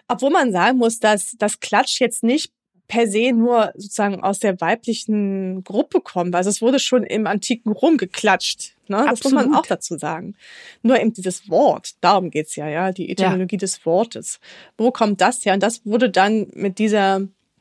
Obwohl 0.08 0.30
man 0.30 0.52
sagen 0.52 0.78
muss, 0.78 0.98
dass 0.98 1.36
das 1.38 1.60
Klatsch 1.60 2.00
jetzt 2.00 2.22
nicht 2.22 2.52
per 2.88 3.06
se 3.06 3.32
nur 3.32 3.72
sozusagen 3.76 4.22
aus 4.22 4.38
der 4.38 4.60
weiblichen 4.60 5.62
Gruppe 5.62 6.00
kommt. 6.00 6.34
Also 6.34 6.50
es 6.50 6.62
wurde 6.62 6.78
schon 6.78 7.04
im 7.04 7.26
antiken 7.26 7.70
Rom 7.72 7.98
geklatscht. 7.98 8.74
Ne? 8.88 9.04
Das 9.08 9.22
muss 9.22 9.32
man 9.32 9.54
auch 9.54 9.66
dazu 9.66 9.98
sagen. 9.98 10.34
Nur 10.82 10.98
eben 10.98 11.12
dieses 11.12 11.48
Wort, 11.50 11.92
darum 12.00 12.30
geht's 12.30 12.56
ja, 12.56 12.66
ja, 12.66 12.90
die 12.90 13.10
Etymologie 13.10 13.56
ja. 13.56 13.60
des 13.60 13.84
Wortes. 13.84 14.40
Wo 14.78 14.90
kommt 14.90 15.20
das 15.20 15.44
her? 15.44 15.54
Und 15.54 15.62
das 15.62 15.84
wurde 15.84 16.08
dann 16.08 16.48
mit 16.54 16.78
dieser, 16.78 17.20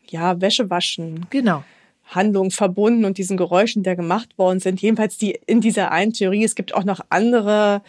ja, 0.10 0.40
Wäschewaschen. 0.40 1.28
Genau. 1.30 1.64
Handlung 2.08 2.52
verbunden 2.52 3.04
und 3.04 3.18
diesen 3.18 3.36
Geräuschen, 3.36 3.84
die 3.84 3.96
gemacht 3.96 4.38
worden 4.38 4.60
sind. 4.60 4.82
Jedenfalls 4.82 5.18
die 5.18 5.38
in 5.46 5.60
dieser 5.60 5.92
einen 5.92 6.14
Theorie. 6.14 6.44
Es 6.44 6.56
gibt 6.56 6.74
auch 6.74 6.86
noch 6.86 7.02
andere. 7.10 7.82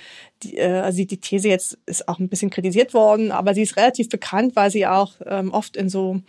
Die, 0.42 0.56
äh, 0.56 0.80
also 0.80 1.04
die 1.04 1.18
These 1.18 1.48
jetzt 1.48 1.78
ist 1.86 2.08
auch 2.08 2.18
ein 2.18 2.28
bisschen 2.28 2.50
kritisiert 2.50 2.94
worden, 2.94 3.30
aber 3.30 3.54
sie 3.54 3.62
ist 3.62 3.76
relativ 3.76 4.08
bekannt, 4.08 4.56
weil 4.56 4.70
sie 4.70 4.86
auch 4.86 5.14
ähm, 5.26 5.52
oft 5.52 5.76
in 5.76 5.88
so 5.88 6.20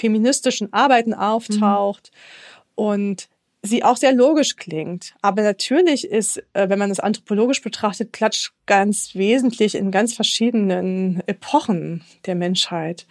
feministischen 0.00 0.72
Arbeiten 0.72 1.14
auftaucht 1.14 2.10
mhm. 2.12 2.84
und 2.84 3.28
sie 3.62 3.84
auch 3.84 3.96
sehr 3.96 4.12
logisch 4.12 4.56
klingt. 4.56 5.14
Aber 5.20 5.42
natürlich 5.42 6.06
ist, 6.06 6.38
äh, 6.54 6.68
wenn 6.68 6.78
man 6.78 6.88
das 6.88 7.00
anthropologisch 7.00 7.60
betrachtet, 7.60 8.12
Klatsch 8.12 8.50
ganz 8.66 9.14
wesentlich 9.14 9.74
in 9.74 9.90
ganz 9.90 10.14
verschiedenen 10.14 11.22
Epochen 11.26 12.02
der 12.26 12.34
Menschheit 12.34 13.06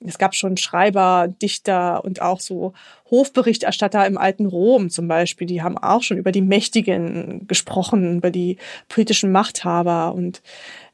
es 0.00 0.18
gab 0.18 0.34
schon 0.34 0.56
Schreiber, 0.56 1.28
Dichter 1.40 2.04
und 2.04 2.20
auch 2.20 2.40
so 2.40 2.74
Hofberichterstatter 3.10 4.06
im 4.06 4.18
alten 4.18 4.46
Rom 4.46 4.90
zum 4.90 5.08
Beispiel, 5.08 5.46
die 5.46 5.62
haben 5.62 5.78
auch 5.78 6.02
schon 6.02 6.18
über 6.18 6.32
die 6.32 6.42
Mächtigen 6.42 7.46
gesprochen, 7.46 8.18
über 8.18 8.30
die 8.30 8.58
politischen 8.88 9.32
Machthaber 9.32 10.14
und 10.14 10.42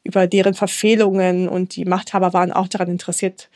über 0.05 0.27
deren 0.27 0.55
Verfehlungen 0.55 1.49
und 1.49 1.75
die 1.77 1.85
Machthaber 1.85 2.33
waren 2.33 2.53
auch 2.53 2.69
daran 2.69 2.89
interessiert, 2.89 3.51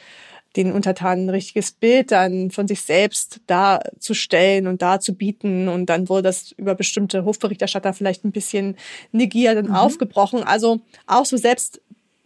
den 0.57 0.73
Untertanen 0.73 1.27
ein 1.27 1.31
richtiges 1.31 1.73
Bild 1.73 2.13
dann 2.13 2.51
von 2.51 2.67
sich 2.67 2.81
selbst 2.83 3.41
darzustellen 3.47 4.67
und 4.67 4.83
darzubieten. 4.83 5.69
Und 5.69 5.87
dann 5.87 6.09
wurde 6.09 6.23
das 6.23 6.53
über 6.53 6.75
bestimmte 6.75 7.25
Hofberichterstatter 7.25 7.93
vielleicht 7.93 8.25
ein 8.25 8.33
bisschen 8.33 8.77
negiert 9.13 9.59
und 9.59 9.69
mhm. 9.69 9.77
aufgebrochen. 9.77 10.43
Also 10.43 10.81
auch 11.07 11.27
so 11.27 11.37
selbst 11.37 11.81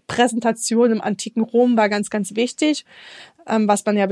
Präsentation 0.06 0.90
im 0.90 1.00
antiken 1.00 1.42
Rom 1.42 1.76
war 1.76 1.88
ganz, 1.88 2.10
ganz 2.10 2.34
wichtig, 2.34 2.84
ähm, 3.46 3.68
was 3.68 3.84
man 3.84 3.96
ja 3.96 4.08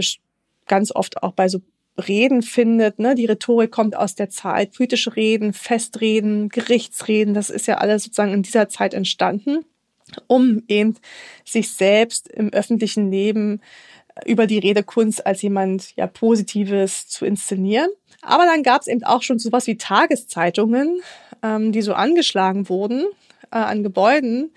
ganz 0.66 0.94
oft 0.94 1.22
auch 1.22 1.33
bei 1.33 1.48
so 1.48 1.61
Reden 2.07 2.42
findet. 2.42 2.98
Ne? 2.98 3.14
Die 3.14 3.26
Rhetorik 3.26 3.70
kommt 3.70 3.96
aus 3.96 4.14
der 4.14 4.31
Zeit, 4.31 4.74
politische 4.74 5.16
Reden, 5.16 5.52
Festreden, 5.52 6.48
Gerichtsreden, 6.48 7.35
das 7.35 7.50
ist 7.50 7.66
ja 7.66 7.78
alles 7.78 8.04
sozusagen 8.04 8.33
in 8.33 8.42
dieser 8.42 8.68
Zeit 8.68 8.94
entstanden, 8.94 9.64
um 10.26 10.62
eben 10.68 10.94
sich 11.44 11.72
selbst 11.72 12.28
im 12.28 12.50
öffentlichen 12.50 13.11
Leben 13.11 13.61
über 14.26 14.46
die 14.46 14.59
Redekunst 14.59 15.26
als 15.26 15.42
jemand 15.42 15.94
ja 15.96 16.07
Positives 16.07 17.09
zu 17.09 17.24
inszenieren. 17.24 17.90
Aber 18.22 18.44
dann 18.44 18.62
gab 18.62 18.83
es 18.83 18.87
eben 18.87 19.04
auch 19.04 19.22
schon 19.22 19.38
sowas 19.38 19.66
wie 19.66 19.76
Tageszeitungen, 19.76 21.00
ähm, 21.42 21.72
die 21.72 21.83
so 21.83 21.94
angeschlagen 21.94 22.68
wurden 22.68 23.07
äh, 23.50 23.59
an 23.59 23.83
Gebäuden, 23.83 24.52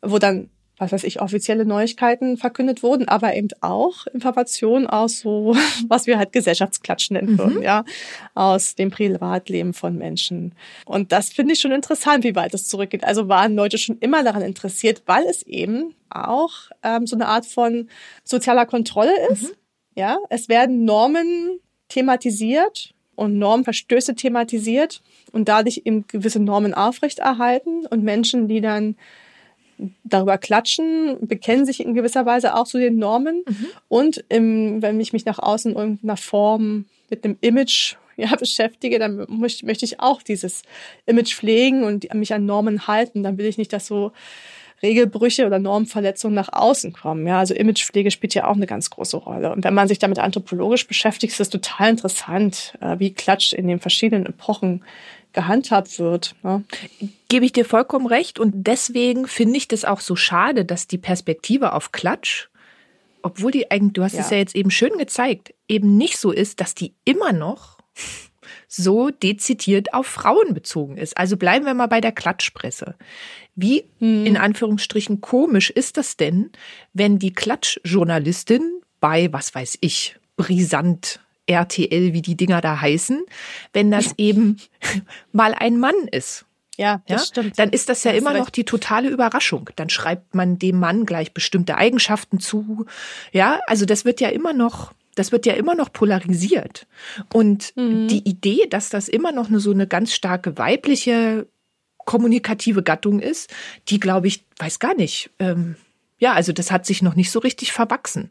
wo 0.00 0.18
dann 0.18 0.50
was 0.82 0.90
weiß 0.92 1.04
ich, 1.04 1.20
offizielle 1.20 1.64
Neuigkeiten 1.64 2.36
verkündet 2.36 2.82
wurden, 2.82 3.06
aber 3.06 3.36
eben 3.36 3.48
auch 3.60 4.06
Informationen 4.08 4.88
aus 4.88 5.20
so, 5.20 5.54
was 5.88 6.06
wir 6.06 6.18
halt 6.18 6.32
Gesellschaftsklatsch 6.32 7.10
nennen 7.10 7.38
würden, 7.38 7.56
mhm. 7.56 7.62
ja, 7.62 7.84
aus 8.34 8.74
dem 8.74 8.90
Privatleben 8.90 9.74
von 9.74 9.96
Menschen. 9.96 10.54
Und 10.84 11.12
das 11.12 11.28
finde 11.28 11.52
ich 11.52 11.60
schon 11.60 11.72
interessant, 11.72 12.24
wie 12.24 12.34
weit 12.34 12.52
das 12.52 12.66
zurückgeht. 12.66 13.04
Also 13.04 13.28
waren 13.28 13.54
Leute 13.54 13.78
schon 13.78 13.98
immer 13.98 14.24
daran 14.24 14.42
interessiert, 14.42 15.02
weil 15.06 15.24
es 15.24 15.42
eben 15.44 15.94
auch 16.10 16.52
ähm, 16.82 17.06
so 17.06 17.14
eine 17.16 17.28
Art 17.28 17.46
von 17.46 17.88
sozialer 18.24 18.66
Kontrolle 18.66 19.12
ist. 19.30 19.44
Mhm. 19.44 19.56
Ja, 19.94 20.18
es 20.30 20.48
werden 20.48 20.84
Normen 20.84 21.60
thematisiert 21.88 22.92
und 23.14 23.38
Normverstöße 23.38 24.14
thematisiert 24.14 25.02
und 25.32 25.48
dadurch 25.48 25.82
eben 25.84 26.06
gewisse 26.08 26.40
Normen 26.40 26.74
aufrechterhalten 26.74 27.86
und 27.86 28.02
Menschen, 28.02 28.48
die 28.48 28.60
dann 28.60 28.96
darüber 30.04 30.38
klatschen, 30.38 31.16
bekennen 31.20 31.66
sich 31.66 31.80
in 31.80 31.94
gewisser 31.94 32.26
Weise 32.26 32.54
auch 32.54 32.66
zu 32.66 32.78
den 32.78 32.96
Normen. 32.96 33.42
Mhm. 33.46 33.66
Und 33.88 34.24
im, 34.28 34.82
wenn 34.82 35.00
ich 35.00 35.12
mich 35.12 35.24
nach 35.24 35.38
außen 35.38 35.72
in 35.72 35.78
irgendeiner 35.78 36.16
Form 36.16 36.86
mit 37.10 37.24
einem 37.24 37.36
Image 37.40 37.96
ja, 38.16 38.34
beschäftige, 38.38 38.98
dann 38.98 39.26
möchte, 39.28 39.66
möchte 39.66 39.84
ich 39.84 40.00
auch 40.00 40.22
dieses 40.22 40.62
Image 41.06 41.34
pflegen 41.34 41.84
und 41.84 42.12
mich 42.14 42.34
an 42.34 42.46
Normen 42.46 42.86
halten. 42.86 43.22
Dann 43.22 43.38
will 43.38 43.46
ich 43.46 43.58
nicht, 43.58 43.72
dass 43.72 43.86
so 43.86 44.12
Regelbrüche 44.82 45.46
oder 45.46 45.58
Normverletzungen 45.58 46.34
nach 46.34 46.52
außen 46.52 46.92
kommen. 46.92 47.26
Ja, 47.26 47.38
also 47.38 47.54
Imagepflege 47.54 48.10
spielt 48.10 48.34
ja 48.34 48.48
auch 48.48 48.56
eine 48.56 48.66
ganz 48.66 48.90
große 48.90 49.16
Rolle. 49.16 49.52
Und 49.52 49.64
wenn 49.64 49.74
man 49.74 49.86
sich 49.86 50.00
damit 50.00 50.18
anthropologisch 50.18 50.88
beschäftigt, 50.88 51.32
ist 51.32 51.40
es 51.40 51.50
total 51.50 51.90
interessant, 51.90 52.74
äh, 52.80 52.98
wie 52.98 53.14
Klatsch 53.14 53.52
in 53.52 53.68
den 53.68 53.78
verschiedenen 53.78 54.26
Epochen 54.26 54.82
gehandhabt 55.32 55.98
wird. 55.98 56.34
Ne? 56.42 56.64
Gebe 57.28 57.44
ich 57.44 57.52
dir 57.52 57.64
vollkommen 57.64 58.06
recht. 58.06 58.38
Und 58.38 58.66
deswegen 58.66 59.26
finde 59.26 59.56
ich 59.56 59.68
das 59.68 59.84
auch 59.84 60.00
so 60.00 60.16
schade, 60.16 60.64
dass 60.64 60.86
die 60.86 60.98
Perspektive 60.98 61.72
auf 61.72 61.92
Klatsch, 61.92 62.48
obwohl 63.22 63.50
die 63.50 63.70
eigentlich, 63.70 63.94
du 63.94 64.02
hast 64.02 64.14
ja. 64.14 64.20
es 64.20 64.30
ja 64.30 64.36
jetzt 64.38 64.54
eben 64.54 64.70
schön 64.70 64.98
gezeigt, 64.98 65.54
eben 65.68 65.96
nicht 65.96 66.18
so 66.18 66.32
ist, 66.32 66.60
dass 66.60 66.74
die 66.74 66.94
immer 67.04 67.32
noch 67.32 67.78
so 68.68 69.10
dezidiert 69.10 69.94
auf 69.94 70.06
Frauen 70.06 70.54
bezogen 70.54 70.96
ist. 70.96 71.16
Also 71.16 71.36
bleiben 71.36 71.66
wir 71.66 71.74
mal 71.74 71.88
bei 71.88 72.00
der 72.00 72.12
Klatschpresse. 72.12 72.94
Wie 73.54 73.84
hm. 73.98 74.24
in 74.26 74.36
Anführungsstrichen 74.36 75.20
komisch 75.20 75.70
ist 75.70 75.96
das 75.96 76.16
denn, 76.16 76.50
wenn 76.92 77.18
die 77.18 77.32
Klatschjournalistin 77.32 78.80
bei, 79.00 79.32
was 79.32 79.54
weiß 79.54 79.78
ich, 79.80 80.16
brisant 80.36 81.20
RTL, 81.52 82.12
wie 82.12 82.22
die 82.22 82.36
Dinger 82.36 82.60
da 82.60 82.80
heißen, 82.80 83.22
wenn 83.72 83.90
das 83.90 84.14
eben 84.18 84.58
mal 85.32 85.54
ein 85.54 85.78
Mann 85.78 86.08
ist. 86.10 86.46
Ja, 86.78 87.02
das 87.06 87.22
ja? 87.22 87.26
stimmt. 87.26 87.58
Dann 87.58 87.70
ist 87.70 87.88
das 87.88 88.02
ja 88.04 88.12
das 88.12 88.20
immer 88.20 88.32
noch 88.34 88.50
die 88.50 88.64
totale 88.64 89.08
Überraschung. 89.08 89.70
Dann 89.76 89.90
schreibt 89.90 90.34
man 90.34 90.58
dem 90.58 90.80
Mann 90.80 91.04
gleich 91.04 91.34
bestimmte 91.34 91.76
Eigenschaften 91.76 92.40
zu. 92.40 92.86
Ja, 93.30 93.60
also 93.66 93.84
das 93.84 94.04
wird 94.04 94.20
ja 94.20 94.30
immer 94.30 94.52
noch, 94.52 94.92
das 95.14 95.32
wird 95.32 95.46
ja 95.46 95.52
immer 95.52 95.74
noch 95.74 95.92
polarisiert. 95.92 96.86
Und 97.32 97.76
mhm. 97.76 98.08
die 98.08 98.28
Idee, 98.28 98.66
dass 98.68 98.88
das 98.88 99.08
immer 99.08 99.32
noch 99.32 99.48
eine, 99.48 99.60
so 99.60 99.70
eine 99.70 99.86
ganz 99.86 100.14
starke 100.14 100.58
weibliche 100.58 101.46
kommunikative 102.04 102.82
Gattung 102.82 103.20
ist, 103.20 103.50
die 103.88 104.00
glaube 104.00 104.26
ich, 104.26 104.44
weiß 104.58 104.78
gar 104.78 104.94
nicht. 104.94 105.30
Ähm, 105.38 105.76
ja, 106.18 106.32
also 106.32 106.52
das 106.52 106.70
hat 106.70 106.86
sich 106.86 107.02
noch 107.02 107.14
nicht 107.14 107.30
so 107.30 107.38
richtig 107.38 107.72
verwachsen. 107.72 108.30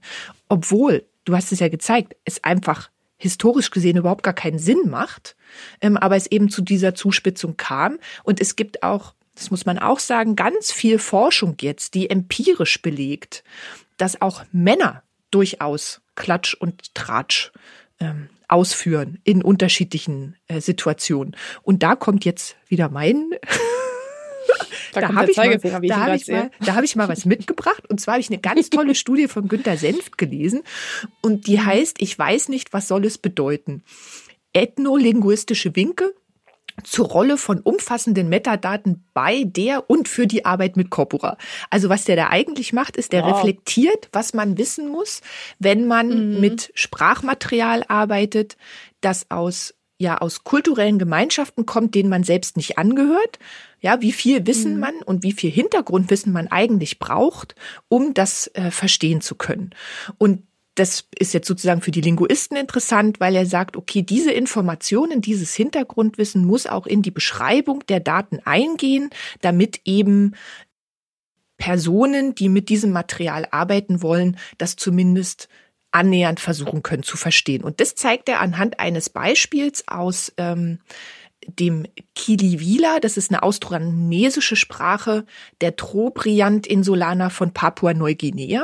Obwohl, 0.50 1.06
du 1.26 1.36
hast 1.36 1.52
es 1.52 1.60
ja 1.60 1.70
gezeigt, 1.70 2.16
es 2.26 2.44
einfach 2.44 2.90
historisch 3.22 3.70
gesehen 3.70 3.98
überhaupt 3.98 4.24
gar 4.24 4.34
keinen 4.34 4.58
Sinn 4.58 4.90
macht, 4.90 5.36
ähm, 5.80 5.96
aber 5.96 6.16
es 6.16 6.26
eben 6.26 6.50
zu 6.50 6.64
dieser 6.64 6.96
Zuspitzung 6.96 7.56
kam. 7.56 8.00
Und 8.24 8.42
es 8.42 8.56
gibt 8.56 8.82
auch, 8.82 9.14
das 9.36 9.52
muss 9.52 9.66
man 9.66 9.78
auch 9.78 10.00
sagen, 10.00 10.36
ganz 10.36 10.72
viel 10.72 10.98
Forschung 10.98 11.56
jetzt, 11.62 11.94
die 11.94 12.10
empirisch 12.10 12.82
belegt, 12.82 13.44
dass 13.98 14.22
auch 14.22 14.44
Männer 14.52 15.04
durchaus 15.30 16.02
Klatsch 16.16 16.56
und 16.56 16.96
Tratsch 16.96 17.52
ähm, 18.00 18.30
ausführen 18.48 19.20
in 19.24 19.44
unterschiedlichen 19.44 20.36
äh, 20.48 20.60
Situationen. 20.60 21.36
Und 21.62 21.84
da 21.84 21.96
kommt 21.96 22.26
jetzt 22.26 22.58
wieder 22.68 22.90
mein 22.90 23.30
da, 24.94 25.02
da 25.02 25.14
habe 25.14 25.32
ich, 25.32 25.38
mal, 25.38 25.58
da 25.58 25.72
hab 25.72 25.84
ich, 26.16 26.28
mal, 26.28 26.52
da 26.60 26.76
hab 26.76 26.84
ich 26.84 26.96
mal 26.96 27.08
was 27.08 27.26
mitgebracht. 27.26 27.84
Und 27.90 28.00
zwar 28.00 28.14
habe 28.14 28.22
ich 28.22 28.30
eine 28.30 28.40
ganz 28.40 28.70
tolle 28.70 28.96
Studie 28.96 29.28
von 29.28 29.48
Günter 29.48 29.78
Senft 29.78 30.18
gelesen. 30.18 30.64
Und 31.22 31.48
die 31.48 31.62
heißt, 31.62 31.98
ich 32.00 32.18
weiß 32.18 32.50
nicht, 32.50 32.74
was 32.74 32.88
soll 32.88 33.06
es 33.06 33.18
bedeuten. 33.18 33.84
Ethnolinguistische 34.54 35.76
Winke 35.76 36.14
zur 36.84 37.08
Rolle 37.08 37.38
von 37.38 37.60
umfassenden 37.60 38.30
Metadaten 38.30 39.06
bei 39.14 39.44
der 39.46 39.90
und 39.90 40.08
für 40.08 40.28
die 40.28 40.46
Arbeit 40.46 40.78
mit 40.78 40.90
Corpora. 40.90 41.38
Also 41.70 41.90
was 41.90 42.06
der 42.06 42.16
da 42.16 42.30
eigentlich 42.30 42.74
macht, 42.74 42.98
ist, 42.98 43.14
der 43.14 43.24
wow. 43.24 43.36
reflektiert, 43.36 44.10
was 44.12 44.34
man 44.34 44.58
wissen 44.58 44.90
muss, 44.90 45.22
wenn 45.60 45.88
man 45.88 46.34
mhm. 46.34 46.40
mit 46.40 46.72
Sprachmaterial 46.74 47.84
arbeitet, 47.88 48.58
das 49.02 49.30
aus 49.30 49.74
ja 50.02 50.18
aus 50.18 50.44
kulturellen 50.44 51.00
Gemeinschaften 51.00 51.66
kommt, 51.66 51.96
denen 51.96 52.10
man 52.10 52.24
selbst 52.24 52.58
nicht 52.58 52.78
angehört. 52.78 53.40
Ja, 53.80 54.02
wie 54.02 54.12
viel 54.12 54.46
Wissen 54.46 54.76
mhm. 54.76 54.80
man 54.80 54.96
und 55.06 55.24
wie 55.24 55.32
viel 55.32 55.50
Hintergrundwissen 55.50 56.34
man 56.34 56.48
eigentlich 56.48 57.00
braucht, 57.00 57.56
um 57.88 58.14
das 58.14 58.48
äh, 58.54 58.72
verstehen 58.72 59.22
zu 59.22 59.36
können. 59.36 59.72
Und 60.18 60.44
das 60.76 61.06
ist 61.18 61.34
jetzt 61.34 61.48
sozusagen 61.48 61.82
für 61.82 61.92
die 61.92 62.02
Linguisten 62.02 62.56
interessant, 62.56 63.20
weil 63.20 63.36
er 63.36 63.46
sagt, 63.46 63.76
okay, 63.76 64.04
diese 64.04 64.32
Informationen, 64.32 65.22
dieses 65.22 65.54
Hintergrundwissen 65.54 66.46
muss 66.46 66.66
auch 66.66 66.88
in 66.88 67.02
die 67.02 67.12
Beschreibung 67.12 67.86
der 67.88 68.00
Daten 68.00 68.40
eingehen, 68.46 69.10
damit 69.42 69.82
eben 69.86 70.34
Personen, 71.58 72.34
die 72.34 72.50
mit 72.50 72.70
diesem 72.70 72.92
Material 72.92 73.48
arbeiten 73.52 74.02
wollen, 74.02 74.38
das 74.58 74.78
zumindest 74.78 75.50
annähernd 75.92 76.40
versuchen 76.40 76.84
können 76.84 77.04
zu 77.04 77.18
verstehen. 77.18 77.64
Und 77.64 77.80
das 77.80 77.96
zeigt 77.96 78.30
er 78.30 78.40
anhand 78.40 78.80
eines 78.80 79.10
Beispiels 79.10 79.88
aus 79.88 80.32
ähm, 80.38 80.80
dem 81.48 81.86
Kiliwila, 82.16 83.00
das 83.00 83.18
ist 83.18 83.32
eine 83.32 83.44
austronesische 83.44 84.56
Sprache 84.56 85.26
der 85.60 85.76
Trobriand 85.76 86.68
Insulana 86.68 87.30
von 87.30 87.54
Papua-Neuguinea. 87.54 88.64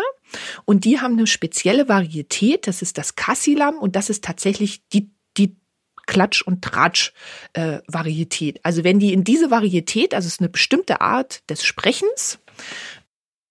Und 0.65 0.85
die 0.85 0.99
haben 0.99 1.13
eine 1.13 1.27
spezielle 1.27 1.89
Varietät, 1.89 2.67
das 2.67 2.81
ist 2.81 2.97
das 2.97 3.15
Kassilam 3.15 3.77
und 3.77 3.95
das 3.95 4.09
ist 4.09 4.23
tatsächlich 4.23 4.87
die, 4.89 5.09
die 5.37 5.57
Klatsch- 6.05 6.43
und 6.43 6.61
Tratsch-Varietät. 6.63 8.57
Äh, 8.57 8.59
also 8.63 8.83
wenn 8.83 8.99
die 8.99 9.13
in 9.13 9.23
diese 9.23 9.49
Varietät, 9.51 10.13
also 10.13 10.27
es 10.27 10.33
ist 10.33 10.41
eine 10.41 10.49
bestimmte 10.49 11.01
Art 11.01 11.49
des 11.49 11.63
Sprechens, 11.63 12.39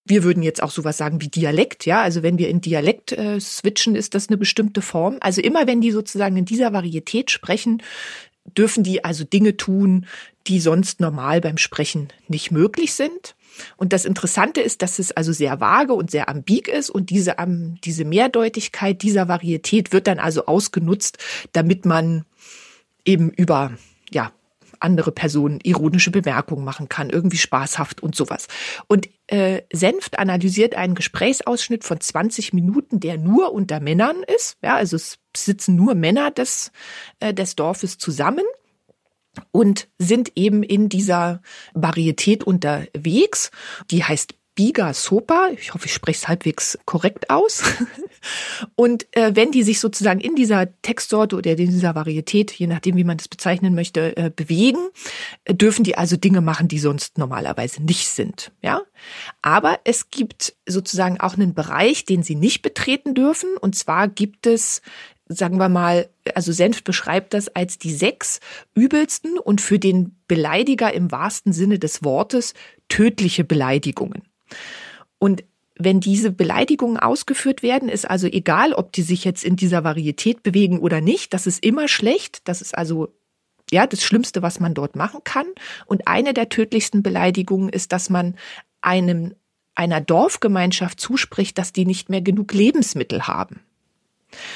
wir 0.06 0.22
würden 0.24 0.42
jetzt 0.42 0.62
auch 0.62 0.70
sowas 0.70 0.96
sagen 0.96 1.20
wie 1.20 1.28
Dialekt, 1.28 1.84
ja. 1.84 2.00
Also 2.02 2.22
wenn 2.22 2.38
wir 2.38 2.48
in 2.48 2.60
Dialekt 2.60 3.12
äh, 3.12 3.40
switchen, 3.40 3.96
ist 3.96 4.14
das 4.14 4.28
eine 4.28 4.36
bestimmte 4.36 4.80
Form. 4.80 5.16
Also 5.20 5.40
immer 5.40 5.66
wenn 5.66 5.80
die 5.80 5.90
sozusagen 5.90 6.36
in 6.36 6.44
dieser 6.44 6.72
Varietät 6.72 7.30
sprechen, 7.30 7.82
dürfen 8.56 8.84
die 8.84 9.04
also 9.04 9.24
Dinge 9.24 9.56
tun, 9.56 10.06
die 10.46 10.60
sonst 10.60 11.00
normal 11.00 11.40
beim 11.40 11.58
Sprechen 11.58 12.08
nicht 12.28 12.52
möglich 12.52 12.94
sind. 12.94 13.34
Und 13.76 13.92
das 13.92 14.04
Interessante 14.04 14.60
ist, 14.60 14.82
dass 14.82 14.98
es 14.98 15.12
also 15.12 15.32
sehr 15.32 15.60
vage 15.60 15.94
und 15.94 16.10
sehr 16.10 16.28
ambig 16.28 16.68
ist 16.68 16.90
und 16.90 17.10
diese, 17.10 17.36
diese 17.84 18.04
Mehrdeutigkeit 18.04 19.02
dieser 19.02 19.28
Varietät 19.28 19.92
wird 19.92 20.06
dann 20.06 20.18
also 20.18 20.46
ausgenutzt, 20.46 21.18
damit 21.52 21.86
man 21.86 22.26
eben 23.04 23.30
über 23.30 23.72
ja, 24.10 24.32
andere 24.78 25.10
Personen 25.10 25.60
ironische 25.62 26.10
Bemerkungen 26.10 26.64
machen 26.64 26.88
kann, 26.88 27.10
irgendwie 27.10 27.38
spaßhaft 27.38 28.02
und 28.02 28.14
sowas. 28.14 28.46
Und 28.88 29.08
äh, 29.28 29.62
Senft 29.72 30.18
analysiert 30.18 30.74
einen 30.74 30.94
Gesprächsausschnitt 30.94 31.84
von 31.84 32.00
20 32.00 32.52
Minuten, 32.52 33.00
der 33.00 33.18
nur 33.18 33.52
unter 33.52 33.80
Männern 33.80 34.22
ist. 34.22 34.56
Ja, 34.62 34.76
also 34.76 34.96
es 34.96 35.18
sitzen 35.36 35.76
nur 35.76 35.94
Männer 35.94 36.30
des, 36.30 36.72
äh, 37.20 37.34
des 37.34 37.56
Dorfes 37.56 37.98
zusammen 37.98 38.44
und 39.50 39.88
sind 39.98 40.32
eben 40.36 40.62
in 40.62 40.88
dieser 40.88 41.42
Varietät 41.74 42.44
unterwegs. 42.44 43.50
Die 43.90 44.04
heißt 44.04 44.34
Biga 44.56 44.94
Sopa. 44.94 45.50
Ich 45.52 45.74
hoffe, 45.74 45.84
ich 45.84 45.92
spreche 45.92 46.16
es 46.16 46.28
halbwegs 46.28 46.78
korrekt 46.86 47.30
aus. 47.30 47.62
Und 48.74 49.06
äh, 49.14 49.36
wenn 49.36 49.52
die 49.52 49.62
sich 49.62 49.78
sozusagen 49.78 50.18
in 50.18 50.34
dieser 50.34 50.66
Textsorte 50.80 51.36
oder 51.36 51.52
in 51.52 51.70
dieser 51.70 51.94
Varietät, 51.94 52.50
je 52.52 52.66
nachdem, 52.66 52.96
wie 52.96 53.04
man 53.04 53.18
das 53.18 53.28
bezeichnen 53.28 53.74
möchte, 53.74 54.16
äh, 54.16 54.30
bewegen, 54.34 54.88
äh, 55.44 55.54
dürfen 55.54 55.84
die 55.84 55.98
also 55.98 56.16
Dinge 56.16 56.40
machen, 56.40 56.68
die 56.68 56.78
sonst 56.78 57.18
normalerweise 57.18 57.82
nicht 57.82 58.08
sind. 58.08 58.50
Ja, 58.62 58.82
aber 59.42 59.78
es 59.84 60.10
gibt 60.10 60.54
sozusagen 60.66 61.20
auch 61.20 61.34
einen 61.34 61.54
Bereich, 61.54 62.06
den 62.06 62.22
sie 62.22 62.34
nicht 62.34 62.62
betreten 62.62 63.14
dürfen. 63.14 63.56
Und 63.60 63.76
zwar 63.76 64.08
gibt 64.08 64.46
es 64.46 64.80
sagen 65.28 65.58
wir 65.58 65.68
mal, 65.68 66.08
also 66.36 66.52
Senf 66.52 66.84
beschreibt 66.84 67.34
das 67.34 67.48
als 67.48 67.78
die 67.78 67.92
sechs 67.92 68.38
übelsten 68.74 69.38
und 69.38 69.60
für 69.60 69.80
den 69.80 70.16
Beleidiger 70.28 70.94
im 70.94 71.10
wahrsten 71.10 71.52
Sinne 71.52 71.80
des 71.80 72.04
Wortes 72.04 72.54
tödliche 72.88 73.42
Beleidigungen. 73.42 74.22
Und 75.18 75.44
wenn 75.78 76.00
diese 76.00 76.30
Beleidigungen 76.30 76.98
ausgeführt 76.98 77.62
werden, 77.62 77.88
ist 77.88 78.08
also 78.08 78.26
egal, 78.26 78.72
ob 78.72 78.92
die 78.92 79.02
sich 79.02 79.24
jetzt 79.24 79.44
in 79.44 79.56
dieser 79.56 79.84
Varietät 79.84 80.42
bewegen 80.42 80.78
oder 80.78 81.00
nicht, 81.00 81.34
das 81.34 81.46
ist 81.46 81.62
immer 81.62 81.86
schlecht. 81.88 82.48
Das 82.48 82.62
ist 82.62 82.76
also 82.76 83.14
ja 83.70 83.86
das 83.86 84.02
Schlimmste, 84.02 84.42
was 84.42 84.58
man 84.58 84.74
dort 84.74 84.96
machen 84.96 85.20
kann. 85.24 85.46
Und 85.84 86.08
eine 86.08 86.32
der 86.32 86.48
tödlichsten 86.48 87.02
Beleidigungen 87.02 87.68
ist, 87.68 87.92
dass 87.92 88.08
man 88.08 88.36
einem 88.80 89.34
einer 89.74 90.00
Dorfgemeinschaft 90.00 90.98
zuspricht, 90.98 91.58
dass 91.58 91.72
die 91.72 91.84
nicht 91.84 92.08
mehr 92.08 92.22
genug 92.22 92.54
Lebensmittel 92.54 93.26
haben. 93.26 93.60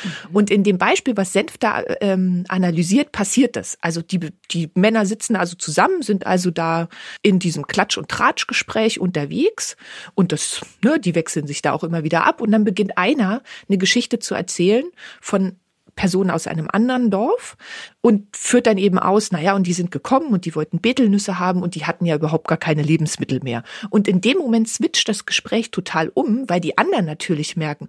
Mhm. 0.03 0.35
Und 0.35 0.51
in 0.51 0.64
dem 0.64 0.79
Beispiel, 0.79 1.16
was 1.16 1.33
Senf 1.33 1.59
da 1.59 1.83
ähm, 2.01 2.45
analysiert, 2.49 3.12
passiert 3.12 3.57
das. 3.57 3.79
Also 3.81 4.03
die, 4.03 4.21
die 4.51 4.71
Männer 4.75 5.07
sitzen 5.07 5.37
also 5.37 5.57
zusammen, 5.57 6.03
sind 6.03 6.27
also 6.27 6.51
da 6.51 6.89
in 7.23 7.39
diesem 7.39 7.66
Klatsch- 7.66 7.99
und 7.99 8.09
Tratschgespräch 8.09 9.01
unterwegs 9.01 9.77
und 10.14 10.33
das, 10.33 10.61
ne, 10.83 10.99
die 10.99 11.14
wechseln 11.14 11.47
sich 11.47 11.62
da 11.62 11.73
auch 11.73 11.85
immer 11.85 12.05
wieder 12.05 12.27
ab 12.27 12.41
und 12.41 12.51
dann 12.51 12.64
beginnt 12.64 12.99
einer 12.99 13.43
eine 13.68 13.79
Geschichte 13.79 14.18
zu 14.18 14.35
erzählen 14.35 14.85
von 15.21 15.60
Person 15.97 16.30
aus 16.30 16.47
einem 16.47 16.68
anderen 16.70 17.11
Dorf 17.11 17.57
und 18.01 18.34
führt 18.36 18.66
dann 18.66 18.78
eben 18.78 18.99
aus, 18.99 19.32
naja, 19.32 19.55
und 19.55 19.66
die 19.66 19.72
sind 19.72 19.91
gekommen 19.91 20.32
und 20.32 20.45
die 20.45 20.55
wollten 20.55 20.80
Betelnüsse 20.80 21.38
haben 21.38 21.62
und 21.62 21.74
die 21.74 21.86
hatten 21.86 22.07
ja 22.07 22.16
überhaupt 22.16 22.49
gar 22.49 22.59
keine 22.59 22.82
Lebensmittel 22.82 23.41
mehr. 23.43 23.62
Und 23.91 24.09
in 24.09 24.20
dem 24.20 24.38
Moment 24.38 24.68
switcht 24.68 25.09
das 25.09 25.26
Gespräch 25.26 25.70
total 25.70 26.11
um, 26.14 26.49
weil 26.49 26.61
die 26.61 26.78
anderen 26.78 27.07
natürlich 27.07 27.57
merken, 27.57 27.88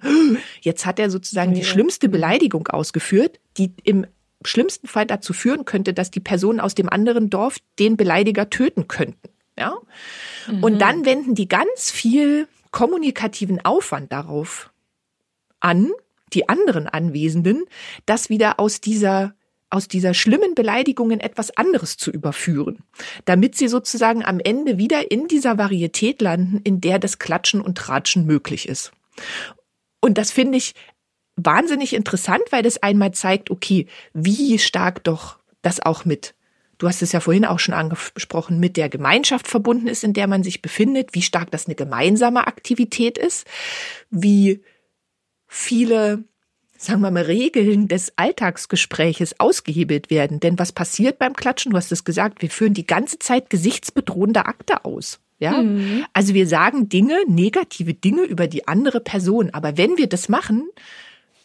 jetzt 0.61 0.85
hat 0.85 0.99
er 0.99 1.09
sozusagen 1.09 1.53
die 1.53 1.63
schlimmste 1.63 2.09
Beleidigung 2.09 2.67
ausgeführt, 2.67 3.39
die 3.57 3.73
im 3.83 4.05
schlimmsten 4.43 4.87
Fall 4.87 5.05
dazu 5.05 5.33
führen 5.33 5.65
könnte, 5.65 5.93
dass 5.93 6.11
die 6.11 6.19
Personen 6.19 6.59
aus 6.59 6.75
dem 6.75 6.89
anderen 6.89 7.29
Dorf 7.29 7.57
den 7.79 7.97
Beleidiger 7.97 8.49
töten 8.49 8.87
könnten. 8.87 9.29
Ja? 9.57 9.77
Mhm. 10.47 10.63
Und 10.63 10.79
dann 10.79 11.05
wenden 11.05 11.35
die 11.35 11.47
ganz 11.47 11.91
viel 11.91 12.47
kommunikativen 12.71 13.63
Aufwand 13.63 14.11
darauf 14.11 14.71
an, 15.59 15.91
die 16.33 16.49
anderen 16.49 16.87
Anwesenden, 16.87 17.65
das 18.05 18.29
wieder 18.29 18.59
aus 18.59 18.81
dieser 18.81 19.33
aus 19.73 19.87
dieser 19.87 20.13
schlimmen 20.13 20.53
Beleidigung 20.53 21.11
in 21.11 21.21
etwas 21.21 21.55
anderes 21.55 21.95
zu 21.95 22.11
überführen, 22.11 22.79
damit 23.23 23.55
sie 23.55 23.69
sozusagen 23.69 24.21
am 24.25 24.41
Ende 24.41 24.77
wieder 24.77 25.11
in 25.11 25.29
dieser 25.29 25.57
Varietät 25.57 26.21
landen, 26.21 26.59
in 26.65 26.81
der 26.81 26.99
das 26.99 27.19
Klatschen 27.19 27.61
und 27.61 27.77
Tratschen 27.77 28.25
möglich 28.25 28.67
ist. 28.67 28.91
Und 30.01 30.17
das 30.17 30.29
finde 30.29 30.57
ich 30.57 30.73
wahnsinnig 31.37 31.93
interessant, 31.93 32.43
weil 32.49 32.63
das 32.63 32.83
einmal 32.83 33.13
zeigt, 33.13 33.49
okay, 33.49 33.87
wie 34.13 34.59
stark 34.59 35.05
doch 35.05 35.39
das 35.61 35.79
auch 35.79 36.03
mit 36.03 36.35
du 36.81 36.87
hast 36.87 37.03
es 37.03 37.11
ja 37.11 37.19
vorhin 37.19 37.45
auch 37.45 37.59
schon 37.59 37.75
angesprochen, 37.75 38.59
mit 38.59 38.75
der 38.75 38.89
Gemeinschaft 38.89 39.47
verbunden 39.47 39.85
ist, 39.85 40.03
in 40.03 40.13
der 40.13 40.25
man 40.25 40.41
sich 40.41 40.63
befindet, 40.63 41.13
wie 41.13 41.21
stark 41.21 41.51
das 41.51 41.67
eine 41.67 41.75
gemeinsame 41.75 42.47
Aktivität 42.47 43.19
ist, 43.19 43.45
wie 44.09 44.61
viele 45.53 46.23
sagen 46.77 47.01
wir 47.01 47.11
mal, 47.11 47.23
Regeln 47.23 47.87
des 47.87 48.13
Alltagsgespräches 48.15 49.39
ausgehebelt 49.39 50.09
werden. 50.09 50.39
Denn 50.39 50.57
was 50.57 50.71
passiert 50.71 51.19
beim 51.19 51.35
Klatschen? 51.35 51.71
Du 51.71 51.77
hast 51.77 51.91
es 51.91 52.03
gesagt, 52.03 52.41
wir 52.41 52.49
führen 52.49 52.73
die 52.73 52.87
ganze 52.87 53.19
Zeit 53.19 53.51
gesichtsbedrohende 53.51 54.47
Akte 54.47 54.83
aus. 54.83 55.19
Ja, 55.37 55.61
mhm. 55.61 56.05
also 56.13 56.33
wir 56.33 56.47
sagen 56.47 56.89
Dinge, 56.89 57.17
negative 57.27 57.93
Dinge 57.93 58.23
über 58.23 58.47
die 58.47 58.67
andere 58.67 58.99
Person. 58.99 59.51
Aber 59.51 59.77
wenn 59.77 59.97
wir 59.97 60.07
das 60.07 60.29
machen, 60.29 60.69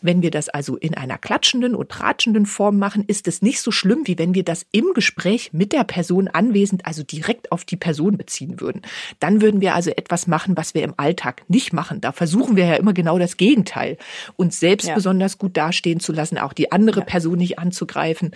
wenn 0.07 0.23
wir 0.23 0.31
das 0.31 0.49
also 0.49 0.77
in 0.77 0.95
einer 0.95 1.19
klatschenden 1.19 1.75
und 1.75 1.91
tratschenden 1.91 2.47
Form 2.47 2.79
machen, 2.79 3.05
ist 3.07 3.29
es 3.29 3.43
nicht 3.43 3.61
so 3.61 3.71
schlimm, 3.71 4.03
wie 4.07 4.19
wenn 4.19 4.35
wir 4.35 4.45
das 4.45 4.67
im 4.73 4.93
Gespräch 4.95 5.53
mit 5.53 5.73
der 5.73 5.85
Person 5.85 6.29
anwesend, 6.29 6.87
also 6.87 7.03
direkt 7.03 7.53
auf 7.53 7.65
die 7.65 7.77
Person 7.77 8.17
beziehen 8.17 8.61
würden. 8.61 8.83
Dann 9.21 9.43
würden 9.43 9.61
wir 9.61 9.75
also 9.75 9.91
etwas 9.91 10.27
machen, 10.27 10.57
was 10.57 10.75
wir 10.75 10.83
im 10.83 10.95
Alltag 10.97 11.43
nicht 11.49 11.73
machen. 11.73 12.01
Da 12.01 12.13
versuchen 12.13 12.57
wir 12.57 12.65
ja 12.65 12.75
immer 12.75 12.95
genau 12.95 13.19
das 13.19 13.37
Gegenteil. 13.37 13.99
Uns 14.37 14.59
selbst 14.61 14.89
ja. 14.89 14.95
besonders 14.95 15.39
gut 15.39 15.57
dastehen 15.57 16.01
zu 16.01 16.13
lassen, 16.13 16.39
auch 16.39 16.53
die 16.53 16.73
andere 16.73 17.01
ja. 17.01 17.07
Person 17.07 17.39
nicht 17.39 17.59
anzugreifen. 17.59 18.31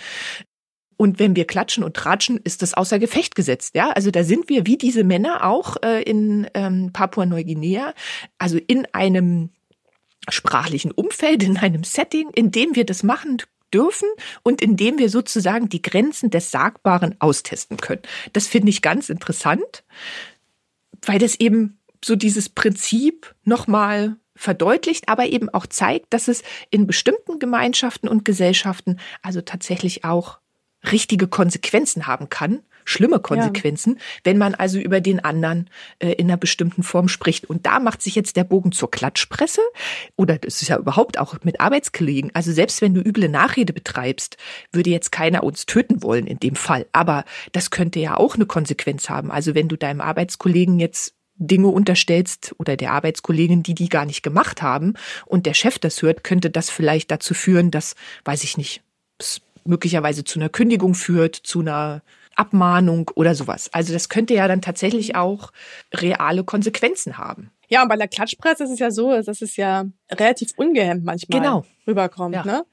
Und 0.97 1.19
wenn 1.19 1.35
wir 1.35 1.47
klatschen 1.47 1.83
und 1.83 1.97
tratschen, 1.97 2.39
ist 2.45 2.61
das 2.61 2.75
außer 2.75 2.99
Gefecht 2.99 3.35
gesetzt. 3.35 3.75
Ja, 3.75 3.89
also 3.89 4.11
da 4.11 4.23
sind 4.23 4.51
wir 4.51 4.67
wie 4.67 4.77
diese 4.77 5.03
Männer 5.03 5.47
auch 5.47 5.77
äh, 5.83 6.03
in 6.03 6.47
ähm, 6.53 6.91
Papua-Neuguinea, 6.93 7.95
also 8.37 8.59
in 8.59 8.87
einem 8.93 9.49
sprachlichen 10.29 10.93
Umfeld, 10.93 11.43
in 11.43 11.57
einem 11.57 11.85
Setting, 11.85 12.31
in 12.35 12.51
dem 12.51 12.77
wir 12.77 12.85
das 12.85 13.03
machen 13.03 13.39
dürfen 13.73 14.09
und 14.43 14.61
in 14.61 14.77
dem 14.77 14.99
wir 14.99 15.09
sozusagen 15.09 15.69
die 15.69 15.83
Grenzen 15.83 16.31
des 16.31 16.51
Sagbaren 16.51 17.17
austesten 17.21 17.77
können. 17.77 18.03
Das 18.33 18.47
finde 18.47 18.71
ich 18.71 18.83
ganz 18.83 19.09
interessant, 19.09 19.85
weil 21.03 21.19
das 21.19 21.39
eben 21.39 21.79
so 22.05 22.17
dieses 22.17 22.49
Prinzip 22.49 23.35
nochmal 23.45 24.17
verdeutlicht, 24.35 25.09
aber 25.09 25.27
eben 25.27 25.49
auch 25.51 25.67
zeigt, 25.67 26.13
dass 26.15 26.29
es 26.29 26.43
in 26.71 26.87
bestimmten 26.87 27.39
Gemeinschaften 27.39 28.09
und 28.09 28.25
Gesellschaften 28.25 28.99
also 29.23 29.43
tatsächlich 29.43 30.05
auch 30.05 30.39
richtige 30.91 31.29
Konsequenzen 31.29 32.07
haben 32.07 32.31
kann, 32.31 32.63
schlimme 32.85 33.21
Konsequenzen, 33.21 33.97
ja. 33.97 34.03
wenn 34.25 34.39
man 34.39 34.55
also 34.55 34.79
über 34.79 35.01
den 35.01 35.23
anderen 35.25 35.69
äh, 35.99 36.13
in 36.13 36.29
einer 36.29 36.37
bestimmten 36.37 36.83
Form 36.83 37.09
spricht. 37.09 37.49
Und 37.49 37.67
da 37.67 37.79
macht 37.79 38.03
sich 38.03 38.15
jetzt 38.15 38.37
der 38.37 38.45
Bogen 38.45 38.73
zur 38.73 38.91
Klatschpresse 38.91 39.63
oder 40.17 40.39
das 40.39 40.63
ist 40.63 40.69
ja 40.69 40.79
überhaupt 40.79 41.19
auch 41.19 41.37
mit 41.43 41.61
Arbeitskollegen. 41.61 42.31
Also 42.35 42.53
selbst 42.53 42.83
wenn 42.83 42.95
du 42.95 43.01
üble 43.01 43.29
Nachrede 43.29 43.73
betreibst, 43.73 44.37
würde 44.73 44.91
jetzt 44.91 45.13
keiner 45.13 45.43
uns 45.43 45.67
töten 45.67 46.03
wollen 46.03 46.27
in 46.27 46.39
dem 46.39 46.57
Fall. 46.57 46.87
Aber 46.93 47.25
das 47.53 47.71
könnte 47.71 48.01
ja 48.01 48.17
auch 48.17 48.35
eine 48.35 48.47
Konsequenz 48.47 49.09
haben. 49.09 49.31
Also 49.31 49.55
wenn 49.55 49.69
du 49.69 49.77
deinem 49.77 50.01
Arbeitskollegen 50.01 50.79
jetzt 50.79 51.15
Dinge 51.41 51.69
unterstellst 51.69 52.55
oder 52.59 52.77
der 52.77 52.93
Arbeitskollegin, 52.93 53.63
die 53.63 53.75
die 53.75 53.89
gar 53.89 54.05
nicht 54.05 54.23
gemacht 54.23 54.61
haben 54.63 54.95
und 55.25 55.47
der 55.47 55.55
Chef 55.55 55.79
das 55.79 56.03
hört, 56.03 56.23
könnte 56.23 56.51
das 56.51 56.69
vielleicht 56.69 57.11
dazu 57.11 57.33
führen, 57.33 57.71
dass, 57.71 57.97
weiß 58.25 58.45
ich 58.45 58.59
nicht, 58.59 58.83
möglicherweise 59.65 60.23
zu 60.23 60.39
einer 60.39 60.51
Kündigung 60.51 60.95
führt, 60.95 61.35
zu 61.35 61.61
einer 61.61 62.03
Abmahnung 62.41 63.11
oder 63.15 63.35
sowas. 63.35 63.69
Also 63.73 63.93
das 63.93 64.09
könnte 64.09 64.35
ja 64.35 64.49
dann 64.49 64.63
tatsächlich 64.63 65.15
auch 65.15 65.53
reale 65.93 66.43
Konsequenzen 66.43 67.19
haben. 67.19 67.51
Ja, 67.69 67.83
und 67.83 67.89
bei 67.89 67.97
der 67.97 68.09
Klatschpresse 68.09 68.65
ist 68.65 68.71
es 68.71 68.79
ja 68.79 68.91
so, 68.91 69.11
dass 69.23 69.43
es 69.43 69.57
ja 69.57 69.85
relativ 70.11 70.53
ungehemmt 70.57 71.05
manchmal 71.05 71.41
genau. 71.41 71.65
rüberkommt. 71.87 72.35
Ja. 72.35 72.45
Ne? 72.45 72.65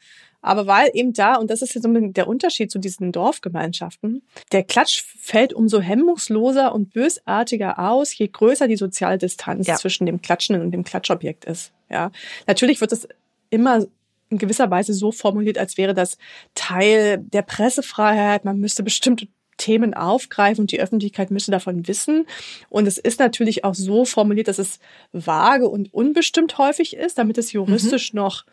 Aber 0.42 0.66
weil 0.66 0.90
eben 0.94 1.12
da, 1.12 1.36
und 1.36 1.52
das 1.52 1.62
ist 1.62 1.76
jetzt 1.76 1.86
der 1.86 2.28
Unterschied 2.28 2.72
zu 2.72 2.80
diesen 2.80 3.12
Dorfgemeinschaften, 3.12 4.24
der 4.54 4.64
Klatsch 4.64 5.04
fällt 5.20 5.52
umso 5.54 5.82
hemmungsloser 5.82 6.74
und 6.74 6.94
bösartiger 6.94 7.78
aus, 7.80 8.18
je 8.18 8.28
größer 8.28 8.68
die 8.68 8.78
soziale 8.78 9.18
Distanz 9.18 9.68
ja. 9.68 9.76
zwischen 9.76 10.06
dem 10.06 10.22
Klatschenden 10.22 10.64
und 10.64 10.72
dem 10.72 10.86
Klatschobjekt 10.86 11.44
ist. 11.44 11.74
Ja, 11.90 12.12
natürlich 12.48 12.80
wird 12.80 12.94
es 12.94 13.08
immer 13.50 13.86
in 14.30 14.38
gewisser 14.38 14.70
Weise 14.70 14.94
so 14.94 15.12
formuliert, 15.12 15.58
als 15.58 15.78
wäre 15.78 15.94
das 15.94 16.18
Teil 16.54 17.18
der 17.18 17.42
Pressefreiheit. 17.42 18.46
Man 18.46 18.60
müsste 18.60 18.84
bestimmte 18.84 19.28
Themen 19.58 19.94
aufgreifen 19.94 20.62
und 20.62 20.72
die 20.72 20.80
Öffentlichkeit 20.80 21.32
müsse 21.32 21.52
davon 21.52 21.88
wissen. 21.88 22.26
Und 22.70 22.88
es 22.88 22.98
ist 22.98 23.20
natürlich 23.20 23.64
auch 23.64 23.76
so 23.76 24.06
formuliert, 24.06 24.48
dass 24.48 24.60
es 24.60 24.80
vage 25.12 25.68
und 25.68 25.94
unbestimmt 25.94 26.58
häufig 26.58 26.96
ist, 26.96 27.18
damit 27.18 27.38
es 27.38 27.52
juristisch 27.52 28.14
mhm. 28.14 28.18
noch 28.18 28.46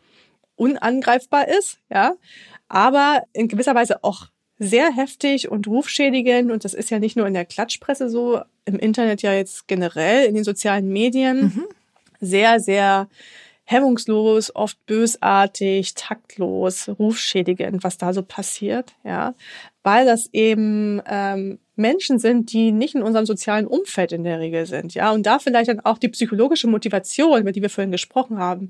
unangreifbar 0.56 1.48
ist, 1.48 1.78
ja. 1.90 2.14
Aber 2.68 3.22
in 3.32 3.48
gewisser 3.48 3.74
Weise 3.74 4.02
auch 4.02 4.28
sehr 4.58 4.92
heftig 4.92 5.50
und 5.50 5.66
rufschädigend. 5.66 6.50
Und 6.50 6.64
das 6.64 6.74
ist 6.74 6.90
ja 6.90 6.98
nicht 6.98 7.16
nur 7.16 7.26
in 7.26 7.34
der 7.34 7.44
Klatschpresse 7.44 8.08
so, 8.08 8.40
im 8.64 8.78
Internet 8.78 9.22
ja 9.22 9.32
jetzt 9.32 9.68
generell, 9.68 10.26
in 10.26 10.34
den 10.34 10.44
sozialen 10.44 10.88
Medien. 10.88 11.42
Mhm. 11.42 11.64
Sehr, 12.20 12.60
sehr 12.60 13.08
hemmungslos, 13.64 14.54
oft 14.54 14.84
bösartig, 14.86 15.94
taktlos, 15.94 16.88
rufschädigend, 16.88 17.82
was 17.82 17.98
da 17.98 18.12
so 18.12 18.22
passiert, 18.22 18.92
ja, 19.04 19.34
weil 19.82 20.04
das 20.04 20.28
eben 20.32 21.00
ähm, 21.06 21.58
Menschen 21.74 22.18
sind, 22.18 22.52
die 22.52 22.72
nicht 22.72 22.94
in 22.94 23.02
unserem 23.02 23.26
sozialen 23.26 23.66
Umfeld 23.66 24.12
in 24.12 24.22
der 24.22 24.38
Regel 24.38 24.66
sind, 24.66 24.94
ja, 24.94 25.10
und 25.12 25.24
da 25.24 25.38
vielleicht 25.38 25.68
dann 25.68 25.80
auch 25.80 25.98
die 25.98 26.08
psychologische 26.08 26.66
Motivation, 26.66 27.40
über 27.40 27.52
die 27.52 27.62
wir 27.62 27.70
vorhin 27.70 27.92
gesprochen 27.92 28.38
haben, 28.38 28.68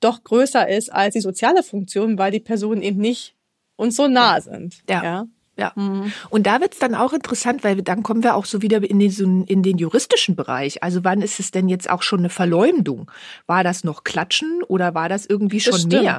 doch 0.00 0.22
größer 0.22 0.68
ist 0.68 0.92
als 0.92 1.14
die 1.14 1.20
soziale 1.20 1.62
Funktion, 1.62 2.18
weil 2.18 2.30
die 2.30 2.40
Personen 2.40 2.82
eben 2.82 3.00
nicht 3.00 3.34
uns 3.76 3.96
so 3.96 4.06
nah 4.06 4.40
sind, 4.40 4.82
ja. 4.88 5.02
ja? 5.02 5.26
Ja. 5.56 5.72
Mhm. 5.74 6.12
Und 6.28 6.46
da 6.46 6.60
wird's 6.60 6.78
dann 6.78 6.94
auch 6.94 7.12
interessant, 7.12 7.64
weil 7.64 7.82
dann 7.82 8.02
kommen 8.02 8.22
wir 8.22 8.34
auch 8.34 8.44
so 8.44 8.60
wieder 8.62 8.82
in 8.82 8.98
den, 8.98 9.44
in 9.44 9.62
den 9.62 9.78
juristischen 9.78 10.36
Bereich. 10.36 10.82
Also 10.82 11.02
wann 11.02 11.22
ist 11.22 11.40
es 11.40 11.50
denn 11.50 11.68
jetzt 11.68 11.88
auch 11.88 12.02
schon 12.02 12.20
eine 12.20 12.28
Verleumdung? 12.28 13.10
War 13.46 13.64
das 13.64 13.82
noch 13.82 14.04
Klatschen 14.04 14.62
oder 14.68 14.94
war 14.94 15.08
das 15.08 15.24
irgendwie 15.26 15.60
schon 15.60 15.72
das 15.72 15.86
mehr? 15.86 16.18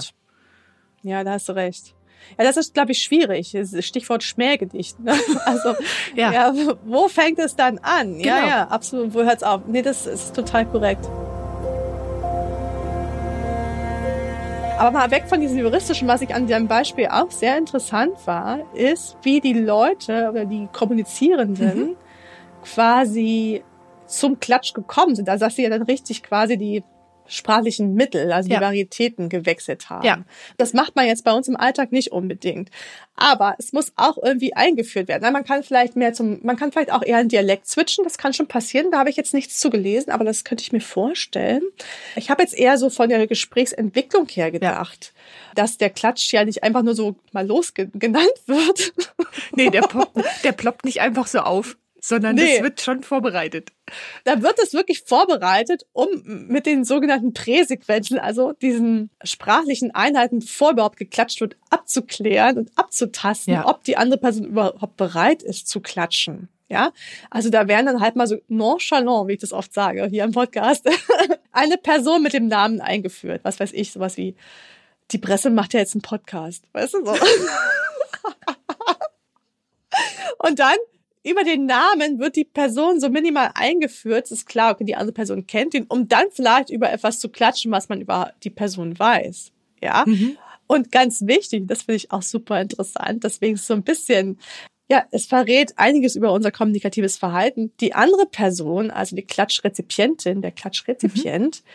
Ja, 1.04 1.24
da 1.24 1.34
hast 1.34 1.48
du 1.50 1.54
recht. 1.54 1.94
Ja, 2.38 2.44
das 2.44 2.58
ist, 2.58 2.74
glaube 2.74 2.92
ich, 2.92 3.02
schwierig. 3.02 3.56
Stichwort 3.80 4.24
Schmähgedicht. 4.24 5.00
Ne? 5.00 5.14
Also, 5.46 5.76
ja. 6.16 6.34
ja. 6.34 6.54
wo 6.84 7.08
fängt 7.08 7.40
es 7.40 7.56
dann 7.56 7.78
an? 7.80 8.18
Genau. 8.18 8.24
Ja, 8.24 8.48
ja, 8.48 8.68
absolut. 8.68 9.14
Wo 9.14 9.24
hört's 9.24 9.44
auf? 9.44 9.62
Nee, 9.68 9.82
das 9.82 10.06
ist 10.08 10.36
total 10.36 10.66
korrekt. 10.66 11.08
Aber 14.78 14.92
mal 14.92 15.10
weg 15.10 15.24
von 15.28 15.42
diesem 15.42 15.58
juristischen, 15.58 16.08
was 16.08 16.22
ich 16.22 16.36
an 16.36 16.46
diesem 16.46 16.68
Beispiel 16.68 17.08
auch 17.08 17.32
sehr 17.32 17.58
interessant 17.58 18.16
war, 18.26 18.60
ist, 18.76 19.18
wie 19.24 19.42
die 19.42 19.54
Leute 19.54 20.30
oder 20.30 20.46
die 20.46 20.68
Kommunizierenden 20.72 21.80
mhm. 21.80 21.96
quasi 22.64 23.64
zum 24.06 24.40
Klatsch 24.40 24.76
gekommen 24.76 25.16
sind. 25.16 25.30
Also 25.30 25.46
dass 25.46 25.56
sie 25.56 25.64
ja 25.64 25.70
dann 25.72 25.82
richtig 25.82 26.22
quasi 26.22 26.58
die 26.58 26.84
sprachlichen 27.28 27.94
Mittel, 27.94 28.32
also 28.32 28.50
ja. 28.50 28.58
die 28.58 28.62
Varietäten 28.64 29.30
gewechselt 29.30 29.90
haben. 29.90 30.06
Ja. 30.06 30.24
Das 30.58 30.74
macht 30.74 30.96
man 30.96 31.06
jetzt 31.06 31.24
bei 31.24 31.34
uns 31.34 31.48
im 31.48 31.58
Alltag 31.58 31.92
nicht 31.92 32.12
unbedingt. 32.12 32.70
Aber 33.16 33.56
es 33.58 33.74
muss 33.74 33.92
auch 33.96 34.18
irgendwie 34.22 34.54
eingeführt 34.54 35.08
werden. 35.08 35.34
Man 35.34 35.44
kann 35.44 35.64
vielleicht 35.64 35.96
mehr 35.96 36.14
zum, 36.14 36.40
man 36.44 36.56
kann 36.56 36.72
vielleicht 36.72 36.92
auch 36.92 37.02
eher 37.02 37.18
einen 37.18 37.30
Dialekt 37.30 37.68
switchen. 37.68 38.04
Das 38.04 38.20
kann 38.20 38.34
schon 38.34 38.48
passieren. 38.48 38.92
Da 38.92 39.00
habe 39.00 39.10
ich 39.10 39.16
jetzt 39.16 39.34
nichts 39.34 39.60
zu 39.60 39.72
gelesen, 39.72 40.12
aber 40.12 40.24
das 40.24 40.44
könnte 40.44 40.62
ich 40.62 40.72
mir 40.72 40.82
vorstellen. 40.82 41.64
Ich 42.16 42.30
habe 42.30 42.44
jetzt 42.44 42.56
eher 42.56 42.78
so 42.78 42.90
von 42.92 43.10
der 43.10 43.26
Gesprächsentwicklung 43.26 44.28
her 44.30 44.52
gedacht, 44.52 45.14
ja. 45.16 45.54
dass 45.56 45.78
der 45.78 45.90
Klatsch 45.90 46.32
ja 46.32 46.46
nicht 46.46 46.64
einfach 46.64 46.84
nur 46.84 46.94
so 46.94 47.16
mal 47.32 47.46
losgenannt 47.46 48.32
wird. 48.46 48.94
Nee, 49.56 49.72
der, 49.72 49.82
poppt, 49.88 50.24
der 50.44 50.52
ploppt 50.52 50.86
nicht 50.86 51.02
einfach 51.02 51.26
so 51.26 51.40
auf 51.40 51.76
sondern 52.02 52.36
nee. 52.36 52.56
das 52.56 52.64
wird 52.64 52.82
schon 52.82 53.04
vorbereitet. 53.04 53.72
Da 54.24 54.42
wird 54.42 54.60
es 54.62 54.74
wirklich 54.74 55.02
vorbereitet, 55.02 55.86
um 55.94 56.08
mit 56.26 56.66
den 56.66 56.84
sogenannten 56.84 57.34
Präsequenzen, 57.34 58.20
also 58.20 58.54
diesen 58.54 59.10
sprachlichen 59.24 59.94
Einheiten, 59.94 60.40
bevor 60.40 60.72
überhaupt 60.72 60.98
geklatscht 60.98 61.42
wird, 61.42 61.56
abzuklären 61.70 62.58
und 62.58 62.72
abzutasten, 62.76 63.54
ja. 63.54 63.68
ob 63.68 63.84
die 63.84 63.98
andere 63.98 64.20
Person 64.20 64.46
überhaupt 64.46 64.98
bereit 64.98 65.44
ist 65.44 65.68
zu 65.68 65.82
klatschen. 65.82 66.50
Ja, 66.70 66.92
also 67.30 67.50
da 67.50 67.70
werden 67.70 67.86
dann 67.86 68.02
halt 68.02 68.18
mal 68.18 68.28
so 68.28 68.36
nonchalant, 68.50 69.30
wie 69.30 69.34
ich 69.34 69.40
das 69.40 69.54
oft 69.54 69.74
sage, 69.74 70.06
hier 70.08 70.26
im 70.26 70.34
Podcast, 70.34 70.86
eine 71.54 71.78
Person 71.78 72.22
mit 72.22 72.34
dem 72.34 72.50
Namen 72.50 72.82
eingeführt. 72.82 73.40
Was 73.44 73.62
weiß 73.62 73.72
ich, 73.72 73.94
sowas 73.94 74.18
wie, 74.18 74.36
die 75.12 75.18
Presse 75.18 75.50
macht 75.50 75.74
ja 75.74 75.80
jetzt 75.80 75.96
einen 75.96 76.02
Podcast. 76.02 76.66
Weißt 76.74 76.94
du 76.94 77.06
so? 77.06 77.14
und 80.40 80.60
dann 80.60 80.76
über 81.30 81.44
den 81.44 81.66
Namen 81.66 82.20
wird 82.20 82.36
die 82.36 82.46
Person 82.46 83.00
so 83.00 83.10
minimal 83.10 83.52
eingeführt. 83.54 84.26
Es 84.26 84.32
ist 84.32 84.46
klar, 84.46 84.74
okay, 84.74 84.84
die 84.84 84.96
andere 84.96 85.14
Person 85.14 85.48
kennt 85.48 85.74
ihn, 85.74 85.86
um 85.88 86.08
dann 86.08 86.26
vielleicht 86.32 86.70
über 86.70 86.92
etwas 86.92 87.20
zu 87.20 87.30
klatschen, 87.30 87.72
was 87.72 87.90
man 87.90 88.02
über 88.02 88.34
die 88.44 88.50
Person 88.50 88.98
weiß. 88.98 89.52
Ja. 89.82 90.04
Mhm. 90.08 90.38
Und 90.68 90.92
ganz 90.92 91.22
wichtig, 91.26 91.68
das 91.68 91.84
finde 91.84 91.98
ich 91.98 92.12
auch 92.12 92.22
super 92.22 92.60
interessant, 92.60 93.24
deswegen 93.24 93.56
ist 93.56 93.68
so 93.68 93.74
ein 93.74 93.84
bisschen, 93.84 94.38
ja, 94.90 95.06
es 95.12 95.26
verrät 95.26 95.74
einiges 95.78 96.16
über 96.16 96.34
unser 96.34 96.52
kommunikatives 96.52 97.18
Verhalten. 97.18 97.72
Die 97.80 97.94
andere 97.94 98.26
Person, 98.26 98.92
also 98.92 99.16
die 99.16 99.24
Klatschrezipientin, 99.24 100.42
der 100.42 100.52
Klatschrezipient, 100.52 101.64
mhm 101.64 101.70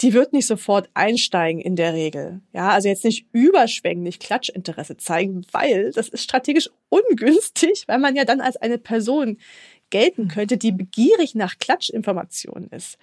die 0.00 0.14
wird 0.14 0.32
nicht 0.32 0.46
sofort 0.46 0.88
einsteigen 0.94 1.60
in 1.60 1.76
der 1.76 1.94
Regel. 1.94 2.40
Ja, 2.52 2.70
also 2.70 2.88
jetzt 2.88 3.04
nicht 3.04 3.26
überschwänglich 3.32 4.18
Klatschinteresse 4.18 4.96
zeigen, 4.96 5.46
weil 5.52 5.92
das 5.92 6.08
ist 6.08 6.24
strategisch 6.24 6.70
ungünstig, 6.88 7.84
weil 7.86 7.98
man 7.98 8.16
ja 8.16 8.24
dann 8.24 8.40
als 8.40 8.56
eine 8.56 8.78
Person 8.78 9.38
gelten 9.90 10.28
könnte, 10.28 10.56
die 10.56 10.72
begierig 10.72 11.34
nach 11.34 11.58
Klatschinformationen 11.58 12.70
ist 12.70 12.98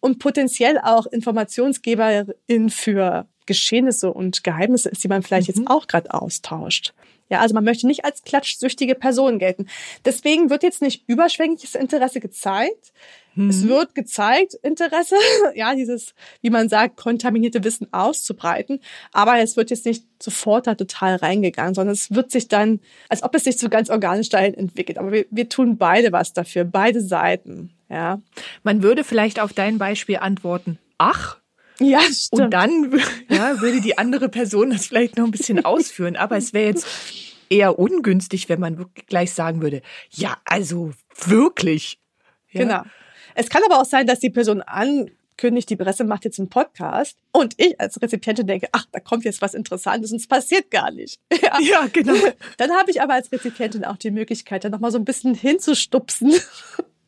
und 0.00 0.18
potenziell 0.18 0.78
auch 0.78 1.06
Informationsgeberin 1.06 2.70
für 2.70 3.26
Geschehnisse 3.46 4.12
und 4.12 4.44
Geheimnisse 4.44 4.90
ist, 4.90 5.02
die 5.02 5.08
man 5.08 5.22
vielleicht 5.22 5.48
mhm. 5.48 5.54
jetzt 5.62 5.70
auch 5.70 5.86
gerade 5.86 6.12
austauscht. 6.12 6.94
Ja, 7.30 7.40
also 7.40 7.54
man 7.54 7.64
möchte 7.64 7.86
nicht 7.86 8.04
als 8.04 8.22
klatschsüchtige 8.22 8.94
Person 8.94 9.38
gelten. 9.38 9.66
Deswegen 10.04 10.50
wird 10.50 10.62
jetzt 10.62 10.82
nicht 10.82 11.04
überschwängliches 11.08 11.74
Interesse 11.74 12.20
gezeigt. 12.20 12.92
Mhm. 13.34 13.50
Es 13.50 13.66
wird 13.66 13.94
gezeigt, 13.94 14.54
Interesse, 14.62 15.16
ja, 15.54 15.74
dieses, 15.74 16.14
wie 16.42 16.50
man 16.50 16.68
sagt, 16.68 16.96
kontaminierte 16.96 17.64
Wissen 17.64 17.92
auszubreiten. 17.92 18.80
Aber 19.12 19.38
es 19.38 19.56
wird 19.56 19.70
jetzt 19.70 19.86
nicht 19.86 20.04
sofort 20.22 20.66
da 20.66 20.74
total 20.74 21.16
reingegangen, 21.16 21.74
sondern 21.74 21.94
es 21.94 22.10
wird 22.14 22.30
sich 22.30 22.48
dann, 22.48 22.80
als 23.08 23.22
ob 23.22 23.34
es 23.34 23.44
sich 23.44 23.58
so 23.58 23.68
ganz 23.68 23.90
organisch 23.90 24.28
dahin 24.28 24.54
entwickelt. 24.54 24.98
Aber 24.98 25.12
wir, 25.12 25.26
wir 25.30 25.48
tun 25.48 25.78
beide 25.78 26.12
was 26.12 26.32
dafür, 26.32 26.64
beide 26.64 27.00
Seiten, 27.00 27.72
ja. 27.88 28.20
Man 28.62 28.82
würde 28.82 29.04
vielleicht 29.04 29.40
auf 29.40 29.52
dein 29.52 29.78
Beispiel 29.78 30.16
antworten, 30.16 30.78
ach, 30.98 31.38
ja, 31.80 32.00
stimmt. 32.00 32.42
Und 32.42 32.50
dann 32.50 33.00
ja, 33.28 33.60
würde 33.60 33.80
die 33.80 33.98
andere 33.98 34.28
Person 34.28 34.70
das 34.70 34.86
vielleicht 34.86 35.16
noch 35.16 35.24
ein 35.24 35.30
bisschen 35.30 35.64
ausführen. 35.64 36.16
Aber 36.16 36.36
es 36.36 36.52
wäre 36.52 36.66
jetzt 36.66 36.86
eher 37.50 37.78
ungünstig, 37.78 38.48
wenn 38.48 38.60
man 38.60 38.78
wirklich 38.78 39.06
gleich 39.06 39.32
sagen 39.32 39.62
würde, 39.62 39.82
ja, 40.10 40.36
also 40.44 40.92
wirklich. 41.26 41.98
Ja. 42.50 42.62
Genau. 42.62 42.82
Es 43.34 43.48
kann 43.48 43.62
aber 43.64 43.80
auch 43.80 43.84
sein, 43.84 44.06
dass 44.06 44.20
die 44.20 44.30
Person 44.30 44.62
ankündigt, 44.62 45.68
die 45.68 45.76
Presse 45.76 46.04
macht 46.04 46.24
jetzt 46.24 46.38
einen 46.38 46.48
Podcast 46.48 47.18
und 47.32 47.54
ich 47.56 47.80
als 47.80 48.00
Rezipientin 48.00 48.46
denke, 48.46 48.68
ach, 48.72 48.86
da 48.92 49.00
kommt 49.00 49.24
jetzt 49.24 49.42
was 49.42 49.54
Interessantes 49.54 50.12
und 50.12 50.18
es 50.18 50.28
passiert 50.28 50.70
gar 50.70 50.90
nicht. 50.90 51.20
Ja, 51.42 51.58
ja 51.60 51.86
genau. 51.92 52.14
Dann 52.56 52.70
habe 52.70 52.90
ich 52.90 53.02
aber 53.02 53.14
als 53.14 53.30
Rezipientin 53.32 53.84
auch 53.84 53.96
die 53.96 54.12
Möglichkeit, 54.12 54.64
da 54.64 54.68
nochmal 54.68 54.92
so 54.92 54.98
ein 54.98 55.04
bisschen 55.04 55.34
hinzustupsen. 55.34 56.32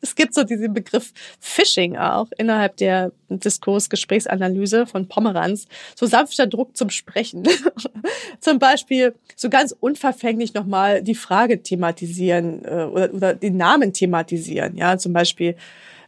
Es 0.01 0.15
gibt 0.15 0.33
so 0.33 0.43
diesen 0.43 0.73
Begriff 0.73 1.13
Phishing 1.39 1.97
auch 1.97 2.27
innerhalb 2.37 2.77
der 2.77 3.11
Diskurs-Gesprächsanalyse 3.29 4.85
von 4.85 5.07
Pomeranz. 5.07 5.65
So 5.95 6.05
sanfter 6.05 6.47
Druck 6.47 6.77
zum 6.77 6.89
Sprechen. 6.89 7.47
Zum 8.39 8.59
Beispiel 8.59 9.15
so 9.35 9.49
ganz 9.49 9.75
unverfänglich 9.77 10.53
nochmal 10.53 11.01
die 11.01 11.15
Frage 11.15 11.61
thematisieren 11.61 12.63
äh, 12.65 12.83
oder, 12.83 13.13
oder 13.13 13.33
den 13.33 13.57
Namen 13.57 13.93
thematisieren. 13.93 14.77
Ja, 14.77 14.97
zum 14.97 15.13
Beispiel, 15.13 15.55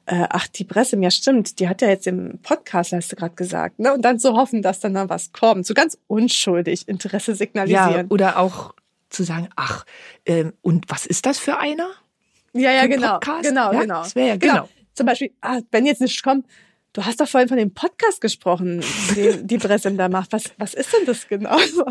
äh, 0.05 0.27
ach, 0.29 0.47
die 0.47 0.63
Presse, 0.63 0.97
ja 1.01 1.11
stimmt, 1.11 1.59
die 1.59 1.67
hat 1.67 1.81
ja 1.81 1.89
jetzt 1.89 2.07
im 2.07 2.39
Podcast, 2.41 2.93
hast 2.93 3.11
du 3.11 3.15
gerade 3.15 3.35
gesagt, 3.35 3.79
ne? 3.79 3.93
Und 3.93 4.03
dann 4.03 4.19
zu 4.19 4.29
so 4.29 4.37
hoffen, 4.37 4.61
dass 4.61 4.79
dann 4.79 4.93
da 4.93 5.09
was 5.09 5.31
kommt. 5.33 5.65
So 5.65 5.73
ganz 5.73 5.97
unschuldig 6.07 6.87
Interesse 6.87 7.35
signalisieren. 7.35 7.93
Ja, 7.93 8.05
oder 8.09 8.39
auch 8.39 8.73
zu 9.09 9.23
sagen, 9.23 9.49
ach, 9.55 9.85
ähm, 10.25 10.53
und 10.61 10.85
was 10.87 11.05
ist 11.05 11.25
das 11.25 11.39
für 11.39 11.57
einer? 11.57 11.89
Ja, 12.53 12.71
ja, 12.71 12.87
genau. 12.87 13.13
Podcast? 13.13 13.43
Genau, 13.43 13.73
ja, 13.73 13.81
genau. 13.81 14.03
Das 14.03 14.15
wäre 14.15 14.27
ja, 14.29 14.35
genau. 14.37 14.53
genau. 14.53 14.69
Zum 14.93 15.05
Beispiel, 15.05 15.31
ah, 15.41 15.59
wenn 15.71 15.85
jetzt 15.85 16.01
nicht 16.01 16.21
kommt, 16.23 16.45
du 16.93 17.05
hast 17.05 17.21
doch 17.21 17.27
vorhin 17.27 17.47
von 17.47 17.57
dem 17.57 17.73
Podcast 17.73 18.21
gesprochen, 18.21 18.83
den 19.15 19.47
die 19.47 19.57
Presse 19.57 19.91
da 19.93 20.09
macht. 20.09 20.33
Was, 20.33 20.45
was 20.57 20.73
ist 20.73 20.91
denn 20.93 21.05
das 21.05 21.27
genau? 21.27 21.57
Du? 21.59 21.85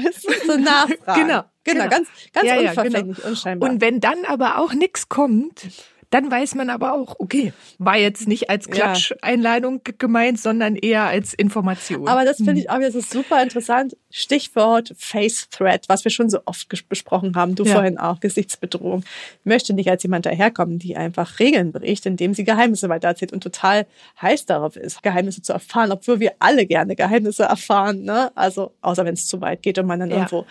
So 0.46 0.56
Nachfragen. 0.56 1.26
Genau. 1.26 1.44
Genau, 1.64 1.84
genau. 1.84 1.88
ganz, 1.88 2.08
ganz 2.32 2.46
ja, 2.46 2.58
unverfänglich, 2.58 2.94
ja, 2.94 3.02
genau. 3.02 3.28
unscheinbar. 3.28 3.70
Und 3.70 3.80
wenn 3.80 4.00
dann 4.00 4.24
aber 4.26 4.58
auch 4.58 4.72
nichts 4.72 5.08
kommt, 5.08 5.66
dann 6.10 6.30
weiß 6.30 6.54
man 6.54 6.70
aber 6.70 6.94
auch, 6.94 7.16
okay, 7.18 7.52
war 7.78 7.98
jetzt 7.98 8.28
nicht 8.28 8.48
als 8.48 8.68
Klatscheinladung 8.68 9.82
gemeint, 9.98 10.40
sondern 10.40 10.74
eher 10.74 11.04
als 11.04 11.34
Information. 11.34 12.08
Aber 12.08 12.24
das 12.24 12.38
finde 12.38 12.52
hm. 12.52 12.58
ich 12.58 12.70
auch, 12.70 12.78
das 12.78 12.94
ist 12.94 13.10
super 13.10 13.42
interessant. 13.42 13.94
Stichwort 14.10 14.94
Face 14.96 15.50
Threat, 15.50 15.86
was 15.88 16.04
wir 16.04 16.10
schon 16.10 16.30
so 16.30 16.40
oft 16.46 16.66
besprochen 16.88 17.36
haben, 17.36 17.54
du 17.54 17.64
ja. 17.64 17.74
vorhin 17.74 17.98
auch, 17.98 18.20
Gesichtsbedrohung. 18.20 19.04
Ich 19.40 19.46
möchte 19.46 19.74
nicht 19.74 19.90
als 19.90 20.02
jemand 20.02 20.24
daherkommen, 20.24 20.78
die 20.78 20.96
einfach 20.96 21.40
Regeln 21.40 21.72
bricht, 21.72 22.06
indem 22.06 22.32
sie 22.32 22.44
Geheimnisse 22.44 22.88
weitererzählt 22.88 23.34
und 23.34 23.42
total 23.42 23.86
heiß 24.22 24.46
darauf 24.46 24.76
ist, 24.76 25.02
Geheimnisse 25.02 25.42
zu 25.42 25.52
erfahren, 25.52 25.92
obwohl 25.92 26.20
wir 26.20 26.32
alle 26.38 26.64
gerne 26.64 26.96
Geheimnisse 26.96 27.44
erfahren, 27.44 28.02
ne? 28.04 28.32
Also, 28.34 28.72
außer 28.80 29.04
wenn 29.04 29.14
es 29.14 29.26
zu 29.26 29.42
weit 29.42 29.62
geht 29.62 29.78
und 29.78 29.86
man 29.86 30.00
dann 30.00 30.10
ja. 30.10 30.16
irgendwo 30.16 30.46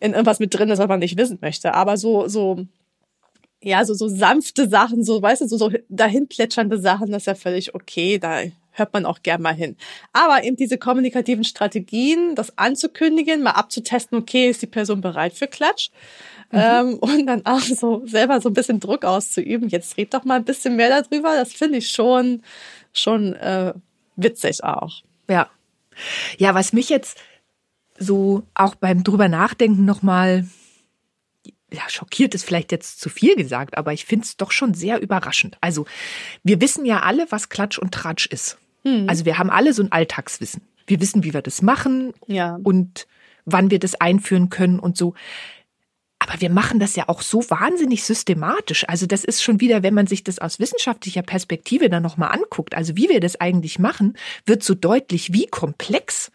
in 0.00 0.12
irgendwas 0.12 0.40
mit 0.40 0.52
drin 0.52 0.68
ist, 0.68 0.80
was 0.80 0.88
man 0.88 0.98
nicht 0.98 1.16
wissen 1.16 1.38
möchte. 1.40 1.74
Aber 1.74 1.96
so, 1.96 2.26
so 2.26 2.66
ja, 3.62 3.84
so, 3.84 3.94
so 3.94 4.08
sanfte 4.08 4.68
Sachen, 4.68 5.04
so, 5.04 5.22
weißt 5.22 5.42
du, 5.42 5.46
so, 5.48 5.56
so 5.56 5.70
dahin 5.88 6.28
plätschernde 6.28 6.78
Sachen, 6.78 7.10
das 7.10 7.22
ist 7.22 7.26
ja 7.26 7.34
völlig 7.34 7.74
okay, 7.74 8.18
da 8.18 8.42
hört 8.72 8.92
man 8.92 9.04
auch 9.04 9.22
gern 9.22 9.42
mal 9.42 9.54
hin. 9.54 9.76
Aber 10.12 10.44
eben 10.44 10.56
diese 10.56 10.78
kommunikativen 10.78 11.44
Strategien, 11.44 12.34
das 12.34 12.56
anzukündigen, 12.58 13.42
mal 13.42 13.50
abzutesten, 13.50 14.18
okay, 14.18 14.48
ist 14.48 14.62
die 14.62 14.66
Person 14.66 15.00
bereit 15.00 15.34
für 15.34 15.46
Klatsch? 15.46 15.90
Mhm. 16.50 16.58
Ähm, 16.58 16.94
und 17.00 17.26
dann 17.26 17.46
auch 17.46 17.60
so 17.60 18.02
selber 18.06 18.40
so 18.40 18.48
ein 18.48 18.54
bisschen 18.54 18.80
Druck 18.80 19.04
auszuüben. 19.04 19.68
Jetzt 19.68 19.96
red 19.96 20.14
doch 20.14 20.24
mal 20.24 20.36
ein 20.36 20.44
bisschen 20.44 20.76
mehr 20.76 20.88
darüber. 20.88 21.34
Das 21.34 21.52
finde 21.52 21.78
ich 21.78 21.90
schon, 21.90 22.42
schon 22.92 23.34
äh, 23.34 23.74
witzig 24.16 24.64
auch. 24.64 25.02
Ja. 25.28 25.48
Ja, 26.38 26.54
was 26.54 26.72
mich 26.72 26.88
jetzt 26.88 27.18
so 27.98 28.42
auch 28.54 28.74
beim 28.74 29.04
drüber 29.04 29.28
nachdenken 29.28 29.84
nochmal 29.84 30.46
ja, 31.72 31.88
schockiert 31.88 32.34
ist 32.34 32.44
vielleicht 32.44 32.72
jetzt 32.72 33.00
zu 33.00 33.08
viel 33.08 33.34
gesagt, 33.36 33.76
aber 33.76 33.92
ich 33.92 34.04
finde 34.04 34.24
es 34.24 34.36
doch 34.36 34.50
schon 34.50 34.74
sehr 34.74 35.00
überraschend. 35.00 35.56
Also, 35.60 35.86
wir 36.42 36.60
wissen 36.60 36.84
ja 36.84 37.00
alle, 37.00 37.26
was 37.30 37.48
Klatsch 37.48 37.78
und 37.78 37.92
Tratsch 37.92 38.26
ist. 38.26 38.58
Hm. 38.84 39.06
Also, 39.08 39.24
wir 39.24 39.38
haben 39.38 39.50
alle 39.50 39.72
so 39.72 39.82
ein 39.82 39.92
Alltagswissen. 39.92 40.62
Wir 40.86 41.00
wissen, 41.00 41.24
wie 41.24 41.34
wir 41.34 41.42
das 41.42 41.62
machen 41.62 42.12
ja. 42.26 42.58
und 42.62 43.06
wann 43.44 43.70
wir 43.70 43.78
das 43.78 43.94
einführen 43.94 44.50
können 44.50 44.78
und 44.78 44.96
so. 44.96 45.14
Aber 46.18 46.40
wir 46.40 46.50
machen 46.50 46.78
das 46.78 46.94
ja 46.94 47.08
auch 47.08 47.20
so 47.20 47.50
wahnsinnig 47.50 48.04
systematisch. 48.04 48.88
Also 48.88 49.06
das 49.06 49.24
ist 49.24 49.42
schon 49.42 49.60
wieder, 49.60 49.82
wenn 49.82 49.94
man 49.94 50.06
sich 50.06 50.22
das 50.22 50.38
aus 50.38 50.60
wissenschaftlicher 50.60 51.22
Perspektive 51.22 51.90
dann 51.90 52.04
nochmal 52.04 52.30
anguckt, 52.30 52.76
also 52.76 52.96
wie 52.96 53.08
wir 53.08 53.18
das 53.18 53.40
eigentlich 53.40 53.80
machen, 53.80 54.16
wird 54.46 54.62
so 54.62 54.74
deutlich, 54.74 55.32
wie 55.32 55.48
komplex 55.48 56.30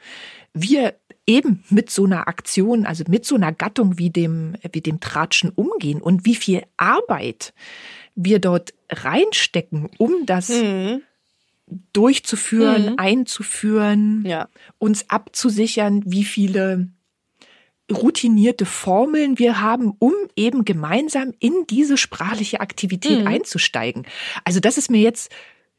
wir 0.53 0.95
eben 1.27 1.63
mit 1.69 1.91
so 1.91 2.05
einer 2.05 2.27
Aktion, 2.27 2.85
also 2.85 3.03
mit 3.07 3.25
so 3.25 3.35
einer 3.35 3.51
Gattung 3.51 3.99
wie 3.99 4.09
dem, 4.09 4.55
wie 4.71 4.81
dem 4.81 4.99
Tratschen 4.99 5.49
umgehen 5.49 6.01
und 6.01 6.25
wie 6.25 6.35
viel 6.35 6.63
Arbeit 6.77 7.53
wir 8.15 8.39
dort 8.39 8.73
reinstecken, 8.89 9.89
um 9.97 10.25
das 10.25 10.49
mhm. 10.49 11.03
durchzuführen, 11.93 12.91
mhm. 12.91 12.95
einzuführen, 12.97 14.23
ja. 14.25 14.47
uns 14.79 15.09
abzusichern, 15.09 16.01
wie 16.05 16.23
viele 16.23 16.87
routinierte 17.91 18.65
Formeln 18.65 19.39
wir 19.39 19.61
haben, 19.61 19.93
um 19.99 20.13
eben 20.35 20.65
gemeinsam 20.65 21.33
in 21.39 21.65
diese 21.69 21.97
sprachliche 21.97 22.59
Aktivität 22.59 23.21
mhm. 23.21 23.27
einzusteigen. 23.27 24.05
Also 24.43 24.59
das 24.59 24.77
ist 24.77 24.89
mir 24.89 25.01
jetzt 25.01 25.31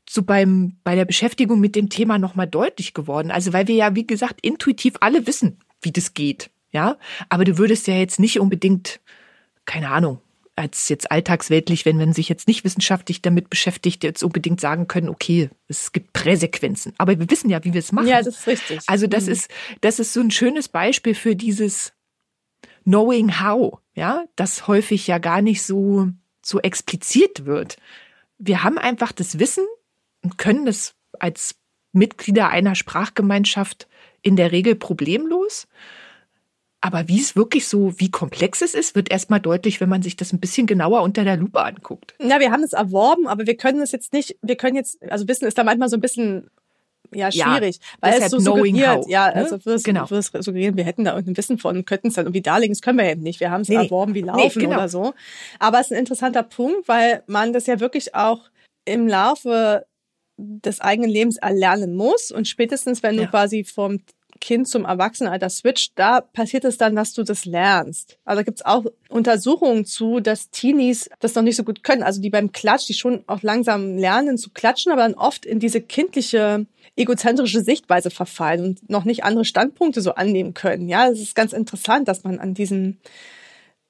so 0.09 0.23
beim, 0.23 0.77
bei 0.85 0.95
der 0.95 1.05
Beschäftigung 1.05 1.61
mit 1.61 1.77
dem 1.77 1.89
Thema 1.89 2.19
nochmal 2.19 2.47
deutlich 2.47 2.95
geworden. 2.95 3.31
Also 3.31 3.53
weil 3.53 3.69
wir 3.69 3.75
ja, 3.75 3.95
wie 3.95 4.07
gesagt, 4.07 4.41
intuitiv 4.43 4.95
alle 5.01 5.27
wissen, 5.27 5.59
wie 5.83 5.93
das 5.93 6.15
geht. 6.15 6.51
Ja, 6.71 6.99
aber 7.29 7.45
du 7.45 7.57
würdest 7.57 7.87
ja 7.87 7.95
jetzt 7.95 8.21
nicht 8.21 8.41
unbedingt, 8.41 9.01
keine 9.65 9.89
Ahnung, 9.89 10.21
als 10.59 10.89
jetzt 10.89 11.11
alltagsweltlich, 11.11 11.87
wenn 11.87 11.97
man 11.97 12.13
sich 12.13 12.29
jetzt 12.29 12.49
nicht 12.49 12.65
wissenschaftlich 12.65 13.23
damit 13.23 13.49
beschäftigt, 13.49 14.03
jetzt 14.03 14.23
unbedingt 14.23 14.61
sagen 14.61 14.89
können, 14.89 15.09
okay, 15.09 15.51
es 15.69 15.93
gibt 15.93 16.13
Präsequenzen. 16.13 16.93
Aber 16.99 17.19
wir 17.19 17.31
wissen 17.31 17.49
ja, 17.49 17.65
wie 17.65 17.73
wir 17.73 17.79
es 17.79 17.93
machen. 17.93 18.09
Ja, 18.09 18.19
das 18.19 18.41
ist 18.41 18.47
richtig. 18.47 18.81
Also 18.87 19.07
das 19.07 19.27
mhm. 19.27 19.33
ist, 19.33 19.51
das 19.81 19.99
ist 19.99 20.13
so 20.13 20.21
ein 20.21 20.31
schönes 20.31 20.69
Beispiel 20.69 21.15
für 21.15 21.37
dieses 21.37 21.93
Knowing 22.83 23.41
How, 23.41 23.79
ja, 23.95 24.25
das 24.37 24.67
häufig 24.67 25.07
ja 25.07 25.19
gar 25.19 25.43
nicht 25.43 25.63
so, 25.63 26.09
so 26.45 26.61
explizit 26.61 27.47
wird. 27.47 27.77
Wir 28.39 28.65
haben 28.65 28.79
einfach 28.79 29.13
das 29.13 29.39
Wissen 29.39 29.65
können 30.37 30.67
es 30.67 30.95
als 31.19 31.55
Mitglieder 31.93 32.49
einer 32.49 32.75
Sprachgemeinschaft 32.75 33.89
in 34.23 34.37
der 34.37 34.53
Regel 34.53 34.75
problemlos. 34.75 35.67
Aber 36.81 37.09
wie 37.09 37.21
es 37.21 37.35
wirklich 37.35 37.67
so, 37.67 37.99
wie 37.99 38.11
komplex 38.11 38.63
es 38.63 38.75
ist, 38.75 38.95
wird 38.95 39.11
erstmal 39.11 39.41
deutlich, 39.41 39.81
wenn 39.81 39.89
man 39.89 40.03
sich 40.03 40.15
das 40.15 40.33
ein 40.33 40.39
bisschen 40.39 40.67
genauer 40.67 41.03
unter 41.03 41.25
der 41.25 41.37
Lupe 41.37 41.61
anguckt. 41.61 42.15
Ja, 42.21 42.39
wir 42.39 42.53
haben 42.53 42.63
es 42.63 42.73
erworben, 42.73 43.27
aber 43.27 43.47
wir 43.47 43.57
können 43.57 43.81
es 43.81 43.91
jetzt 43.91 44.13
nicht, 44.13 44.37
wir 44.43 44.57
können 44.57 44.77
jetzt, 44.77 45.03
also 45.11 45.27
Wissen 45.27 45.47
ist 45.49 45.59
da 45.59 45.65
manchmal 45.65 45.89
so 45.89 45.97
ein 45.97 46.01
bisschen 46.01 46.51
ja, 47.13 47.33
schwierig, 47.33 47.77
ja, 47.77 47.83
weil 48.01 48.23
es 48.23 48.31
so 48.31 48.39
suggeriert, 48.39 48.99
how, 48.99 49.09
ja, 49.09 49.29
ne? 49.29 49.37
also 49.37 49.65
wirst, 49.65 49.85
genau. 49.85 50.09
wirst 50.11 50.33
suggerieren, 50.41 50.77
wir 50.77 50.85
hätten 50.85 51.05
da 51.05 51.13
irgendein 51.13 51.37
Wissen 51.37 51.59
von, 51.59 51.85
könnten 51.85 52.09
es 52.09 52.15
dann 52.15 52.27
irgendwie 52.27 52.43
darlegen, 52.43 52.73
das 52.73 52.83
können 52.83 52.99
wir 52.99 53.11
eben 53.11 53.23
nicht, 53.23 53.41
wir 53.41 53.51
haben 53.51 53.63
es 53.63 53.69
nee, 53.69 53.77
erworben 53.77 54.15
wie 54.15 54.21
Laufen 54.21 54.59
nee, 54.59 54.65
genau. 54.67 54.77
oder 54.77 54.89
so. 54.89 55.15
Aber 55.59 55.81
es 55.81 55.87
ist 55.87 55.93
ein 55.93 55.99
interessanter 55.99 56.43
Punkt, 56.43 56.87
weil 56.87 57.23
man 57.27 57.53
das 57.53 57.67
ja 57.67 57.81
wirklich 57.81 58.15
auch 58.15 58.51
im 58.85 59.09
Laufe 59.09 59.87
des 60.39 60.81
eigenen 60.81 61.11
Lebens 61.11 61.37
erlernen 61.37 61.95
muss 61.95 62.31
und 62.31 62.49
spätestens, 62.49 63.03
wenn 63.03 63.17
ja. 63.17 63.25
du 63.25 63.31
quasi 63.31 63.65
vom 63.65 64.01
Kind 64.41 64.69
zum 64.69 64.85
Erwachsenenalter 64.85 65.49
switcht, 65.49 65.93
da 65.97 66.21
passiert 66.21 66.65
es 66.65 66.79
dann, 66.79 66.95
dass 66.95 67.13
du 67.13 67.23
das 67.23 67.45
lernst. 67.45 68.19
Also 68.25 68.41
da 68.41 68.43
gibt 68.45 68.59
es 68.59 68.65
auch 68.65 68.85
Untersuchungen 69.09 69.85
zu, 69.85 70.21
dass 70.21 70.51
Teenies 70.51 71.11
das 71.21 71.35
noch 71.35 71.43
nicht 71.43 71.57
so 71.57 71.65
gut 71.65 71.83
können. 71.83 72.03
Also 72.03 72.21
die 72.21 72.31
beim 72.31 72.53
Klatsch, 72.53 72.89
die 72.89 72.95
schon 72.95 73.25
auch 73.27 73.43
langsam 73.43 73.97
lernen 73.97 74.39
zu 74.39 74.51
klatschen, 74.51 74.93
aber 74.93 75.03
dann 75.03 75.15
oft 75.15 75.45
in 75.45 75.59
diese 75.59 75.81
kindliche, 75.81 76.67
egozentrische 76.97 77.63
Sichtweise 77.63 78.11
verfallen 78.11 78.65
und 78.65 78.91
noch 78.91 79.05
nicht 79.05 79.25
andere 79.25 79.45
Standpunkte 79.45 80.01
so 80.01 80.15
annehmen 80.15 80.55
können. 80.55 80.89
Ja, 80.89 81.09
es 81.09 81.21
ist 81.21 81.35
ganz 81.35 81.53
interessant, 81.53 82.09
dass 82.09 82.25
man 82.25 82.39
an 82.39 82.55
diesen, 82.55 83.01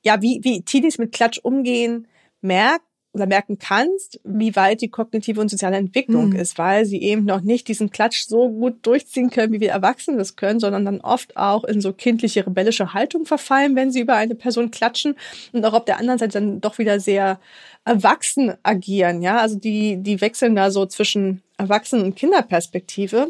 ja, 0.03 0.23
wie, 0.23 0.41
wie 0.43 0.63
Teenies 0.63 0.99
mit 0.99 1.13
Klatsch 1.13 1.39
umgehen, 1.39 2.07
merkt, 2.41 2.85
oder 3.13 3.27
merken 3.27 3.59
kannst, 3.59 4.21
wie 4.23 4.55
weit 4.55 4.83
die 4.83 4.91
kognitive 4.91 5.41
und 5.41 5.49
soziale 5.49 5.77
Entwicklung 5.77 6.31
mhm. 6.31 6.37
ist, 6.37 6.59
weil 6.59 6.85
sie 6.85 7.03
eben 7.03 7.25
noch 7.25 7.41
nicht 7.41 7.67
diesen 7.69 7.91
Klatsch 7.91 8.27
so 8.27 8.49
gut 8.49 8.87
durchziehen 8.87 9.31
können, 9.31 9.53
wie 9.53 9.61
wir 9.61 9.71
Erwachsene 9.71 10.19
das 10.19 10.37
können, 10.37 10.61
sondern 10.61 10.85
dann 10.85 11.01
oft 11.01 11.37
auch 11.37 11.65
in 11.65 11.81
so 11.81 11.93
kindliche, 11.93 12.47
rebellische 12.47 12.93
Haltung 12.93 13.25
verfallen, 13.25 13.77
wenn 13.77 13.91
sie 13.91 14.01
über 14.01 14.15
eine 14.15 14.35
Person 14.35 14.71
klatschen 14.71 15.17
und 15.53 15.65
auch 15.65 15.73
auf 15.73 15.85
der 15.87 15.99
anderen 15.99 16.19
Seite 16.19 16.35
dann 16.35 16.61
doch 16.61 16.79
wieder 16.79 17.01
sehr 17.01 17.41
erwachsen 17.85 18.53
agieren. 18.63 19.23
Ja, 19.23 19.39
also 19.39 19.59
die, 19.59 19.97
die 19.97 20.21
wechseln 20.21 20.55
da 20.55 20.71
so 20.71 20.85
zwischen 20.85 21.43
Erwachsenen- 21.57 22.05
und 22.05 22.17
Kinderperspektive. 22.17 23.29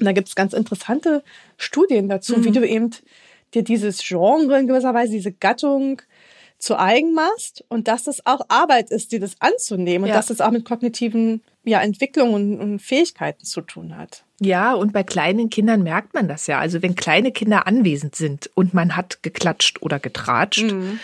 Und 0.00 0.06
da 0.06 0.12
gibt 0.12 0.28
es 0.28 0.34
ganz 0.34 0.52
interessante 0.52 1.22
Studien 1.56 2.08
dazu, 2.08 2.38
mhm. 2.38 2.44
wie 2.44 2.50
du 2.50 2.66
eben 2.66 2.90
dir 3.54 3.62
dieses 3.62 4.02
Genre 4.02 4.58
in 4.58 4.66
gewisser 4.66 4.94
Weise, 4.94 5.12
diese 5.12 5.32
Gattung 5.32 6.02
zu 6.62 6.78
eigen 6.78 7.12
machst 7.12 7.64
und 7.68 7.88
dass 7.88 8.06
es 8.06 8.24
auch 8.24 8.40
Arbeit 8.46 8.90
ist, 8.90 9.10
dir 9.10 9.18
das 9.18 9.34
anzunehmen 9.40 10.06
ja. 10.06 10.14
und 10.14 10.16
dass 10.16 10.30
es 10.30 10.40
auch 10.40 10.52
mit 10.52 10.64
kognitiven 10.64 11.42
ja, 11.64 11.80
Entwicklungen 11.80 12.34
und, 12.34 12.60
und 12.60 12.78
Fähigkeiten 12.78 13.44
zu 13.44 13.62
tun 13.62 13.96
hat. 13.96 14.22
Ja, 14.40 14.72
und 14.72 14.92
bei 14.92 15.02
kleinen 15.02 15.50
Kindern 15.50 15.82
merkt 15.82 16.14
man 16.14 16.28
das 16.28 16.46
ja. 16.46 16.60
Also 16.60 16.80
wenn 16.80 16.94
kleine 16.94 17.32
Kinder 17.32 17.66
anwesend 17.66 18.14
sind 18.14 18.48
und 18.54 18.74
man 18.74 18.94
hat 18.94 19.24
geklatscht 19.24 19.82
oder 19.82 19.98
getratscht 19.98 20.70
mhm. 20.70 21.00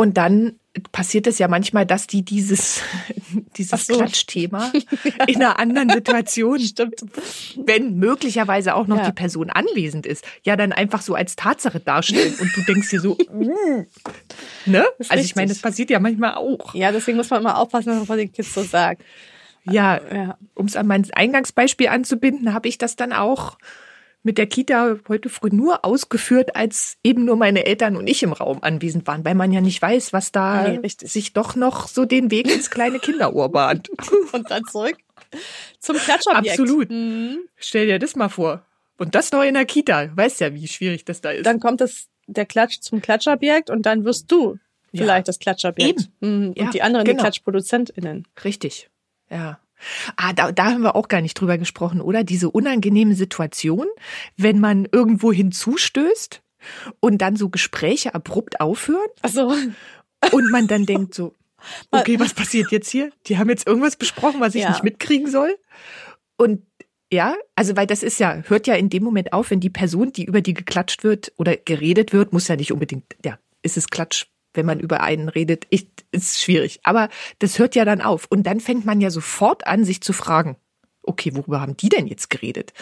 Und 0.00 0.16
dann 0.16 0.52
passiert 0.92 1.26
es 1.26 1.40
ja 1.40 1.48
manchmal, 1.48 1.84
dass 1.84 2.06
die 2.06 2.24
dieses, 2.24 2.82
dieses 3.56 3.84
so. 3.84 3.96
Klatschthema 3.96 4.72
in 5.26 5.36
einer 5.36 5.58
anderen 5.58 5.90
Situation, 5.90 6.60
Stimmt. 6.60 7.04
wenn 7.56 7.98
möglicherweise 7.98 8.76
auch 8.76 8.86
noch 8.86 8.98
ja. 8.98 9.06
die 9.06 9.12
Person 9.12 9.50
anwesend 9.50 10.06
ist, 10.06 10.24
ja 10.44 10.54
dann 10.54 10.72
einfach 10.72 11.02
so 11.02 11.16
als 11.16 11.34
Tatsache 11.34 11.80
darstellen 11.80 12.32
und 12.40 12.56
du 12.56 12.62
denkst 12.62 12.90
dir 12.90 13.00
so, 13.00 13.18
mm. 13.32 13.86
ne? 14.66 14.86
Also 14.98 15.14
richtig. 15.14 15.24
ich 15.24 15.34
meine, 15.34 15.48
das 15.48 15.58
passiert 15.58 15.90
ja 15.90 15.98
manchmal 15.98 16.34
auch. 16.34 16.74
Ja, 16.76 16.92
deswegen 16.92 17.16
muss 17.16 17.30
man 17.30 17.40
immer 17.40 17.58
aufpassen, 17.58 18.00
was 18.00 18.06
man 18.06 18.18
den 18.18 18.32
Kids 18.32 18.54
so 18.54 18.62
sagt. 18.62 19.02
Ja, 19.64 20.00
ja. 20.14 20.38
um 20.54 20.66
es 20.66 20.76
an 20.76 20.86
mein 20.86 21.10
Eingangsbeispiel 21.12 21.88
anzubinden, 21.88 22.54
habe 22.54 22.68
ich 22.68 22.78
das 22.78 22.94
dann 22.94 23.12
auch 23.12 23.58
mit 24.22 24.38
der 24.38 24.46
Kita 24.46 24.96
heute 25.08 25.28
früh 25.28 25.48
nur 25.52 25.84
ausgeführt, 25.84 26.56
als 26.56 26.98
eben 27.02 27.24
nur 27.24 27.36
meine 27.36 27.66
Eltern 27.66 27.96
und 27.96 28.06
ich 28.06 28.22
im 28.22 28.32
Raum 28.32 28.58
anwesend 28.62 29.06
waren, 29.06 29.24
weil 29.24 29.34
man 29.34 29.52
ja 29.52 29.60
nicht 29.60 29.80
weiß, 29.80 30.12
was 30.12 30.32
da 30.32 30.68
nee, 30.68 30.80
sich 30.84 31.32
doch 31.32 31.54
noch 31.54 31.88
so 31.88 32.04
den 32.04 32.30
Weg 32.30 32.52
ins 32.52 32.70
kleine 32.70 32.98
Kinderohr 32.98 33.50
bahnt. 33.50 33.88
und 34.32 34.50
dann 34.50 34.64
zurück 34.64 34.96
zum 35.78 35.96
Klatschobjekt. 35.96 36.58
Absolut. 36.58 36.90
Mhm. 36.90 37.38
Stell 37.56 37.86
dir 37.86 37.98
das 37.98 38.16
mal 38.16 38.28
vor. 38.28 38.64
Und 38.96 39.14
das 39.14 39.30
noch 39.32 39.42
in 39.42 39.54
der 39.54 39.64
Kita. 39.64 40.16
Weißt 40.16 40.40
ja, 40.40 40.54
wie 40.54 40.66
schwierig 40.66 41.04
das 41.04 41.20
da 41.20 41.30
ist. 41.30 41.46
Dann 41.46 41.60
kommt 41.60 41.80
das, 41.80 42.08
der 42.26 42.46
Klatsch 42.46 42.80
zum 42.80 43.00
Klatschobjekt 43.00 43.70
und 43.70 43.86
dann 43.86 44.04
wirst 44.04 44.30
du 44.30 44.58
vielleicht 44.90 45.08
ja. 45.08 45.22
das 45.22 45.38
Klatschobjekt. 45.38 46.00
Eben. 46.20 46.38
Mhm. 46.40 46.48
Und 46.48 46.58
ja, 46.58 46.70
die 46.70 46.82
anderen 46.82 47.04
genau. 47.04 47.18
die 47.18 47.22
KlatschproduzentInnen. 47.22 48.26
Richtig. 48.44 48.90
Ja. 49.30 49.60
Ah, 50.16 50.32
da, 50.32 50.52
da 50.52 50.66
haben 50.66 50.82
wir 50.82 50.96
auch 50.96 51.08
gar 51.08 51.20
nicht 51.20 51.34
drüber 51.34 51.58
gesprochen, 51.58 52.00
oder? 52.00 52.24
Diese 52.24 52.50
unangenehme 52.50 53.14
Situation, 53.14 53.86
wenn 54.36 54.60
man 54.60 54.86
irgendwo 54.90 55.32
hinzustößt 55.32 56.42
und 57.00 57.18
dann 57.18 57.36
so 57.36 57.48
Gespräche 57.48 58.14
abrupt 58.14 58.60
aufhören. 58.60 59.08
Ach 59.22 59.28
so. 59.28 59.54
Und 60.32 60.50
man 60.50 60.66
dann 60.66 60.86
denkt 60.86 61.14
so, 61.14 61.34
okay, 61.90 62.18
was 62.18 62.34
passiert 62.34 62.70
jetzt 62.72 62.90
hier? 62.90 63.10
Die 63.26 63.38
haben 63.38 63.48
jetzt 63.48 63.66
irgendwas 63.66 63.96
besprochen, 63.96 64.40
was 64.40 64.54
ich 64.54 64.62
ja. 64.62 64.70
nicht 64.70 64.84
mitkriegen 64.84 65.30
soll. 65.30 65.56
Und 66.36 66.62
ja, 67.10 67.34
also 67.54 67.76
weil 67.76 67.86
das 67.86 68.02
ist 68.02 68.20
ja, 68.20 68.42
hört 68.46 68.66
ja 68.66 68.74
in 68.74 68.90
dem 68.90 69.02
Moment 69.02 69.32
auf, 69.32 69.50
wenn 69.50 69.60
die 69.60 69.70
Person, 69.70 70.12
die 70.12 70.24
über 70.24 70.40
die 70.40 70.54
geklatscht 70.54 71.04
wird 71.04 71.32
oder 71.36 71.56
geredet 71.56 72.12
wird, 72.12 72.32
muss 72.32 72.48
ja 72.48 72.56
nicht 72.56 72.72
unbedingt, 72.72 73.16
ja, 73.24 73.38
ist 73.62 73.76
es 73.76 73.88
Klatsch 73.88 74.26
wenn 74.58 74.66
man 74.66 74.80
über 74.80 75.00
einen 75.02 75.30
redet, 75.30 75.66
ich, 75.70 75.88
ist 76.10 76.42
schwierig. 76.42 76.80
Aber 76.82 77.08
das 77.38 77.58
hört 77.58 77.74
ja 77.74 77.86
dann 77.86 78.02
auf. 78.02 78.26
Und 78.28 78.46
dann 78.46 78.60
fängt 78.60 78.84
man 78.84 79.00
ja 79.00 79.08
sofort 79.08 79.66
an, 79.66 79.84
sich 79.84 80.02
zu 80.02 80.12
fragen, 80.12 80.56
okay, 81.02 81.34
worüber 81.34 81.62
haben 81.62 81.76
die 81.76 81.88
denn 81.88 82.06
jetzt 82.06 82.28
geredet? 82.28 82.74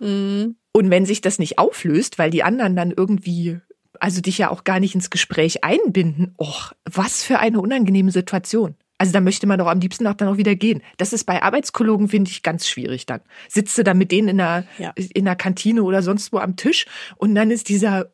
Mhm. 0.00 0.56
Und 0.72 0.90
wenn 0.90 1.06
sich 1.06 1.20
das 1.20 1.38
nicht 1.38 1.58
auflöst, 1.58 2.18
weil 2.18 2.30
die 2.30 2.42
anderen 2.42 2.76
dann 2.76 2.92
irgendwie, 2.94 3.58
also 3.98 4.20
dich 4.20 4.38
ja 4.38 4.50
auch 4.50 4.64
gar 4.64 4.80
nicht 4.80 4.94
ins 4.94 5.10
Gespräch 5.10 5.64
einbinden, 5.64 6.34
och, 6.38 6.72
was 6.84 7.24
für 7.24 7.38
eine 7.38 7.60
unangenehme 7.60 8.10
Situation. 8.10 8.76
Also 8.98 9.12
da 9.12 9.20
möchte 9.20 9.46
man 9.46 9.58
doch 9.58 9.68
am 9.68 9.78
liebsten 9.78 10.06
auch 10.08 10.14
dann 10.14 10.28
auch 10.28 10.36
wieder 10.36 10.56
gehen. 10.56 10.82
Das 10.96 11.12
ist 11.12 11.24
bei 11.24 11.40
Arbeitskollegen, 11.42 12.08
finde 12.08 12.30
ich, 12.32 12.42
ganz 12.42 12.68
schwierig 12.68 13.06
dann. 13.06 13.20
Sitzt 13.48 13.78
du 13.78 13.84
da 13.84 13.94
mit 13.94 14.10
denen 14.10 14.28
in 14.28 14.38
der, 14.38 14.64
ja. 14.78 14.92
in 14.96 15.24
der 15.24 15.36
Kantine 15.36 15.84
oder 15.84 16.02
sonst 16.02 16.32
wo 16.32 16.38
am 16.38 16.56
Tisch 16.56 16.86
und 17.16 17.36
dann 17.36 17.52
ist 17.52 17.68
dieser 17.68 18.12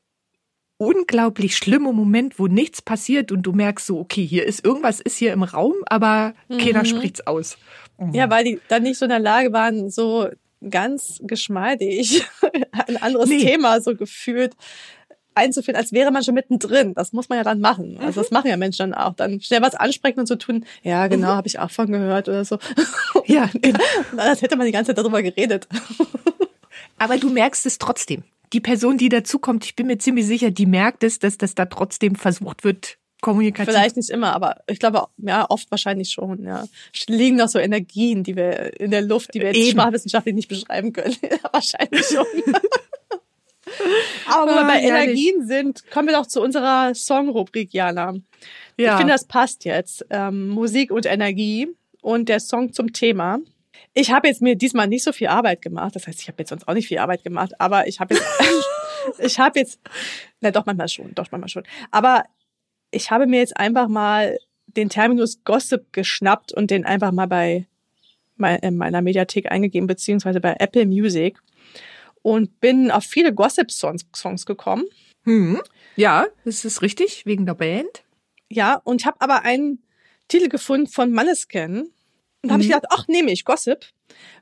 unglaublich 0.76 1.56
schlimmer 1.56 1.92
Moment, 1.92 2.38
wo 2.38 2.46
nichts 2.46 2.82
passiert 2.82 3.32
und 3.32 3.42
du 3.42 3.52
merkst 3.52 3.86
so, 3.86 3.98
okay, 3.98 4.24
hier 4.26 4.44
ist 4.44 4.64
irgendwas 4.64 5.00
ist 5.00 5.16
hier 5.16 5.32
im 5.32 5.42
Raum, 5.42 5.74
aber 5.86 6.34
mhm. 6.48 6.58
keiner 6.58 6.84
spricht's 6.84 7.26
aus. 7.26 7.56
Mhm. 7.98 8.14
Ja, 8.14 8.30
weil 8.30 8.44
die 8.44 8.60
dann 8.68 8.82
nicht 8.82 8.98
so 8.98 9.04
in 9.04 9.10
der 9.10 9.20
Lage 9.20 9.52
waren, 9.52 9.90
so 9.90 10.28
ganz 10.68 11.20
geschmeidig 11.22 12.24
ein 12.86 12.96
anderes 12.96 13.28
nee. 13.28 13.44
Thema 13.44 13.80
so 13.80 13.94
gefühlt 13.94 14.54
einzuführen, 15.34 15.76
als 15.76 15.92
wäre 15.92 16.10
man 16.10 16.22
schon 16.22 16.34
mittendrin. 16.34 16.94
Das 16.94 17.12
muss 17.12 17.28
man 17.28 17.38
ja 17.38 17.44
dann 17.44 17.60
machen. 17.60 17.98
Also 18.00 18.20
das 18.20 18.30
mhm. 18.30 18.36
machen 18.36 18.50
ja 18.50 18.56
Menschen 18.56 18.90
dann 18.90 18.94
auch. 18.94 19.14
Dann 19.14 19.40
schnell 19.40 19.62
was 19.62 19.74
ansprechen 19.74 20.20
und 20.20 20.26
so 20.26 20.36
tun. 20.36 20.64
Ja, 20.82 21.06
genau, 21.08 21.32
mhm. 21.32 21.36
habe 21.36 21.48
ich 21.48 21.58
auch 21.58 21.70
von 21.70 21.90
gehört 21.90 22.28
oder 22.28 22.44
so. 22.44 22.58
Ja, 23.26 23.50
genau. 23.60 23.80
Als 24.16 24.42
hätte 24.42 24.56
man 24.56 24.66
die 24.66 24.72
ganze 24.72 24.90
Zeit 24.90 24.98
darüber 24.98 25.22
geredet. 25.22 25.68
Aber 26.98 27.16
du 27.16 27.30
merkst 27.30 27.66
es 27.66 27.78
trotzdem 27.78 28.22
die 28.52 28.60
Person, 28.60 28.98
die 28.98 29.08
dazukommt, 29.08 29.64
ich 29.64 29.76
bin 29.76 29.86
mir 29.86 29.98
ziemlich 29.98 30.26
sicher, 30.26 30.50
die 30.50 30.66
merkt 30.66 31.04
es, 31.04 31.18
dass 31.18 31.38
das 31.38 31.54
da 31.54 31.66
trotzdem 31.66 32.14
versucht 32.14 32.64
wird, 32.64 32.98
kommunikativ. 33.24 33.72
Vielleicht 33.72 33.96
nicht 33.96 34.10
immer, 34.10 34.34
aber 34.34 34.56
ich 34.66 34.78
glaube, 34.78 35.06
ja, 35.16 35.46
oft 35.48 35.70
wahrscheinlich 35.70 36.10
schon, 36.10 36.44
ja. 36.44 36.66
Liegen 37.08 37.36
noch 37.36 37.48
so 37.48 37.58
Energien, 37.58 38.22
die 38.22 38.36
wir 38.36 38.78
in 38.78 38.90
der 38.90 39.02
Luft, 39.02 39.34
die 39.34 39.40
wir 39.40 39.52
jetzt 39.52 39.70
sprachwissenschaftlich 39.70 40.34
nicht 40.34 40.48
beschreiben 40.48 40.92
können. 40.92 41.16
wahrscheinlich 41.52 42.04
schon. 42.04 42.26
aber 44.26 44.46
wenn 44.46 44.54
wir 44.54 44.60
ah, 44.60 44.68
bei 44.68 44.80
Energien 44.80 45.46
sind, 45.46 45.90
kommen 45.90 46.08
wir 46.08 46.14
doch 46.14 46.26
zu 46.26 46.42
unserer 46.42 46.94
Song-Rubrik, 46.94 47.72
Jana. 47.72 48.14
Ja. 48.76 48.92
Ich 48.92 48.98
finde, 48.98 49.14
das 49.14 49.24
passt 49.26 49.64
jetzt. 49.64 50.04
Ähm, 50.10 50.48
Musik 50.48 50.90
und 50.90 51.06
Energie 51.06 51.68
und 52.02 52.28
der 52.28 52.40
Song 52.40 52.74
zum 52.74 52.92
Thema. 52.92 53.38
Ich 53.94 54.10
habe 54.10 54.28
jetzt 54.28 54.42
mir 54.42 54.56
diesmal 54.56 54.88
nicht 54.88 55.04
so 55.04 55.12
viel 55.12 55.28
Arbeit 55.28 55.62
gemacht. 55.62 55.94
Das 55.94 56.06
heißt, 56.06 56.20
ich 56.20 56.28
habe 56.28 56.36
jetzt 56.40 56.50
sonst 56.50 56.66
auch 56.66 56.74
nicht 56.74 56.88
viel 56.88 56.98
Arbeit 56.98 57.22
gemacht, 57.22 57.52
aber 57.60 57.86
ich 57.86 58.00
habe 58.00 58.14
jetzt, 58.14 58.26
ich 59.18 59.38
habe 59.38 59.58
jetzt, 59.58 59.80
na 60.40 60.50
doch 60.50 60.66
manchmal 60.66 60.88
schon, 60.88 61.14
doch 61.14 61.30
manchmal 61.30 61.48
schon. 61.48 61.64
Aber 61.90 62.24
ich 62.90 63.10
habe 63.10 63.26
mir 63.26 63.38
jetzt 63.38 63.56
einfach 63.56 63.88
mal 63.88 64.38
den 64.66 64.88
Terminus 64.88 65.44
Gossip 65.44 65.92
geschnappt 65.92 66.52
und 66.52 66.70
den 66.70 66.84
einfach 66.84 67.12
mal 67.12 67.26
bei 67.26 67.66
in 68.62 68.76
meiner 68.76 69.00
Mediathek 69.00 69.50
eingegeben, 69.50 69.86
beziehungsweise 69.86 70.40
bei 70.40 70.56
Apple 70.58 70.86
Music 70.86 71.38
und 72.22 72.58
bin 72.60 72.90
auf 72.90 73.04
viele 73.04 73.32
Gossip-Songs 73.32 74.44
gekommen. 74.44 74.84
Hm. 75.24 75.60
Ja, 75.94 76.26
das 76.44 76.64
ist 76.64 76.82
richtig, 76.82 77.26
wegen 77.26 77.46
der 77.46 77.54
Band. 77.54 78.02
Ja, 78.50 78.80
und 78.84 79.02
ich 79.02 79.06
habe 79.06 79.20
aber 79.20 79.42
einen 79.42 79.82
Titel 80.28 80.48
gefunden 80.48 80.88
von 80.88 81.12
Maneskin. 81.12 81.90
Und 82.44 82.52
habe 82.52 82.62
ich 82.62 82.68
gedacht, 82.68 82.86
ach, 82.90 83.08
nehme 83.08 83.30
ich 83.30 83.44
Gossip. 83.44 83.86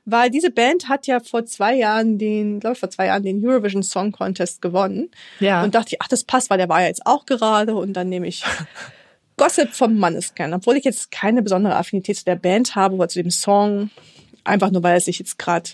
Weil 0.05 0.29
diese 0.29 0.51
Band 0.51 0.89
hat 0.89 1.07
ja 1.07 1.19
vor 1.19 1.45
zwei 1.45 1.75
Jahren 1.75 2.17
den, 2.17 2.59
glaube 2.59 2.73
ich, 2.73 2.79
vor 2.79 2.89
zwei 2.89 3.07
Jahren 3.07 3.23
den 3.23 3.45
Eurovision 3.45 3.83
Song 3.83 4.11
Contest 4.11 4.61
gewonnen. 4.61 5.09
Ja. 5.39 5.63
Und 5.63 5.73
dachte 5.75 5.95
ich, 5.95 6.01
ach, 6.01 6.09
das 6.09 6.25
passt, 6.25 6.49
weil 6.49 6.57
der 6.57 6.69
war 6.69 6.81
ja 6.81 6.87
jetzt 6.87 7.05
auch 7.05 7.25
gerade. 7.25 7.75
Und 7.75 7.93
dann 7.93 8.09
nehme 8.09 8.27
ich 8.27 8.43
Gossip 9.37 9.73
vom 9.73 9.97
Mannescan. 9.97 10.53
Obwohl 10.53 10.75
ich 10.77 10.83
jetzt 10.83 11.11
keine 11.11 11.41
besondere 11.41 11.75
Affinität 11.75 12.17
zu 12.17 12.25
der 12.25 12.35
Band 12.35 12.75
habe 12.75 12.95
oder 12.95 13.07
zu 13.07 13.21
dem 13.21 13.31
Song. 13.31 13.89
Einfach 14.43 14.71
nur, 14.71 14.83
weil 14.83 14.97
es 14.97 15.05
sich 15.05 15.19
jetzt 15.19 15.39
gerade 15.39 15.69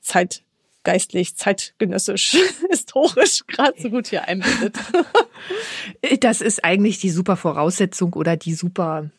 zeitgeistlich, 0.00 1.36
zeitgenössisch, 1.36 2.36
historisch 2.70 3.46
gerade 3.46 3.80
so 3.80 3.88
gut 3.90 4.08
hier 4.08 4.26
einbindet. 4.28 4.76
Das 6.20 6.40
ist 6.40 6.64
eigentlich 6.64 7.00
die 7.00 7.10
super 7.10 7.36
Voraussetzung 7.36 8.14
oder 8.14 8.36
die 8.36 8.54
super 8.54 9.10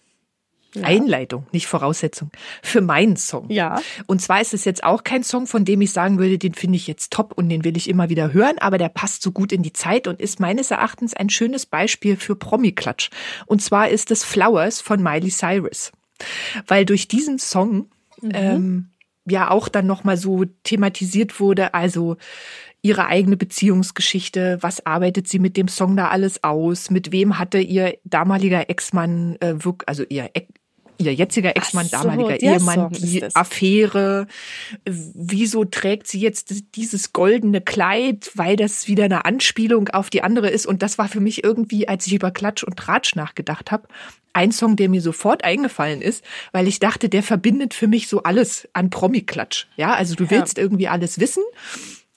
Einleitung, 0.83 1.45
nicht 1.51 1.67
Voraussetzung, 1.67 2.31
für 2.61 2.81
meinen 2.81 3.15
Song. 3.15 3.49
Ja. 3.49 3.81
Und 4.07 4.21
zwar 4.21 4.41
ist 4.41 4.53
es 4.53 4.65
jetzt 4.65 4.83
auch 4.83 5.03
kein 5.03 5.23
Song, 5.23 5.47
von 5.47 5.65
dem 5.65 5.81
ich 5.81 5.91
sagen 5.91 6.17
würde, 6.17 6.37
den 6.37 6.53
finde 6.53 6.75
ich 6.77 6.87
jetzt 6.87 7.11
top 7.11 7.33
und 7.35 7.49
den 7.49 7.63
will 7.63 7.77
ich 7.77 7.89
immer 7.89 8.09
wieder 8.09 8.33
hören, 8.33 8.57
aber 8.59 8.77
der 8.77 8.89
passt 8.89 9.21
so 9.21 9.31
gut 9.31 9.51
in 9.51 9.63
die 9.63 9.73
Zeit 9.73 10.07
und 10.07 10.19
ist 10.19 10.39
meines 10.39 10.71
Erachtens 10.71 11.13
ein 11.13 11.29
schönes 11.29 11.65
Beispiel 11.65 12.17
für 12.17 12.35
Promi-Klatsch. 12.35 13.09
Und 13.45 13.61
zwar 13.61 13.89
ist 13.89 14.11
es 14.11 14.23
Flowers 14.23 14.81
von 14.81 15.01
Miley 15.01 15.29
Cyrus. 15.29 15.91
Weil 16.67 16.85
durch 16.85 17.07
diesen 17.07 17.39
Song 17.39 17.89
ähm, 18.23 18.89
ja 19.25 19.51
auch 19.51 19.67
dann 19.67 19.87
nochmal 19.87 20.17
so 20.17 20.45
thematisiert 20.63 21.39
wurde, 21.39 21.73
also 21.73 22.17
ihre 22.81 23.07
eigene 23.07 23.35
Beziehungsgeschichte, 23.35 24.59
was 24.61 24.85
arbeitet 24.85 25.27
sie 25.27 25.39
mit 25.39 25.57
dem 25.57 25.67
Song 25.67 25.97
da 25.97 26.09
alles 26.09 26.43
aus, 26.43 26.91
mit 26.91 27.11
wem 27.11 27.39
hatte 27.39 27.59
ihr 27.59 27.97
damaliger 28.03 28.69
Ex-Mann, 28.69 29.37
äh, 29.39 29.55
also 29.87 30.03
ihr, 30.07 30.29
ihr 30.97 31.13
jetziger 31.13 31.55
Ex-Mann, 31.55 31.85
so, 31.85 31.97
damaliger 31.97 32.41
Ehemann, 32.41 32.89
die. 32.91 33.23
Affäre, 33.33 34.27
wieso 34.85 35.65
trägt 35.65 36.07
sie 36.07 36.19
jetzt 36.19 36.75
dieses 36.75 37.13
goldene 37.13 37.61
Kleid, 37.61 38.31
weil 38.35 38.55
das 38.55 38.87
wieder 38.87 39.05
eine 39.05 39.25
Anspielung 39.25 39.89
auf 39.89 40.09
die 40.09 40.23
andere 40.23 40.49
ist 40.49 40.65
und 40.65 40.81
das 40.81 40.97
war 40.97 41.07
für 41.07 41.19
mich 41.19 41.43
irgendwie, 41.43 41.87
als 41.87 42.07
ich 42.07 42.13
über 42.13 42.31
Klatsch 42.31 42.63
und 42.63 42.77
Tratsch 42.77 43.15
nachgedacht 43.15 43.71
habe, 43.71 43.87
ein 44.33 44.51
Song, 44.51 44.75
der 44.75 44.89
mir 44.89 45.01
sofort 45.01 45.43
eingefallen 45.43 46.01
ist, 46.01 46.23
weil 46.51 46.67
ich 46.67 46.79
dachte, 46.79 47.07
der 47.07 47.23
verbindet 47.23 47.73
für 47.73 47.87
mich 47.87 48.07
so 48.07 48.23
alles 48.23 48.67
an 48.73 48.89
Promi-Klatsch. 48.89 49.67
Ja, 49.77 49.93
also 49.93 50.15
du 50.15 50.29
willst 50.29 50.57
irgendwie 50.57 50.89
alles 50.89 51.19
wissen. 51.19 51.43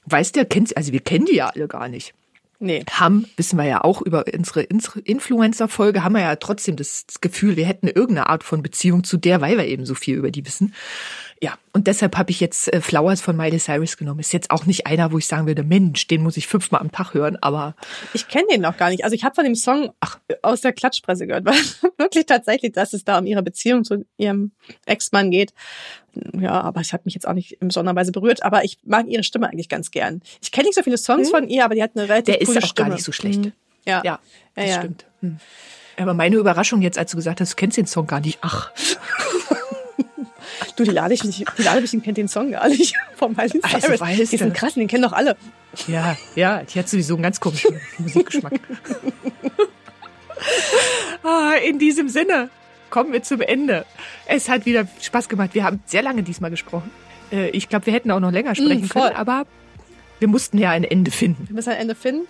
Weißt 0.04 0.36
ja, 0.36 0.44
kennst, 0.44 0.76
also 0.76 0.92
wir 0.92 1.00
kennen 1.00 1.26
die 1.26 1.36
ja 1.36 1.48
alle 1.48 1.68
gar 1.68 1.88
nicht. 1.88 2.14
Nee. 2.60 2.84
Haben, 2.90 3.26
wissen 3.36 3.56
wir 3.56 3.66
ja 3.66 3.84
auch 3.84 4.02
über 4.02 4.24
unsere 4.34 4.62
Influencer-Folge, 4.62 6.02
haben 6.02 6.14
wir 6.14 6.22
ja 6.22 6.36
trotzdem 6.36 6.74
das 6.74 7.04
Gefühl, 7.20 7.56
wir 7.56 7.66
hätten 7.66 7.86
irgendeine 7.86 8.28
Art 8.28 8.42
von 8.42 8.62
Beziehung 8.62 9.04
zu 9.04 9.16
der, 9.16 9.40
weil 9.40 9.58
wir 9.58 9.66
eben 9.66 9.86
so 9.86 9.94
viel 9.94 10.16
über 10.16 10.32
die 10.32 10.44
wissen. 10.44 10.74
Ja, 11.40 11.54
und 11.72 11.86
deshalb 11.86 12.16
habe 12.16 12.32
ich 12.32 12.40
jetzt 12.40 12.72
äh, 12.72 12.80
Flowers 12.80 13.20
von 13.20 13.36
Miley 13.36 13.58
Cyrus 13.60 13.96
genommen. 13.96 14.18
Ist 14.18 14.32
jetzt 14.32 14.50
auch 14.50 14.66
nicht 14.66 14.88
einer, 14.88 15.12
wo 15.12 15.18
ich 15.18 15.26
sagen 15.28 15.46
würde, 15.46 15.62
Mensch, 15.62 16.08
den 16.08 16.22
muss 16.24 16.36
ich 16.36 16.48
fünfmal 16.48 16.80
am 16.80 16.90
Tag 16.90 17.14
hören, 17.14 17.36
aber 17.40 17.76
Ich 18.12 18.26
kenne 18.26 18.46
den 18.50 18.62
noch 18.62 18.76
gar 18.76 18.90
nicht. 18.90 19.04
Also 19.04 19.14
ich 19.14 19.22
habe 19.22 19.36
von 19.36 19.44
dem 19.44 19.54
Song 19.54 19.92
aus 20.42 20.62
der 20.62 20.72
Klatschpresse 20.72 21.28
gehört, 21.28 21.44
weil 21.46 21.54
wirklich 21.96 22.26
tatsächlich, 22.26 22.72
dass 22.72 22.92
es 22.92 23.04
da 23.04 23.18
um 23.18 23.26
ihre 23.26 23.44
Beziehung 23.44 23.84
zu 23.84 24.04
ihrem 24.16 24.50
Ex-Mann 24.86 25.30
geht. 25.30 25.52
Ja, 26.36 26.60
aber 26.60 26.80
es 26.80 26.92
hat 26.92 27.04
mich 27.04 27.14
jetzt 27.14 27.28
auch 27.28 27.34
nicht 27.34 27.52
in 27.52 27.68
besonderer 27.68 27.94
Weise 27.94 28.10
berührt, 28.10 28.42
aber 28.42 28.64
ich 28.64 28.78
mag 28.84 29.06
ihre 29.06 29.22
Stimme 29.22 29.48
eigentlich 29.48 29.68
ganz 29.68 29.92
gern. 29.92 30.22
Ich 30.42 30.50
kenne 30.50 30.66
nicht 30.66 30.74
so 30.74 30.82
viele 30.82 30.98
Songs 30.98 31.30
von 31.30 31.48
ihr, 31.48 31.64
aber 31.64 31.76
die 31.76 31.82
hat 31.84 31.92
eine 31.94 32.08
relativ 32.08 32.34
der 32.34 32.40
ist 32.40 32.48
coole 32.48 32.58
auch 32.58 32.66
Stimme. 32.66 32.88
gar 32.88 32.94
nicht 32.96 33.04
so 33.04 33.12
schlecht. 33.12 33.44
Mhm. 33.44 33.52
Ja. 33.86 34.02
ja, 34.04 34.18
das 34.56 34.64
Ja, 34.64 34.70
ja. 34.72 34.78
stimmt. 34.80 35.06
Hm. 35.20 35.38
Aber 35.98 36.14
meine 36.14 36.36
Überraschung 36.36 36.82
jetzt, 36.82 36.96
als 36.98 37.10
du 37.12 37.16
gesagt 37.16 37.40
hast, 37.40 37.52
du 37.52 37.56
kennst 37.56 37.76
den 37.76 37.86
Song 37.86 38.06
gar 38.06 38.20
nicht. 38.20 38.38
Ach, 38.40 38.70
Du, 40.78 40.84
die 40.84 40.90
lade 40.92 41.12
ich 41.12 41.24
nicht, 41.24 41.44
die 41.58 41.62
lade 41.62 41.80
ich, 41.80 41.90
den 41.90 42.02
kennt 42.02 42.16
den 42.18 42.28
Song 42.28 42.52
gar 42.52 42.68
nicht. 42.68 42.94
Von 43.16 43.32
Miley 43.36 43.60
Also 43.62 43.78
Cyrus. 43.80 44.00
weißt 44.00 44.32
die 44.32 44.36
sind 44.36 44.54
krass, 44.54 44.74
den 44.74 44.86
kennen 44.86 45.02
doch 45.02 45.12
alle. 45.12 45.36
ja, 45.88 46.16
ja, 46.36 46.62
die 46.62 46.78
hat 46.78 46.88
sowieso 46.88 47.14
einen 47.14 47.22
ganz 47.24 47.40
komischen 47.40 47.80
Musikgeschmack. 47.98 48.60
ah, 51.24 51.52
in 51.66 51.78
diesem 51.78 52.08
Sinne 52.08 52.48
kommen 52.90 53.12
wir 53.12 53.22
zum 53.22 53.40
Ende. 53.40 53.84
Es 54.26 54.48
hat 54.48 54.66
wieder 54.66 54.86
Spaß 55.00 55.28
gemacht. 55.28 55.50
Wir 55.54 55.64
haben 55.64 55.82
sehr 55.84 56.02
lange 56.02 56.22
diesmal 56.22 56.50
gesprochen. 56.50 56.90
Äh, 57.32 57.50
Ich 57.50 57.68
glaube, 57.68 57.86
wir 57.86 57.92
hätten 57.92 58.10
auch 58.10 58.20
noch 58.20 58.30
länger 58.30 58.54
sprechen 58.54 58.84
Mm, 58.84 58.88
können, 58.88 59.16
aber 59.16 59.46
wir 60.20 60.28
mussten 60.28 60.58
ja 60.58 60.70
ein 60.70 60.84
Ende 60.84 61.10
finden. 61.10 61.48
Wir 61.48 61.54
müssen 61.54 61.70
ein 61.70 61.76
Ende 61.78 61.94
finden. 61.94 62.26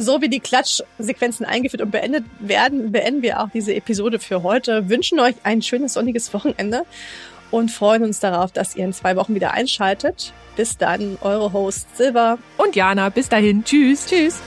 So 0.00 0.22
wie 0.22 0.28
die 0.28 0.38
Klatschsequenzen 0.40 1.44
eingeführt 1.44 1.82
und 1.82 1.90
beendet 1.90 2.24
werden, 2.38 2.92
beenden 2.92 3.20
wir 3.22 3.40
auch 3.40 3.48
diese 3.52 3.74
Episode 3.74 4.20
für 4.20 4.44
heute. 4.44 4.88
Wünschen 4.88 5.18
euch 5.18 5.34
ein 5.42 5.60
schönes 5.60 5.94
sonniges 5.94 6.32
Wochenende 6.32 6.84
und 7.50 7.70
freuen 7.70 8.04
uns 8.04 8.20
darauf, 8.20 8.52
dass 8.52 8.76
ihr 8.76 8.84
in 8.84 8.92
zwei 8.92 9.16
Wochen 9.16 9.34
wieder 9.34 9.52
einschaltet. 9.52 10.32
Bis 10.56 10.76
dann, 10.76 11.18
eure 11.20 11.52
Hosts 11.52 11.86
Silva 11.96 12.38
und 12.56 12.76
Jana. 12.76 13.08
Bis 13.10 13.28
dahin, 13.28 13.64
tschüss. 13.64 14.06
Tschüss. 14.06 14.40